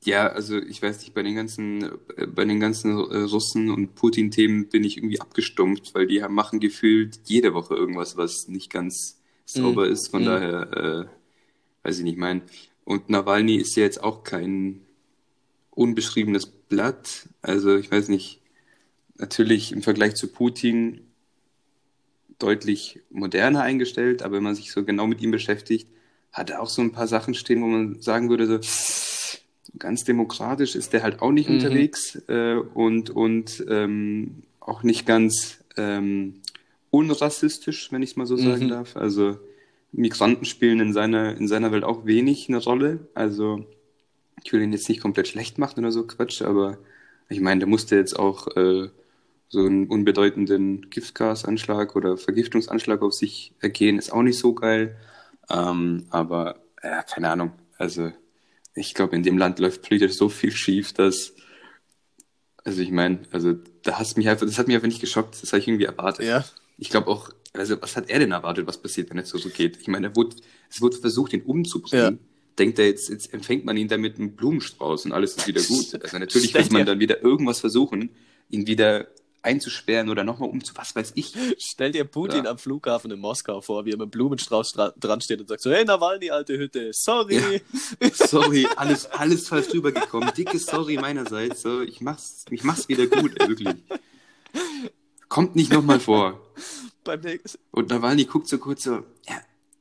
Ja, 0.04 0.28
also 0.28 0.58
ich 0.58 0.80
weiß 0.82 1.00
nicht, 1.00 1.14
bei 1.14 1.22
den 1.22 1.34
ganzen, 1.36 1.82
äh, 2.16 2.26
bei 2.26 2.44
den 2.44 2.60
ganzen 2.60 2.92
äh, 2.92 3.18
Russen 3.22 3.70
und 3.70 3.94
Putin-Themen 3.94 4.68
bin 4.68 4.84
ich 4.84 4.96
irgendwie 4.96 5.20
abgestumpft, 5.20 5.94
weil 5.94 6.06
die 6.06 6.20
machen 6.28 6.60
gefühlt 6.60 7.20
jede 7.26 7.52
Woche 7.54 7.74
irgendwas, 7.74 8.16
was 8.16 8.48
nicht 8.48 8.70
ganz 8.70 9.20
sauber 9.44 9.88
ist. 9.88 10.08
Von 10.08 10.22
Mhm. 10.22 10.26
daher, 10.26 11.10
weiß 11.88 11.98
ich 11.98 12.04
nicht, 12.04 12.18
mein. 12.18 12.42
Und 12.84 13.08
Nawalny 13.08 13.56
ist 13.56 13.74
ja 13.76 13.82
jetzt 13.82 14.02
auch 14.02 14.24
kein 14.24 14.82
unbeschriebenes 15.70 16.46
Blatt. 16.46 17.28
Also 17.40 17.76
ich 17.76 17.90
weiß 17.90 18.08
nicht, 18.08 18.40
natürlich 19.16 19.72
im 19.72 19.82
Vergleich 19.82 20.14
zu 20.14 20.28
Putin 20.28 21.00
deutlich 22.38 23.00
moderner 23.10 23.62
eingestellt, 23.62 24.22
aber 24.22 24.36
wenn 24.36 24.42
man 24.42 24.54
sich 24.54 24.70
so 24.70 24.84
genau 24.84 25.06
mit 25.06 25.22
ihm 25.22 25.30
beschäftigt, 25.30 25.88
hat 26.30 26.50
er 26.50 26.60
auch 26.60 26.68
so 26.68 26.82
ein 26.82 26.92
paar 26.92 27.06
Sachen 27.08 27.34
stehen, 27.34 27.62
wo 27.62 27.66
man 27.66 28.00
sagen 28.02 28.28
würde, 28.28 28.46
so 28.46 28.60
ganz 29.78 30.04
demokratisch 30.04 30.76
ist 30.76 30.92
der 30.92 31.02
halt 31.02 31.22
auch 31.22 31.32
nicht 31.32 31.48
Mhm. 31.48 31.54
unterwegs 31.54 32.20
äh, 32.28 32.54
und, 32.74 33.10
und 33.10 33.64
ähm, 33.68 34.42
auch 34.60 34.82
nicht 34.82 35.06
ganz 35.06 35.58
ähm, 35.76 36.42
unrassistisch, 36.90 37.90
wenn 37.92 38.02
ich 38.02 38.10
es 38.10 38.16
mal 38.16 38.26
so 38.26 38.36
sagen 38.36 38.66
Mhm. 38.66 38.68
darf. 38.68 38.96
Also 38.96 39.38
Migranten 39.98 40.44
spielen 40.44 40.80
in 40.80 40.92
seiner, 40.92 41.36
in 41.36 41.48
seiner 41.48 41.72
Welt 41.72 41.84
auch 41.84 42.06
wenig 42.06 42.48
eine 42.48 42.58
Rolle. 42.58 43.08
Also 43.14 43.66
ich 44.42 44.52
will 44.52 44.62
ihn 44.62 44.72
jetzt 44.72 44.88
nicht 44.88 45.00
komplett 45.00 45.28
schlecht 45.28 45.58
machen 45.58 45.80
oder 45.80 45.92
so 45.92 46.06
Quatsch, 46.06 46.42
aber 46.42 46.78
ich 47.28 47.40
meine, 47.40 47.60
der 47.60 47.68
musste 47.68 47.96
jetzt 47.96 48.18
auch 48.18 48.46
äh, 48.56 48.88
so 49.48 49.60
einen 49.60 49.88
unbedeutenden 49.88 50.88
Giftgasanschlag 50.90 51.96
oder 51.96 52.16
Vergiftungsanschlag 52.16 53.02
auf 53.02 53.12
sich 53.12 53.52
ergehen, 53.60 53.98
ist 53.98 54.12
auch 54.12 54.22
nicht 54.22 54.38
so 54.38 54.54
geil. 54.54 54.96
Ähm, 55.50 56.06
aber 56.10 56.60
ja, 56.82 57.02
keine 57.02 57.30
Ahnung. 57.30 57.52
Also 57.76 58.12
ich 58.74 58.94
glaube, 58.94 59.16
in 59.16 59.22
dem 59.22 59.38
Land 59.38 59.58
läuft 59.58 59.82
politisch 59.82 60.12
so 60.12 60.28
viel 60.28 60.52
schief, 60.52 60.92
dass 60.92 61.34
also 62.64 62.82
ich 62.82 62.90
meine, 62.90 63.20
also 63.32 63.54
da 63.82 63.98
hast 63.98 64.18
mich 64.18 64.28
einfach, 64.28 64.46
das 64.46 64.58
hat 64.58 64.66
mich 64.66 64.76
einfach 64.76 64.88
nicht 64.88 65.00
geschockt. 65.00 65.42
Das 65.42 65.52
habe 65.52 65.60
ich 65.60 65.68
irgendwie 65.68 65.86
erwartet. 65.86 66.26
Ja. 66.26 66.44
Ich 66.78 66.90
glaube 66.90 67.08
auch, 67.08 67.30
also 67.52 67.80
was 67.82 67.96
hat 67.96 68.08
er 68.08 68.20
denn 68.20 68.32
erwartet, 68.32 68.66
was 68.66 68.80
passiert, 68.80 69.10
wenn 69.10 69.18
es 69.18 69.28
so, 69.30 69.38
so 69.38 69.48
geht? 69.48 69.76
Ich 69.80 69.88
meine, 69.88 70.14
wurde, 70.16 70.36
es 70.70 70.80
wurde 70.80 70.96
versucht, 70.96 71.32
ihn 71.32 71.42
umzubringen. 71.42 72.20
Denkt 72.58 72.78
er 72.78 72.86
jetzt, 72.86 73.08
jetzt 73.08 73.32
empfängt 73.34 73.64
man 73.64 73.76
ihn 73.76 73.88
damit 73.88 74.18
einen 74.18 74.34
Blumenstrauß 74.34 75.04
und 75.06 75.12
alles 75.12 75.36
ist 75.36 75.46
wieder 75.46 75.62
gut. 75.62 76.00
Also 76.02 76.18
natürlich 76.18 76.50
Stell 76.50 76.62
wird 76.62 76.72
man 76.72 76.82
dir- 76.82 76.86
dann 76.86 77.00
wieder 77.00 77.22
irgendwas 77.22 77.60
versuchen, 77.60 78.10
ihn 78.50 78.66
wieder 78.66 79.06
einzusperren 79.42 80.08
oder 80.10 80.24
nochmal 80.24 80.48
umzu, 80.50 80.72
was 80.76 80.94
weiß 80.96 81.12
ich. 81.14 81.32
Stell 81.58 81.92
dir 81.92 82.04
Putin 82.04 82.44
Ja. 82.44 82.50
am 82.50 82.58
Flughafen 82.58 83.10
in 83.12 83.20
Moskau 83.20 83.60
vor, 83.60 83.84
wie 83.84 83.90
er 83.90 83.96
mit 83.96 84.02
einem 84.02 84.10
Blumenstrauß 84.10 84.72
dra 84.72 84.92
dran 84.98 85.20
steht 85.20 85.40
und 85.40 85.46
sagt 85.48 85.62
so, 85.62 85.70
hey 85.70 85.84
Nawalny, 85.84 86.30
alte 86.30 86.58
Hütte, 86.58 86.90
sorry. 86.92 87.60
Sorry, 88.12 88.66
alles, 88.76 89.06
alles 89.06 89.46
falsch 89.48 89.72
rübergekommen. 89.72 90.32
Dicke 90.36 90.58
Sorry 90.58 90.96
meinerseits. 90.96 91.62
So, 91.62 91.82
ich 91.82 92.00
mach's, 92.00 92.44
ich 92.50 92.64
mach's 92.64 92.88
wieder 92.88 93.06
gut, 93.06 93.38
wirklich. 93.48 93.68
Kommt 95.28 95.54
nicht 95.56 95.72
nochmal 95.72 96.00
vor. 96.00 96.40
Beim 97.04 97.20
nächsten 97.20 97.58
Und 97.70 97.88
Nawalny 97.90 98.24
guckt 98.24 98.48
so 98.48 98.58
kurz 98.58 98.84
so, 98.84 99.04
ja, 99.28 99.40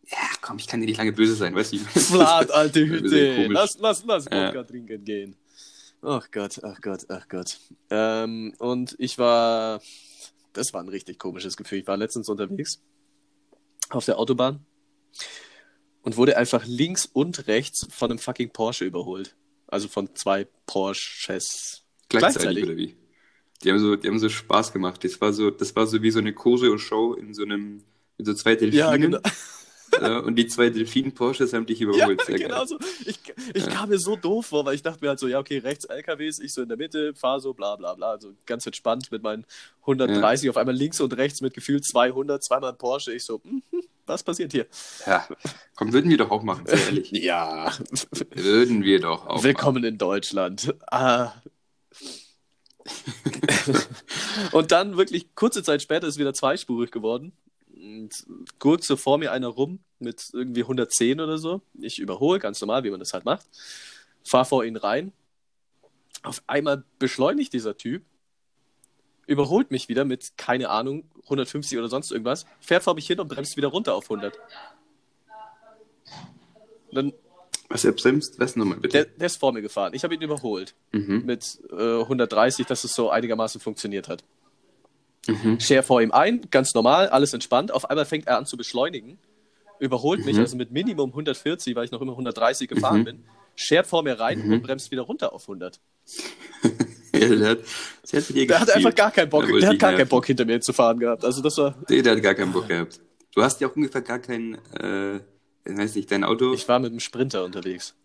ja, 0.10 0.18
komm, 0.42 0.58
ich 0.58 0.68
kann 0.68 0.80
dir 0.80 0.86
nicht 0.86 0.98
lange 0.98 1.12
böse 1.12 1.36
sein, 1.36 1.54
weißt 1.54 1.74
du? 1.74 1.78
Flat, 2.00 2.52
alte 2.52 2.86
Hütte, 2.88 3.48
lass, 3.48 3.78
lass, 3.80 4.04
lass 4.06 4.26
Ja. 4.32 4.48
Wodka 4.48 4.64
trinken 4.64 5.04
gehen. 5.04 5.36
Ach 6.02 6.30
Gott, 6.32 6.64
ach 6.64 6.80
Gott, 6.82 7.06
ach 7.10 7.28
Gott. 7.28 7.60
Ähm, 7.90 8.54
und 8.60 8.96
ich 9.00 9.18
war, 9.18 9.82
das 10.54 10.74
war 10.74 10.82
ein 10.82 10.90
richtig 10.90 11.20
komisches 11.20 11.58
Gefühl. 11.58 11.80
Ich 11.80 11.88
war 11.88 11.98
letztens 11.98 12.30
unterwegs 12.30 12.80
auf 13.90 14.06
der 14.06 14.20
Autobahn 14.20 14.66
und 16.04 16.16
wurde 16.16 16.38
einfach 16.38 16.66
links 16.66 17.06
und 17.12 17.48
rechts 17.48 17.88
von 17.90 18.12
einem 18.12 18.20
fucking 18.20 18.52
Porsche 18.52 18.86
überholt. 18.86 19.36
Also 19.68 19.88
von 19.90 20.16
zwei 20.16 20.48
Porsches. 20.66 21.84
Gleichzeitig, 22.10 22.42
Gleichzeitig. 22.42 22.64
oder 22.64 22.78
wie? 22.78 22.96
Die 23.64 23.72
haben 23.72 23.80
so, 23.80 23.96
die 23.96 24.08
haben 24.08 24.20
so 24.20 24.30
Spaß 24.30 24.72
gemacht. 24.74 25.04
Das 25.04 25.20
war 25.20 25.34
so, 25.34 25.50
das 25.50 25.76
war 25.76 25.88
so 25.88 26.02
wie 26.02 26.12
so 26.12 26.20
eine 26.20 26.34
Choreo-Show 26.34 27.14
in 27.16 27.34
so 27.34 27.44
einem, 27.44 27.84
mit 28.18 28.28
so 28.28 28.34
zwei 28.34 28.56
Delfinen. 28.56 29.20
Ja, 29.92 30.10
genau. 30.10 30.22
Und 30.28 30.36
die 30.36 30.46
zwei 30.48 30.70
Delfinen-Porsches 30.70 31.54
haben 31.54 31.66
dich 31.66 31.80
Ja, 31.80 31.88
überholt. 31.88 32.22
Sehr 32.22 32.38
genau 32.38 32.58
geil. 32.58 32.68
so. 32.68 32.78
Ich, 33.06 33.20
ich 33.56 33.64
Ja. 33.66 33.70
kam 33.70 33.90
mir 33.90 33.98
so 33.98 34.16
doof 34.16 34.48
vor, 34.48 34.66
weil 34.66 34.76
ich 34.76 34.84
dachte 34.84 35.00
mir 35.04 35.10
halt 35.10 35.20
so, 35.20 35.28
ja, 35.28 35.40
okay, 35.40 35.58
rechts 35.60 35.86
LKWs, 35.86 36.40
ich 36.40 36.54
so 36.54 36.62
in 36.62 36.68
der 36.68 36.78
Mitte, 36.78 37.16
fahr 37.16 37.40
so, 37.40 37.54
bla 37.54 37.76
bla 37.78 37.96
bla. 37.96 38.20
So 38.20 38.34
ganz 38.46 38.66
entspannt 38.68 39.12
mit 39.12 39.24
meinen 39.24 39.46
130, 39.82 40.50
auf 40.52 40.58
einmal 40.58 40.76
links 40.76 41.00
und 41.02 41.16
rechts 41.18 41.42
mit 41.42 41.54
gefühlt 41.56 41.84
200, 41.86 42.44
zweimal 42.44 42.74
Porsche. 42.74 43.14
Ich 43.14 43.24
so, 43.24 43.42
mhm, 43.44 43.64
was 44.06 44.22
passiert 44.24 44.52
hier? 44.52 44.68
Ja, 45.08 45.28
komm, 45.76 45.94
würden 45.94 46.12
wir 46.12 46.18
doch 46.18 46.30
auch 46.32 46.44
machen, 46.44 46.66
sehr 46.68 46.84
ehrlich. 46.84 47.10
Ja, 47.14 47.72
Würden 48.36 48.84
wir 48.84 49.00
doch 49.00 49.26
auch 49.26 49.44
willkommen 49.44 49.84
in 49.86 49.98
Deutschland. 49.98 50.76
Ah, 50.92 51.32
und 54.52 54.72
dann 54.72 54.98
wirklich 54.98 55.36
kurze 55.36 55.64
Zeit 55.64 55.82
später 55.82 56.08
ist 56.08 56.18
wieder 56.18 56.34
zweispurig 56.34 56.92
geworden. 56.92 57.34
Und 57.76 58.26
gurkt 58.60 58.84
so 58.84 58.98
vor 58.98 59.18
mir 59.18 59.32
einer 59.32 59.48
rum 59.48 59.80
mit 60.00 60.30
irgendwie 60.34 60.62
110 60.62 61.20
oder 61.20 61.38
so. 61.38 61.62
Ich 61.80 62.00
überhole, 62.00 62.40
ganz 62.40 62.60
normal, 62.62 62.84
wie 62.84 62.90
man 62.90 63.00
das 63.00 63.14
halt 63.14 63.26
macht. 63.26 63.46
Fahr 64.24 64.46
vor 64.46 64.66
ihn 64.66 64.76
rein. 64.76 65.14
Auf 66.24 66.42
einmal 66.48 66.84
beschleunigt 67.00 67.54
dieser 67.54 67.78
Typ, 67.78 68.04
überholt 69.28 69.72
mich 69.72 69.90
wieder 69.90 70.06
mit, 70.06 70.38
keine 70.38 70.70
Ahnung, 70.70 71.04
150 71.24 71.78
oder 71.78 71.90
sonst 71.90 72.12
irgendwas, 72.12 72.46
fährt 72.60 72.84
vor 72.84 72.96
mich 72.96 73.06
hin 73.06 73.20
und 73.20 73.28
bremst 73.28 73.58
wieder 73.58 73.68
runter 73.68 73.94
auf 73.94 74.06
100. 74.06 74.38
Dann 76.92 77.14
Was 77.78 77.86
er 77.86 77.92
bremst? 77.94 78.40
Was 78.40 78.56
nochmal 78.56 78.78
bitte? 78.80 78.94
Der, 78.98 79.06
der 79.06 79.26
ist 79.28 79.38
vor 79.38 79.54
mir 79.54 79.62
gefahren. 79.62 79.94
Ich 79.94 80.04
habe 80.04 80.14
ihn 80.16 80.22
überholt 80.22 80.74
mhm. 80.92 81.24
mit 81.26 81.60
äh, 81.72 82.02
130, 82.02 82.66
dass 82.66 82.84
es 82.84 82.94
so 82.94 83.10
einigermaßen 83.10 83.62
funktioniert 83.62 84.08
hat. 84.10 84.24
Mhm. 85.28 85.60
Scher 85.60 85.84
vor 85.84 86.02
ihm 86.02 86.12
ein, 86.12 86.48
ganz 86.52 86.74
normal, 86.74 87.10
alles 87.10 87.34
entspannt. 87.34 87.72
Auf 87.72 87.90
einmal 87.90 88.06
fängt 88.06 88.28
er 88.28 88.38
an 88.38 88.46
zu 88.46 88.58
beschleunigen, 88.58 89.18
überholt 89.80 90.26
mich, 90.26 90.36
Mhm. 90.36 90.42
also 90.42 90.56
mit 90.58 90.72
Minimum 90.72 91.12
140, 91.14 91.76
weil 91.76 91.86
ich 91.86 91.92
noch 91.92 92.02
immer 92.02 92.16
130 92.16 92.68
gefahren 92.68 93.02
Mhm. 93.02 93.06
bin, 93.06 93.24
schert 93.56 93.88
vor 93.88 94.04
mir 94.04 94.20
rein 94.20 94.46
Mhm. 94.46 94.54
und 94.54 94.64
bremst 94.64 94.90
wieder 94.92 95.02
runter 95.04 95.34
auf 95.34 95.48
100. 95.48 95.80
Ja, 97.14 97.30
der 97.30 97.50
hat, 97.50 97.60
der 98.12 98.22
hat, 98.22 98.36
Der 98.36 98.60
hat 98.60 98.70
einfach 98.70 98.94
gar 98.94 99.10
keinen 99.12 99.30
Bock, 99.30 99.48
Der 99.48 99.60
der 99.60 99.70
hat 99.70 99.80
gar 99.80 99.94
keinen. 99.94 100.08
Bock 100.08 100.26
hinter 100.28 100.46
mir 100.46 100.62
zu 100.62 100.72
fahren 100.72 101.00
gehabt. 101.00 101.26
Also 101.26 101.42
das 101.42 101.58
war, 101.58 101.74
Nee, 101.90 102.02
der 102.04 102.16
hat 102.16 102.22
gar 102.22 102.36
keinen 102.36 102.52
Bock 102.52 102.68
gehabt. 102.68 103.00
Du 103.34 103.42
hast 103.42 103.60
ja 103.60 103.68
auch 103.68 103.76
ungefähr 103.76 104.02
gar 104.02 104.20
kein, 104.20 104.56
äh, 104.80 105.20
weiß 105.76 105.96
nicht, 105.96 106.12
dein 106.12 106.24
Auto. 106.24 106.54
ich 106.54 106.68
war 106.68 106.80
mit 106.80 106.92
dem 106.92 107.00
Sprinter 107.00 107.44
unterwegs. 107.44 107.96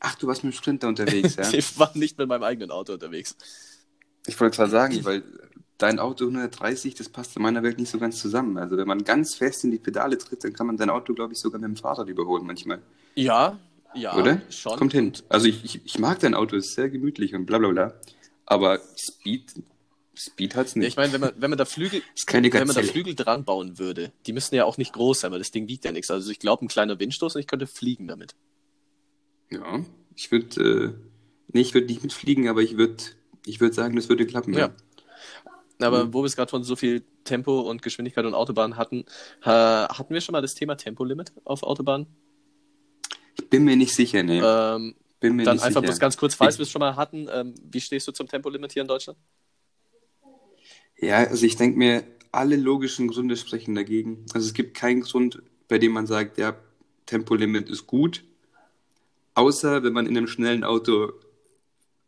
Ach, 0.00 0.14
du 0.14 0.26
warst 0.26 0.44
mit 0.44 0.52
dem 0.52 0.56
Sprinter 0.56 0.88
unterwegs, 0.88 1.36
ja? 1.36 1.50
Ich 1.52 1.78
war 1.78 1.90
nicht 1.94 2.18
mit 2.18 2.28
meinem 2.28 2.42
eigenen 2.44 2.70
Auto 2.70 2.92
unterwegs. 2.92 3.36
Ich 4.26 4.38
wollte 4.40 4.56
gerade 4.56 4.70
sagen, 4.70 5.04
weil 5.04 5.22
dein 5.78 5.98
Auto 5.98 6.24
130, 6.24 6.94
das 6.94 7.08
passt 7.08 7.36
in 7.36 7.42
meiner 7.42 7.62
Welt 7.62 7.78
nicht 7.78 7.90
so 7.90 7.98
ganz 7.98 8.18
zusammen. 8.18 8.56
Also 8.58 8.76
wenn 8.76 8.88
man 8.88 9.04
ganz 9.04 9.34
fest 9.34 9.64
in 9.64 9.70
die 9.70 9.78
Pedale 9.78 10.18
tritt, 10.18 10.44
dann 10.44 10.52
kann 10.52 10.66
man 10.66 10.78
sein 10.78 10.90
Auto, 10.90 11.14
glaube 11.14 11.32
ich, 11.32 11.38
sogar 11.38 11.60
mit 11.60 11.68
dem 11.68 11.76
Fahrrad 11.76 12.08
überholen 12.08 12.46
manchmal. 12.46 12.80
Ja, 13.14 13.58
ja, 13.94 14.14
Oder? 14.16 14.42
schon. 14.50 14.78
Kommt 14.78 14.92
hin. 14.92 15.12
Also 15.28 15.46
ich, 15.46 15.64
ich, 15.64 15.80
ich 15.84 15.98
mag 15.98 16.18
dein 16.20 16.34
Auto, 16.34 16.56
ist 16.56 16.74
sehr 16.74 16.90
gemütlich 16.90 17.34
und 17.34 17.46
bla 17.46 17.58
bla 17.58 17.68
bla. 17.70 17.94
Aber 18.44 18.80
Speed, 18.96 19.62
Speed 20.18 20.54
hat's 20.56 20.74
Ja, 20.74 20.80
nicht. 20.80 20.88
ich 20.88 20.96
meine, 20.96 21.12
wenn 21.12 21.20
man, 21.20 21.32
wenn 21.36 21.50
man 21.50 21.58
da 21.58 21.64
Flügel, 21.64 22.02
wenn 22.32 22.66
man 22.66 22.76
da. 22.76 22.82
Flügel 22.82 23.14
dran 23.14 23.44
bauen 23.44 23.78
würde, 23.78 24.12
die 24.26 24.32
müssten 24.32 24.54
ja 24.54 24.64
auch 24.64 24.78
nicht 24.78 24.92
groß 24.92 25.20
sein, 25.20 25.32
weil 25.32 25.38
das 25.38 25.50
Ding 25.50 25.68
wiegt 25.68 25.84
ja 25.84 25.92
nichts. 25.92 26.10
Also 26.10 26.30
ich 26.30 26.38
glaube, 26.38 26.64
ein 26.64 26.68
kleiner 26.68 26.98
Windstoß 26.98 27.34
und 27.34 27.40
ich 27.40 27.46
könnte 27.46 27.66
fliegen 27.66 28.08
damit. 28.08 28.34
Ja, 29.50 29.84
ich 30.14 30.30
würde, 30.32 30.62
äh, 30.62 30.92
nee, 31.52 31.60
ich 31.60 31.74
würde 31.74 31.86
nicht 31.86 32.02
mitfliegen, 32.02 32.48
aber 32.48 32.62
ich 32.62 32.76
würde, 32.76 32.96
ich 33.44 33.60
würde 33.60 33.74
sagen, 33.74 33.94
das 33.96 34.08
würde 34.08 34.26
klappen. 34.26 34.54
Ja. 34.54 34.70
Aber 35.78 36.06
Mhm. 36.06 36.14
wo 36.14 36.22
wir 36.22 36.26
es 36.26 36.36
gerade 36.36 36.50
von 36.50 36.64
so 36.64 36.74
viel 36.74 37.04
Tempo 37.24 37.60
und 37.60 37.82
Geschwindigkeit 37.82 38.24
und 38.24 38.34
Autobahn 38.34 38.76
hatten, 38.78 39.04
äh, 39.42 39.50
hatten 39.50 40.14
wir 40.14 40.20
schon 40.22 40.32
mal 40.32 40.40
das 40.40 40.54
Thema 40.54 40.76
Tempolimit 40.76 41.32
auf 41.44 41.62
Autobahnen? 41.62 42.06
Ich 43.38 43.48
bin 43.50 43.64
mir 43.64 43.76
nicht 43.76 43.94
sicher, 43.94 44.22
nee. 44.22 44.40
Ähm, 44.42 44.94
bin 45.20 45.36
mir 45.36 45.44
dann 45.44 45.56
nicht 45.56 45.64
einfach 45.64 45.80
sicher. 45.82 45.90
bloß 45.92 45.98
ganz 46.00 46.16
kurz, 46.16 46.34
falls 46.34 46.58
wir 46.58 46.62
es 46.62 46.70
schon 46.70 46.80
mal 46.80 46.96
hatten, 46.96 47.28
ähm, 47.30 47.54
wie 47.62 47.80
stehst 47.80 48.08
du 48.08 48.12
zum 48.12 48.26
Tempolimit 48.26 48.72
hier 48.72 48.82
in 48.82 48.88
Deutschland? 48.88 49.18
Ja, 50.98 51.18
also 51.18 51.44
ich 51.46 51.56
denke 51.56 51.78
mir, 51.78 52.04
alle 52.32 52.56
logischen 52.56 53.08
Gründe 53.08 53.36
sprechen 53.36 53.74
dagegen. 53.74 54.24
Also 54.32 54.46
es 54.46 54.54
gibt 54.54 54.76
keinen 54.76 55.02
Grund, 55.02 55.42
bei 55.68 55.78
dem 55.78 55.92
man 55.92 56.06
sagt, 56.06 56.38
ja, 56.38 56.56
Tempolimit 57.06 57.68
ist 57.68 57.86
gut, 57.86 58.24
außer 59.34 59.82
wenn 59.82 59.92
man 59.92 60.06
in 60.06 60.16
einem 60.16 60.26
schnellen 60.26 60.64
Auto 60.64 61.12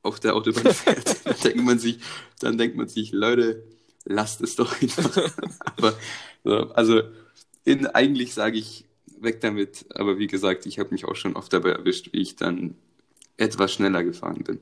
auf 0.02 0.20
der 0.20 0.34
Autobahn 0.34 0.72
fährt. 0.74 1.26
dann 1.26 1.36
denkt 1.42 1.64
man 1.64 1.78
sich, 1.78 1.98
dann 2.40 2.58
denkt 2.58 2.76
man 2.76 2.88
sich, 2.88 3.12
Leute, 3.12 3.64
lasst 4.04 4.40
es 4.40 4.56
doch 4.56 4.80
einfach. 4.80 5.32
Aber 5.76 5.94
so, 6.44 6.70
also 6.70 7.02
in, 7.64 7.86
eigentlich 7.86 8.34
sage 8.34 8.58
ich 8.58 8.84
weg 9.20 9.40
damit. 9.40 9.86
Aber 9.94 10.18
wie 10.18 10.26
gesagt, 10.26 10.66
ich 10.66 10.78
habe 10.78 10.90
mich 10.90 11.04
auch 11.04 11.16
schon 11.16 11.36
oft 11.36 11.52
dabei 11.52 11.70
erwischt, 11.70 12.12
wie 12.12 12.20
ich 12.20 12.36
dann 12.36 12.74
etwas 13.36 13.72
schneller 13.72 14.02
gefahren 14.04 14.42
bin. 14.44 14.60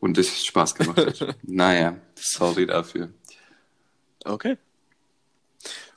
Und 0.00 0.18
es 0.18 0.44
Spaß 0.44 0.74
gemacht 0.74 0.98
hat. 0.98 1.36
naja, 1.42 1.96
sorry 2.14 2.66
dafür. 2.66 3.12
Okay. 4.24 4.56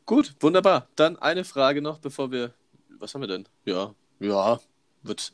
Gut, 0.06 0.36
wunderbar. 0.40 0.88
Dann 0.96 1.18
eine 1.18 1.44
Frage 1.44 1.82
noch, 1.82 2.00
bevor 2.00 2.32
wir. 2.32 2.54
Was 3.00 3.14
haben 3.14 3.22
wir 3.22 3.28
denn? 3.28 3.48
Ja, 3.66 3.94
ja, 4.20 4.60
wird. 5.04 5.34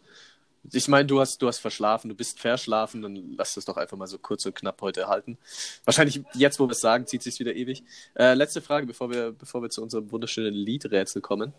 Ich 0.72 0.88
meine, 0.88 1.08
du 1.08 1.20
hast, 1.20 1.42
du 1.42 1.48
hast 1.48 1.58
verschlafen, 1.58 2.10
du 2.10 2.16
bist 2.16 2.40
verschlafen, 2.40 3.02
dann 3.02 3.34
lass 3.36 3.58
es 3.58 3.66
doch 3.66 3.78
einfach 3.78 3.98
mal 3.98 4.06
so 4.06 4.20
kurz 4.20 4.46
und 4.46 4.56
knapp 4.56 4.80
heute 4.82 5.08
halten. 5.08 5.40
Wahrscheinlich 5.86 6.22
jetzt, 6.36 6.60
wo 6.60 6.68
wir 6.68 6.74
es 6.74 6.82
sagen, 6.82 7.08
zieht 7.08 7.24
sich 7.24 7.40
wieder 7.40 7.56
ewig. 7.56 7.84
Äh, 8.16 8.36
letzte 8.36 8.62
Frage, 8.62 8.86
bevor 8.86 9.10
wir, 9.10 9.32
bevor 9.32 9.64
wir 9.64 9.70
zu 9.72 9.82
unserem 9.82 10.12
wunderschönen 10.12 10.54
Liedrätsel 10.54 11.22
kommen. 11.22 11.54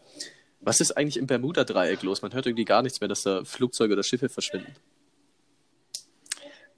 Was 0.60 0.80
ist 0.80 0.92
eigentlich 0.92 1.16
im 1.16 1.26
Bermuda-Dreieck 1.26 2.02
los? 2.02 2.22
Man 2.22 2.32
hört 2.32 2.46
irgendwie 2.46 2.64
gar 2.64 2.82
nichts 2.82 3.00
mehr, 3.00 3.08
dass 3.08 3.24
da 3.24 3.44
Flugzeuge 3.44 3.94
oder 3.94 4.04
Schiffe 4.04 4.28
verschwinden. 4.28 4.72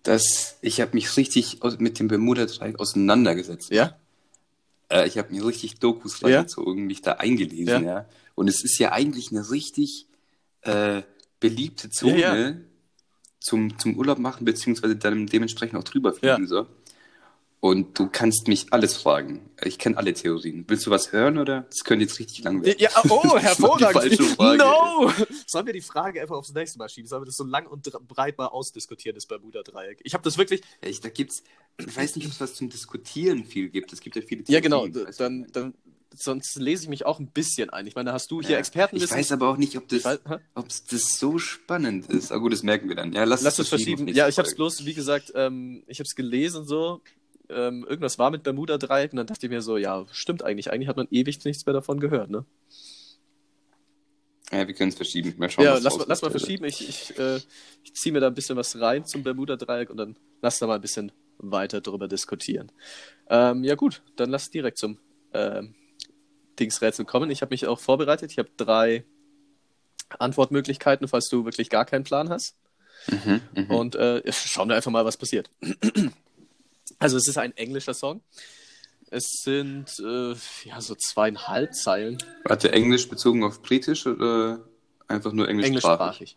Das, 0.05 0.57
ich 0.61 0.81
habe 0.81 0.93
mich 0.95 1.17
richtig 1.17 1.63
aus, 1.63 1.79
mit 1.79 1.99
dem 1.99 2.09
Bermuda-Dreieck 2.09 2.79
auseinandergesetzt. 2.79 3.71
Ja? 3.71 3.97
Äh, 4.91 5.09
ich 5.09 5.19
habe 5.19 5.33
mir 5.35 5.45
richtig 5.45 5.81
Dokus 5.81 6.21
Ja? 6.21 6.29
reingezogen, 6.29 6.87
mich 6.87 7.03
da 7.03 7.13
eingelesen, 7.13 7.85
ja. 7.85 8.07
Und 8.35 8.49
es 8.49 8.63
ist 8.63 8.79
ja 8.79 8.93
eigentlich 8.93 9.31
eine 9.31 9.51
richtig 9.51 10.07
äh, 10.63 11.03
beliebte 11.41 11.91
Zone 11.91 12.19
Ja, 12.19 12.37
ja. 12.37 12.55
Zum, 13.41 13.79
zum 13.79 13.97
Urlaub 13.97 14.19
machen, 14.19 14.45
beziehungsweise 14.45 14.97
dann 14.97 15.27
dementsprechend 15.27 15.79
auch 15.79 15.85
drüber 15.85 16.13
fliegen. 16.15 16.47
So. 16.47 16.67
Und 17.65 17.99
du 17.99 18.11
kannst 18.11 18.47
mich 18.47 18.67
alles 18.75 18.95
fragen. 18.95 19.49
Ich 19.62 19.79
kenne 19.79 19.97
alle 19.97 20.12
Theorien. 20.12 20.67
Willst 20.69 20.85
du 20.85 20.91
was 20.91 21.12
hören 21.12 21.39
oder? 21.39 21.62
Das 21.71 21.83
könnte 21.83 22.05
jetzt 22.05 22.19
richtig 22.19 22.45
lang 22.45 22.62
werden. 22.62 22.77
Ja, 22.79 22.91
oh, 23.09 23.39
hervorragend. 23.39 24.21
No! 24.39 25.11
Sollen 25.47 25.65
wir 25.65 25.73
die 25.73 25.81
Frage 25.81 26.21
einfach 26.21 26.37
aufs 26.37 26.53
nächste 26.53 26.77
Mal 26.79 26.91
schieben? 26.91 27.09
Sollen 27.09 27.23
wir 27.23 27.27
das 27.27 27.37
so 27.37 27.45
lang 27.45 27.67
und 27.67 27.91
breit 28.07 28.37
mal 28.37 28.49
ausdiskutieren, 28.49 29.15
das 29.15 29.25
Bermuda-Dreieck? 29.25 29.99
Ich 30.05 30.12
habe 30.12 30.23
das 30.23 30.37
wirklich. 30.37 30.61
Ja, 30.83 30.91
ich, 30.91 31.01
da 31.01 31.09
gibt's, 31.09 31.43
ich 31.79 31.97
weiß 31.97 32.17
nicht, 32.17 32.27
ob 32.27 32.33
es 32.33 32.41
was 32.43 32.53
zum 32.53 32.69
Diskutieren 32.69 33.47
viel 33.47 33.71
gibt. 33.71 33.95
Es 33.95 34.01
gibt 34.01 34.17
ja 34.17 34.21
viele 34.21 34.45
Ja, 34.47 34.61
genau. 34.61 34.87
Theorien, 34.87 35.07
weißt 35.09 35.21
du? 35.21 35.25
Dann, 35.25 35.47
dann, 35.53 35.75
sonst 36.15 36.57
lese 36.57 36.83
ich 36.83 36.89
mich 36.91 37.07
auch 37.07 37.19
ein 37.19 37.29
bisschen 37.31 37.71
ein. 37.71 37.87
Ich 37.87 37.95
meine, 37.95 38.09
da 38.11 38.12
hast 38.12 38.31
du 38.31 38.43
hier 38.43 38.51
Ja. 38.51 38.59
Expertenwissen. 38.59 39.09
Ich 39.17 39.19
weiß 39.21 39.33
aber 39.33 39.49
auch 39.49 39.57
nicht, 39.57 39.75
ob 39.79 39.89
das, 39.89 40.01
Ich 40.01 40.05
weiß- 40.05 40.21
hä? 40.29 40.37
ob 40.55 40.69
das 40.69 41.03
so 41.19 41.39
spannend 41.39 42.11
ist. 42.11 42.31
Aber 42.31 42.43
gut, 42.43 42.53
das 42.53 42.62
merken 42.62 42.91
wir 42.91 42.97
dann. 42.97 43.15
Ja, 43.15 43.25
lass, 43.25 43.41
Lass 43.41 43.59
es 43.59 43.71
verschieben. 43.71 44.07
Ja, 44.09 44.29
ich 44.29 44.37
habe 44.37 44.47
es 44.47 44.55
bloß, 44.55 44.85
wie 44.85 44.93
gesagt, 44.93 45.33
ähm, 45.35 45.83
ich 45.87 45.99
habe 45.99 46.07
es 46.07 46.15
gelesen 46.15 46.67
so. 46.67 47.01
Ähm, 47.55 47.87
irgendwas 47.89 48.19
war 48.19 48.31
mit 48.31 48.43
Bermuda-Dreieck 48.43 49.13
und 49.13 49.19
dann 49.19 49.27
dachte 49.27 49.47
ich 49.47 49.51
mir 49.51 49.63
so, 49.63 49.77
ja, 49.77 50.05
stimmt 50.13 50.43
eigentlich. 50.43 50.73
Eigentlich 50.73 50.89
hat 50.89 50.97
man 50.97 51.09
ewig 51.11 51.45
nichts 51.45 51.65
mehr 51.67 51.73
davon 51.73 52.01
gehört, 52.01 52.31
ne? 52.31 52.45
Ja, 54.53 54.67
wir 54.67 54.75
können 54.75 54.91
es 54.91 54.95
verschieben. 54.97 55.35
Mal 55.39 55.51
schauen, 55.51 55.65
ja, 55.65 55.75
was 55.75 55.83
lass, 55.83 55.99
mal- 55.99 56.05
lass 56.09 56.23
mal 56.23 56.31
verschieben. 56.31 56.65
Ich, 56.65 56.89
ich, 56.89 57.19
äh, 57.19 57.41
ich 57.83 57.95
ziehe 57.95 58.13
mir 58.13 58.21
da 58.21 58.27
ein 58.27 58.35
bisschen 58.35 58.57
was 58.57 58.79
rein 58.81 59.05
zum 59.05 59.23
Bermuda-Dreieck 59.23 59.91
und 59.91 59.97
dann 59.97 60.17
lass 60.43 60.59
da 60.59 60.67
mal 60.67 60.75
ein 60.77 60.81
bisschen 60.81 61.13
weiter 61.39 61.81
drüber 61.81 62.09
diskutieren. 62.09 62.71
Ähm, 63.29 63.65
ja, 63.65 63.75
gut, 63.75 64.03
dann 64.17 64.31
lass 64.31 64.51
direkt 64.51 64.79
zum 64.79 64.99
ähm, 65.33 65.75
Dingsrätsel 66.61 67.05
kommen. 67.05 67.31
Ich 67.31 67.43
habe 67.43 67.53
mich 67.53 67.67
auch 67.67 67.81
vorbereitet. 67.81 68.31
Ich 68.31 68.39
habe 68.39 68.51
drei 68.57 69.05
Antwortmöglichkeiten, 70.19 71.09
falls 71.09 71.29
du 71.29 71.45
wirklich 71.45 71.71
gar 71.71 71.85
keinen 71.85 72.05
Plan 72.05 72.29
hast. 72.29 72.57
Mhm, 73.09 73.41
mhm. 73.57 73.71
Und 73.71 73.97
äh, 73.97 74.23
schauen 74.31 74.69
wir 74.69 74.77
einfach 74.77 74.91
mal, 74.91 75.05
was 75.05 75.17
passiert. 75.17 75.51
Also, 76.99 77.16
es 77.16 77.28
ist 77.28 77.39
ein 77.39 77.57
englischer 77.57 77.95
Song. 77.95 78.22
Es 79.11 79.43
sind 79.43 79.99
äh, 80.01 80.35
ja 80.64 80.80
so 80.80 80.95
zweieinhalb 80.95 81.74
Zeilen 81.74 82.18
Warte, 82.45 82.72
Englisch 82.72 83.09
bezogen 83.09 83.45
auf 83.45 83.62
Britisch 83.62 84.07
oder 84.07 84.64
einfach 85.07 85.32
nur 85.32 85.49
englischsprachig? 85.49 86.37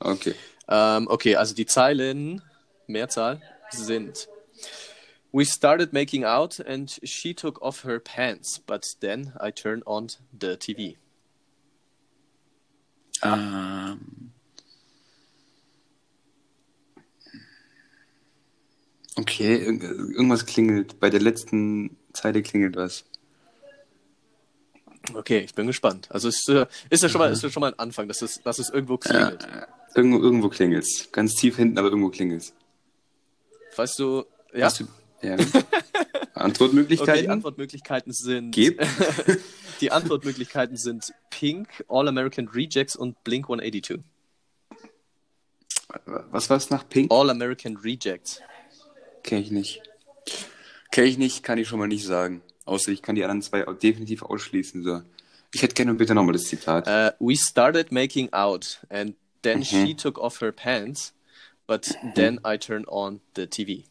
Okay. 0.00 0.34
Ähm, 0.68 1.06
okay, 1.08 1.36
also 1.36 1.54
die 1.54 1.66
Zeilen, 1.66 2.42
Mehrzahl, 2.86 3.40
sind 3.70 4.28
We 5.32 5.46
started 5.46 5.94
making 5.94 6.24
out 6.24 6.60
and 6.60 6.90
she 7.04 7.32
took 7.32 7.60
off 7.62 7.84
her 7.84 7.98
pants, 7.98 8.58
but 8.58 8.84
then 9.00 9.32
I 9.40 9.50
turned 9.50 9.82
on 9.86 10.08
the 10.38 10.56
TV. 10.58 10.96
Ähm. 13.22 14.31
Okay, 19.16 19.56
irg- 19.56 19.82
irgendwas 20.12 20.46
klingelt. 20.46 20.98
Bei 21.00 21.10
der 21.10 21.20
letzten 21.20 21.96
Zeile 22.12 22.42
klingelt 22.42 22.76
was. 22.76 23.04
Okay, 25.14 25.40
ich 25.40 25.54
bin 25.54 25.66
gespannt. 25.66 26.08
Also 26.10 26.28
es 26.28 26.46
äh, 26.48 26.66
ist 26.88 27.02
ja 27.02 27.08
schon 27.08 27.18
mal, 27.18 27.30
ist 27.32 27.42
ja 27.42 27.50
schon 27.50 27.60
mal 27.60 27.72
ein 27.72 27.78
Anfang, 27.78 28.08
dass 28.08 28.22
es, 28.22 28.40
dass 28.42 28.58
es 28.58 28.70
irgendwo 28.70 28.96
klingelt. 28.98 29.46
Irgendwo, 29.94 30.18
irgendwo 30.18 30.48
klingelt's. 30.48 31.08
Ganz 31.12 31.34
tief 31.34 31.56
hinten, 31.56 31.76
aber 31.78 31.88
irgendwo 31.88 32.08
klingelt's. 32.10 32.54
Weißt 33.76 33.98
du, 33.98 34.24
ja? 34.54 34.66
Hast 34.66 34.80
du, 34.80 34.84
ja. 35.22 35.36
Okay, 36.34 36.40
die 36.40 36.40
Antwortmöglichkeiten? 36.40 37.30
Antwortmöglichkeiten 37.30 38.12
sind. 38.12 38.50
Gib. 38.52 38.80
die 39.80 39.92
Antwortmöglichkeiten 39.92 40.76
sind 40.76 41.12
Pink, 41.30 41.84
All 41.88 42.08
American 42.08 42.48
Rejects 42.48 42.96
und 42.96 43.22
Blink 43.22 43.44
182. 43.44 44.00
Was 46.06 46.48
war's 46.50 46.70
nach 46.70 46.88
Pink? 46.88 47.12
All 47.12 47.30
American 47.30 47.76
Rejects. 47.76 48.40
Kenn 49.22 49.38
ich 49.40 49.50
nicht. 49.50 49.82
Kenn 50.90 51.04
ich 51.06 51.18
nicht, 51.18 51.42
kann 51.42 51.58
ich 51.58 51.68
schon 51.68 51.78
mal 51.78 51.88
nicht 51.88 52.04
sagen. 52.04 52.42
Außer 52.64 52.90
ich 52.92 53.02
kann 53.02 53.14
die 53.14 53.24
anderen 53.24 53.42
zwei 53.42 53.62
definitiv 53.74 54.22
ausschließen. 54.22 54.82
So. 54.82 55.02
Ich 55.54 55.62
hätte 55.62 55.74
gerne 55.74 55.94
bitte 55.94 56.14
nochmal 56.14 56.32
das 56.34 56.44
Zitat. 56.44 56.86
Uh, 56.86 57.10
we 57.24 57.36
started 57.36 57.92
making 57.92 58.32
out 58.32 58.80
and 58.88 59.14
then 59.42 59.58
Mhm. 59.60 59.64
she 59.64 59.94
took 59.94 60.18
off 60.18 60.40
her 60.40 60.52
pants, 60.52 61.12
but 61.66 61.96
then 62.14 62.40
I 62.46 62.56
turned 62.58 62.86
on 62.88 63.20
the 63.36 63.46
TV. 63.46 63.84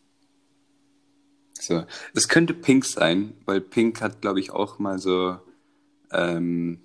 So. 1.60 1.86
Es 2.14 2.28
könnte 2.28 2.54
Pink 2.54 2.86
sein, 2.86 3.34
weil 3.46 3.62
Pink 3.62 4.02
hat, 4.02 4.22
glaube 4.22 4.40
ich, 4.40 4.52
auch 4.52 4.80
mal 4.80 4.98
so, 5.00 5.38
ähm, 6.12 6.80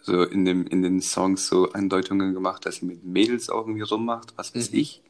so 0.00 0.22
in, 0.22 0.44
dem, 0.44 0.66
in 0.66 0.82
den 0.82 1.02
Songs 1.02 1.46
so 1.48 1.72
Andeutungen 1.72 2.32
gemacht, 2.32 2.64
dass 2.64 2.76
sie 2.76 2.86
mit 2.86 3.04
Mädels 3.04 3.50
auch 3.50 3.66
irgendwie 3.66 3.82
rummacht, 3.82 4.32
was 4.36 4.54
weiß 4.54 4.70
Mhm. 4.72 4.78
ich. 4.78 5.02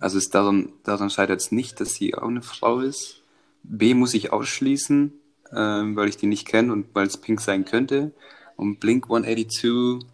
Also 0.00 0.18
ist 0.18 0.34
daran, 0.34 0.72
daran 0.82 1.10
scheitert 1.10 1.40
es 1.40 1.52
nicht, 1.52 1.78
dass 1.80 1.94
sie 1.94 2.14
auch 2.14 2.28
eine 2.28 2.42
Frau 2.42 2.80
ist. 2.80 3.22
B 3.62 3.92
muss 3.94 4.14
ich 4.14 4.32
ausschließen, 4.32 5.12
ähm, 5.54 5.96
weil 5.96 6.08
ich 6.08 6.16
die 6.16 6.26
nicht 6.26 6.48
kenne 6.48 6.72
und 6.72 6.86
weil 6.94 7.06
es 7.06 7.18
Pink 7.18 7.40
sein 7.40 7.66
könnte. 7.66 8.12
Und 8.56 8.80
Blink 8.80 9.04
182, 9.04 10.06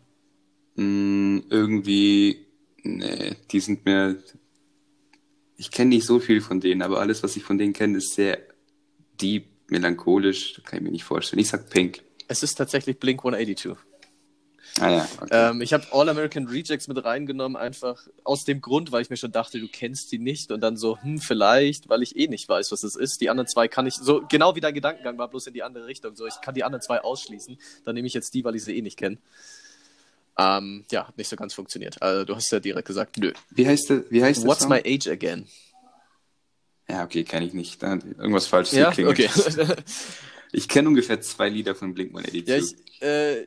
mh, 0.74 1.42
irgendwie, 1.48 2.46
nee, 2.82 3.36
die 3.50 3.60
sind 3.60 3.84
mir, 3.84 4.18
ich 5.56 5.70
kenne 5.70 5.90
nicht 5.90 6.06
so 6.06 6.18
viel 6.18 6.40
von 6.40 6.60
denen, 6.60 6.82
aber 6.82 7.00
alles, 7.00 7.22
was 7.22 7.36
ich 7.36 7.44
von 7.44 7.58
denen 7.58 7.72
kenne, 7.72 7.98
ist 7.98 8.14
sehr 8.14 8.38
deep, 9.20 9.46
melancholisch, 9.68 10.54
da 10.54 10.62
kann 10.62 10.78
ich 10.78 10.84
mir 10.84 10.90
nicht 10.90 11.04
vorstellen. 11.04 11.40
Ich 11.40 11.48
sag 11.48 11.70
Pink. 11.70 12.02
Es 12.28 12.42
ist 12.42 12.56
tatsächlich 12.56 12.98
Blink 12.98 13.20
182. 13.20 13.76
Ah 14.80 14.90
ja, 14.90 15.08
okay. 15.20 15.28
Ähm, 15.30 15.62
ich 15.62 15.72
habe 15.72 15.86
All 15.92 16.08
American 16.08 16.48
Rejects 16.48 16.86
mit 16.86 17.02
reingenommen, 17.02 17.56
einfach 17.56 18.06
aus 18.24 18.44
dem 18.44 18.60
Grund, 18.60 18.92
weil 18.92 19.02
ich 19.02 19.10
mir 19.10 19.16
schon 19.16 19.32
dachte, 19.32 19.58
du 19.58 19.68
kennst 19.68 20.12
die 20.12 20.18
nicht 20.18 20.52
und 20.52 20.60
dann 20.60 20.76
so, 20.76 21.00
hm, 21.00 21.18
vielleicht, 21.18 21.88
weil 21.88 22.02
ich 22.02 22.16
eh 22.16 22.28
nicht 22.28 22.48
weiß, 22.48 22.72
was 22.72 22.82
es 22.82 22.94
ist. 22.94 23.20
Die 23.20 23.30
anderen 23.30 23.48
zwei 23.48 23.68
kann 23.68 23.86
ich, 23.86 23.94
so 23.94 24.22
genau 24.28 24.54
wie 24.54 24.60
dein 24.60 24.74
Gedankengang 24.74 25.16
war, 25.16 25.28
bloß 25.28 25.46
in 25.46 25.54
die 25.54 25.62
andere 25.62 25.86
Richtung. 25.86 26.14
So, 26.14 26.26
ich 26.26 26.40
kann 26.42 26.54
die 26.54 26.64
anderen 26.64 26.82
zwei 26.82 27.00
ausschließen. 27.00 27.58
Dann 27.84 27.94
nehme 27.94 28.06
ich 28.06 28.14
jetzt 28.14 28.34
die, 28.34 28.44
weil 28.44 28.54
ich 28.54 28.64
sie 28.64 28.76
eh 28.76 28.82
nicht 28.82 28.98
kenne. 28.98 29.18
Ähm, 30.38 30.84
ja, 30.90 31.08
hat 31.08 31.16
nicht 31.16 31.28
so 31.28 31.36
ganz 31.36 31.54
funktioniert. 31.54 32.02
Also, 32.02 32.24
du 32.24 32.36
hast 32.36 32.50
ja 32.50 32.60
direkt 32.60 32.86
gesagt, 32.86 33.16
nö. 33.16 33.32
wie 33.50 33.66
heißt 33.66 33.88
der, 33.88 34.04
wie 34.10 34.22
heißt 34.22 34.46
What's 34.46 34.68
my 34.68 34.82
age 34.84 35.08
again? 35.08 35.46
Ja, 36.88 37.04
okay, 37.04 37.24
kenne 37.24 37.46
ich 37.46 37.54
nicht. 37.54 37.82
Irgendwas 37.82 38.46
falsch 38.46 38.72
Ja, 38.72 38.90
okay. 38.90 39.28
Ich 40.52 40.68
kenne 40.68 40.88
ungefähr 40.88 41.20
zwei 41.20 41.48
Lieder 41.48 41.74
von 41.74 41.92
Blink 41.92 42.10
182. 42.16 42.46
ja, 42.48 42.56
ich, 42.56 43.02
äh, 43.02 43.46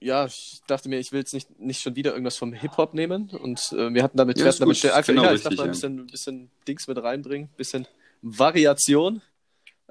ja, 0.00 0.26
ich 0.26 0.60
dachte 0.66 0.88
mir, 0.88 0.98
ich 0.98 1.12
will 1.12 1.20
jetzt 1.20 1.32
nicht, 1.34 1.58
nicht 1.58 1.80
schon 1.80 1.96
wieder 1.96 2.12
irgendwas 2.12 2.36
vom 2.36 2.52
Hip-Hop 2.52 2.92
nehmen. 2.94 3.30
Und 3.30 3.60
äh, 3.72 3.92
wir 3.94 4.02
hatten 4.02 4.16
damit, 4.16 4.38
Ja, 4.38 4.44
wir 4.44 4.48
hatten 4.50 4.60
damit 4.60 4.74
gut, 4.74 4.80
schnell- 4.80 4.92
einfach, 4.92 5.06
genau 5.06 5.22
ja, 5.24 5.28
ich 5.32 5.34
richtig, 5.34 5.44
dachte 5.44 5.56
mal 5.56 5.62
ein 5.62 5.66
ja. 5.68 5.72
bisschen, 5.72 6.06
bisschen 6.06 6.50
Dings 6.68 6.86
mit 6.88 6.98
reinbringen, 7.02 7.48
bisschen 7.56 7.86
Variation. 8.22 9.22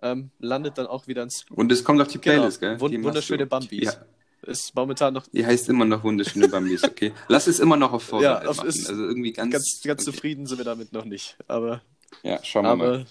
Ähm, 0.01 0.31
landet 0.39 0.77
dann 0.77 0.85
auch 0.87 1.07
wieder 1.07 1.23
ins 1.23 1.45
Und 1.49 1.71
es 1.71 1.83
kommt 1.83 2.01
auf 2.01 2.09
die 2.09 2.19
Genau, 2.19 2.35
Playlist, 2.39 2.59
gell? 2.59 2.75
wund- 2.77 2.89
Die 2.91 3.01
wunderschöne. 3.01 3.45
Bambis. 3.45 3.83
Ja, 3.85 4.05
ist 4.41 4.75
momentan 4.75 5.13
noch 5.13 5.25
die 5.27 5.45
heißt 5.45 5.69
immer 5.69 5.85
noch 5.85 6.03
Wunderschöne 6.03 6.49
Bambis, 6.49 6.83
okay? 6.83 7.13
Lass 7.29 7.47
es 7.47 7.59
immer 7.61 7.77
noch 7.77 7.93
auf 7.93 8.03
Vorrat 8.03 8.43
Ja, 8.43 8.49
auf- 8.49 8.57
machen. 8.57 8.67
ist 8.67 8.89
Also 8.89 9.01
irgendwie 9.01 9.31
ganz... 9.31 9.53
ganz, 9.53 9.81
ganz 9.81 10.01
okay. 10.01 10.11
zufrieden 10.11 10.45
sind 10.45 10.57
wir 10.57 10.65
damit 10.65 10.91
noch 10.91 11.05
nicht. 11.05 11.37
Aber, 11.47 11.81
Ja, 12.21 12.43
schauen 12.43 12.65
wir 12.65 12.75
mal. 12.75 12.93
aber 12.95 13.05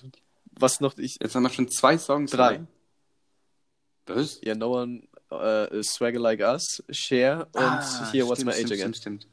was 0.59 0.80
noch 0.80 0.99
ich 0.99 1.16
Jetzt 1.22 1.34
haben 1.34 1.45
wir 1.45 1.49
schon 1.51 1.70
zwei 1.70 1.97
Songs. 1.97 2.30
Drei. 2.30 2.57
oder? 2.57 4.16
Was? 4.16 4.38
ja 4.43 4.55
No 4.55 4.78
One 4.82 5.03
uh, 5.41 5.66
is 5.74 5.89
Swagger 5.93 6.20
Like 6.20 6.41
Us, 6.41 6.83
Share 6.91 7.47
und 7.53 7.62
Ah, 7.62 8.11
hier 8.12 8.26
What's 8.26 8.41
stimmt, 8.41 8.55
My 8.57 8.61
Age 8.61 8.66
stimmt, 8.66 8.80
Again. 8.80 8.95
Stimmt. 8.95 9.26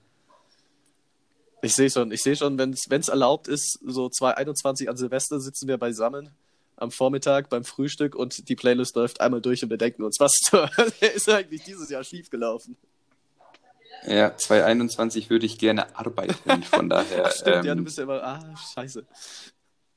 Ich 1.61 1.75
sehe 1.75 1.89
schon, 1.89 2.11
ich 2.11 2.21
sehe 2.21 2.35
schon, 2.35 2.57
wenn 2.57 2.71
es 2.73 3.07
erlaubt 3.09 3.47
ist, 3.47 3.79
so 3.85 4.09
2021 4.09 4.89
an 4.89 4.95
Silvester 4.97 5.39
sitzen 5.39 5.67
wir 5.67 5.77
beisammen 5.77 6.29
am 6.77 6.91
Vormittag 6.91 7.49
beim 7.49 7.65
Frühstück 7.65 8.15
und 8.15 8.47
die 8.47 8.55
Playlist 8.55 8.95
läuft 8.95 9.19
einmal 9.19 9.41
durch 9.41 9.61
und 9.63 9.69
wir 9.69 9.77
denken 9.77 10.03
uns, 10.03 10.19
was 10.19 10.31
ist 11.13 11.29
eigentlich 11.29 11.63
dieses 11.63 11.89
Jahr 11.89 12.03
schiefgelaufen? 12.03 12.77
Ja, 14.07 14.35
2021 14.37 15.29
würde 15.29 15.45
ich 15.45 15.57
gerne 15.57 15.93
arbeiten, 15.97 16.63
von 16.63 16.87
daher. 16.89 17.29
Stimmt, 17.31 17.65
ja, 17.65 17.73
du 17.75 17.79
ähm, 17.79 17.83
bist 17.83 17.97
ja 17.97 18.03
immer, 18.05 18.23
ah, 18.23 18.55
scheiße. 18.73 19.05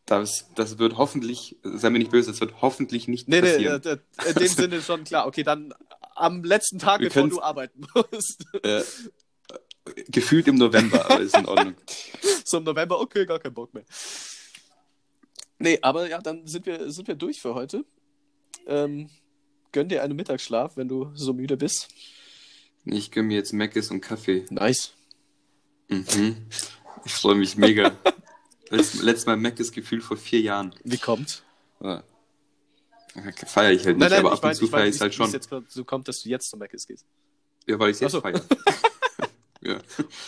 das, 0.07 0.47
das 0.57 0.79
wird 0.79 0.97
hoffentlich, 0.97 1.57
sei 1.63 1.91
mir 1.91 2.01
nicht 2.01 2.11
böse, 2.11 2.33
das 2.33 2.41
wird 2.41 2.61
hoffentlich 2.61 3.07
nicht 3.07 3.29
Nee, 3.29 3.41
nee, 3.41 3.53
passieren. 3.53 3.83
äh, 3.85 3.89
äh, 4.27 4.29
in 4.31 4.35
dem 4.35 4.49
Sinne 4.49 4.83
schon 4.83 5.05
klar. 5.05 5.29
Okay, 5.29 5.45
dann 5.45 5.73
am 6.17 6.45
letzten 6.45 6.79
Tag, 6.79 7.01
Wir 7.01 7.09
bevor 7.09 7.29
du 7.29 7.43
arbeiten 7.43 7.87
musst. 7.95 8.45
Äh, 8.63 8.83
gefühlt 10.09 10.49
im 10.49 10.57
November, 10.57 11.05
aber 11.05 11.21
ist 11.21 11.37
in 11.37 11.47
Ordnung. 11.47 11.75
so 12.45 12.59
im 12.59 12.65
November, 12.65 13.01
okay, 13.01 13.27
gar 13.27 13.39
kein 13.39 13.55
Bock 13.55 13.75
mehr. 13.75 13.85
Nee, 15.59 15.79
aber 15.83 16.09
ja, 16.09 16.21
dann 16.21 16.47
sind 16.47 16.67
wir, 16.67 16.91
sind 16.91 17.09
wir 17.09 17.15
durch 17.15 17.41
für 17.41 17.55
heute. 17.55 17.85
Ähm, 18.67 19.11
gönn 19.71 19.89
dir 19.89 20.03
einen 20.03 20.17
Mittagsschlaf, 20.17 20.77
wenn 20.77 20.89
du 20.89 21.11
so 21.15 21.33
müde 21.33 21.57
bist. 21.57 21.89
Ich 22.85 23.11
gönne 23.11 23.29
mir 23.29 23.37
jetzt 23.37 23.53
Meckes 23.53 23.91
und 23.91 24.01
Kaffee. 24.01 24.45
Nice. 24.51 24.93
Mhm. 25.89 26.37
Ich 27.05 27.13
freue 27.13 27.37
mich 27.37 27.57
mega. 27.57 27.97
Letzt, 28.71 29.03
letztes 29.03 29.27
Mal 29.27 29.37
Meckes 29.37 29.71
Gefühl 29.71 30.01
vor 30.01 30.17
vier 30.17 30.41
Jahren. 30.41 30.75
Wie 30.83 30.99
kommt? 30.99 31.43
Ja. 31.81 32.03
Feiere 33.47 33.73
ich 33.73 33.85
halt 33.85 33.99
nicht, 33.99 34.13
aber 34.13 34.33
ab 34.33 34.43
und 34.43 34.55
zu 34.55 34.67
feiere 34.67 34.87
ich 34.87 34.95
es 34.95 35.01
halt 35.01 35.11
es 35.11 35.17
schon. 35.17 35.31
jetzt 35.31 35.51
so 35.69 35.85
kommt, 35.85 36.09
dass 36.09 36.23
du 36.23 36.31
jetzt 36.31 36.49
zum 36.49 36.61
Mc's 36.61 36.87
gehst. 36.87 37.05
Ja, 37.67 37.79
weil 37.79 37.91
ich 37.91 37.97
es 37.97 38.01
jetzt 38.01 38.13
so. 38.13 38.21
feiere. 38.21 38.43
ja, 39.61 39.79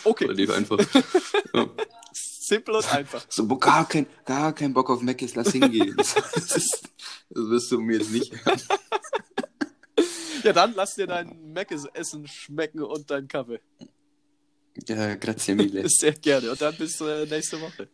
Okay, 0.04 0.28
weil 0.28 0.50
einfach. 0.52 0.78
Ja. 1.54 1.70
simpel 2.12 2.74
und 2.74 2.92
einfach. 2.92 3.24
So, 3.28 3.46
gar 3.58 3.88
kein, 3.88 4.06
gar 4.24 4.52
kein 4.52 4.74
Bock 4.74 4.90
auf 4.90 5.00
Meckes, 5.00 5.34
lass 5.34 5.52
hingehen. 5.52 5.96
Das, 5.96 6.16
ist, 6.56 6.82
das 7.30 7.48
wirst 7.48 7.70
du 7.72 7.80
mir 7.80 7.98
jetzt 7.98 8.10
nicht 8.10 8.32
hören. 8.44 8.60
Ja, 10.42 10.52
dann 10.52 10.74
lass 10.74 10.94
dir 10.94 11.06
dein 11.06 11.52
Mc's 11.52 11.86
Essen 11.94 12.26
schmecken 12.26 12.82
und 12.82 13.10
deinen 13.10 13.28
Kaffee. 13.28 13.60
Ja, 14.88 15.14
grazie 15.14 15.54
mille. 15.54 15.88
Sehr 15.88 16.12
gerne. 16.12 16.50
Und 16.50 16.60
dann 16.60 16.76
bis 16.76 17.00
äh, 17.00 17.24
nächste 17.26 17.60
Woche. 17.60 17.88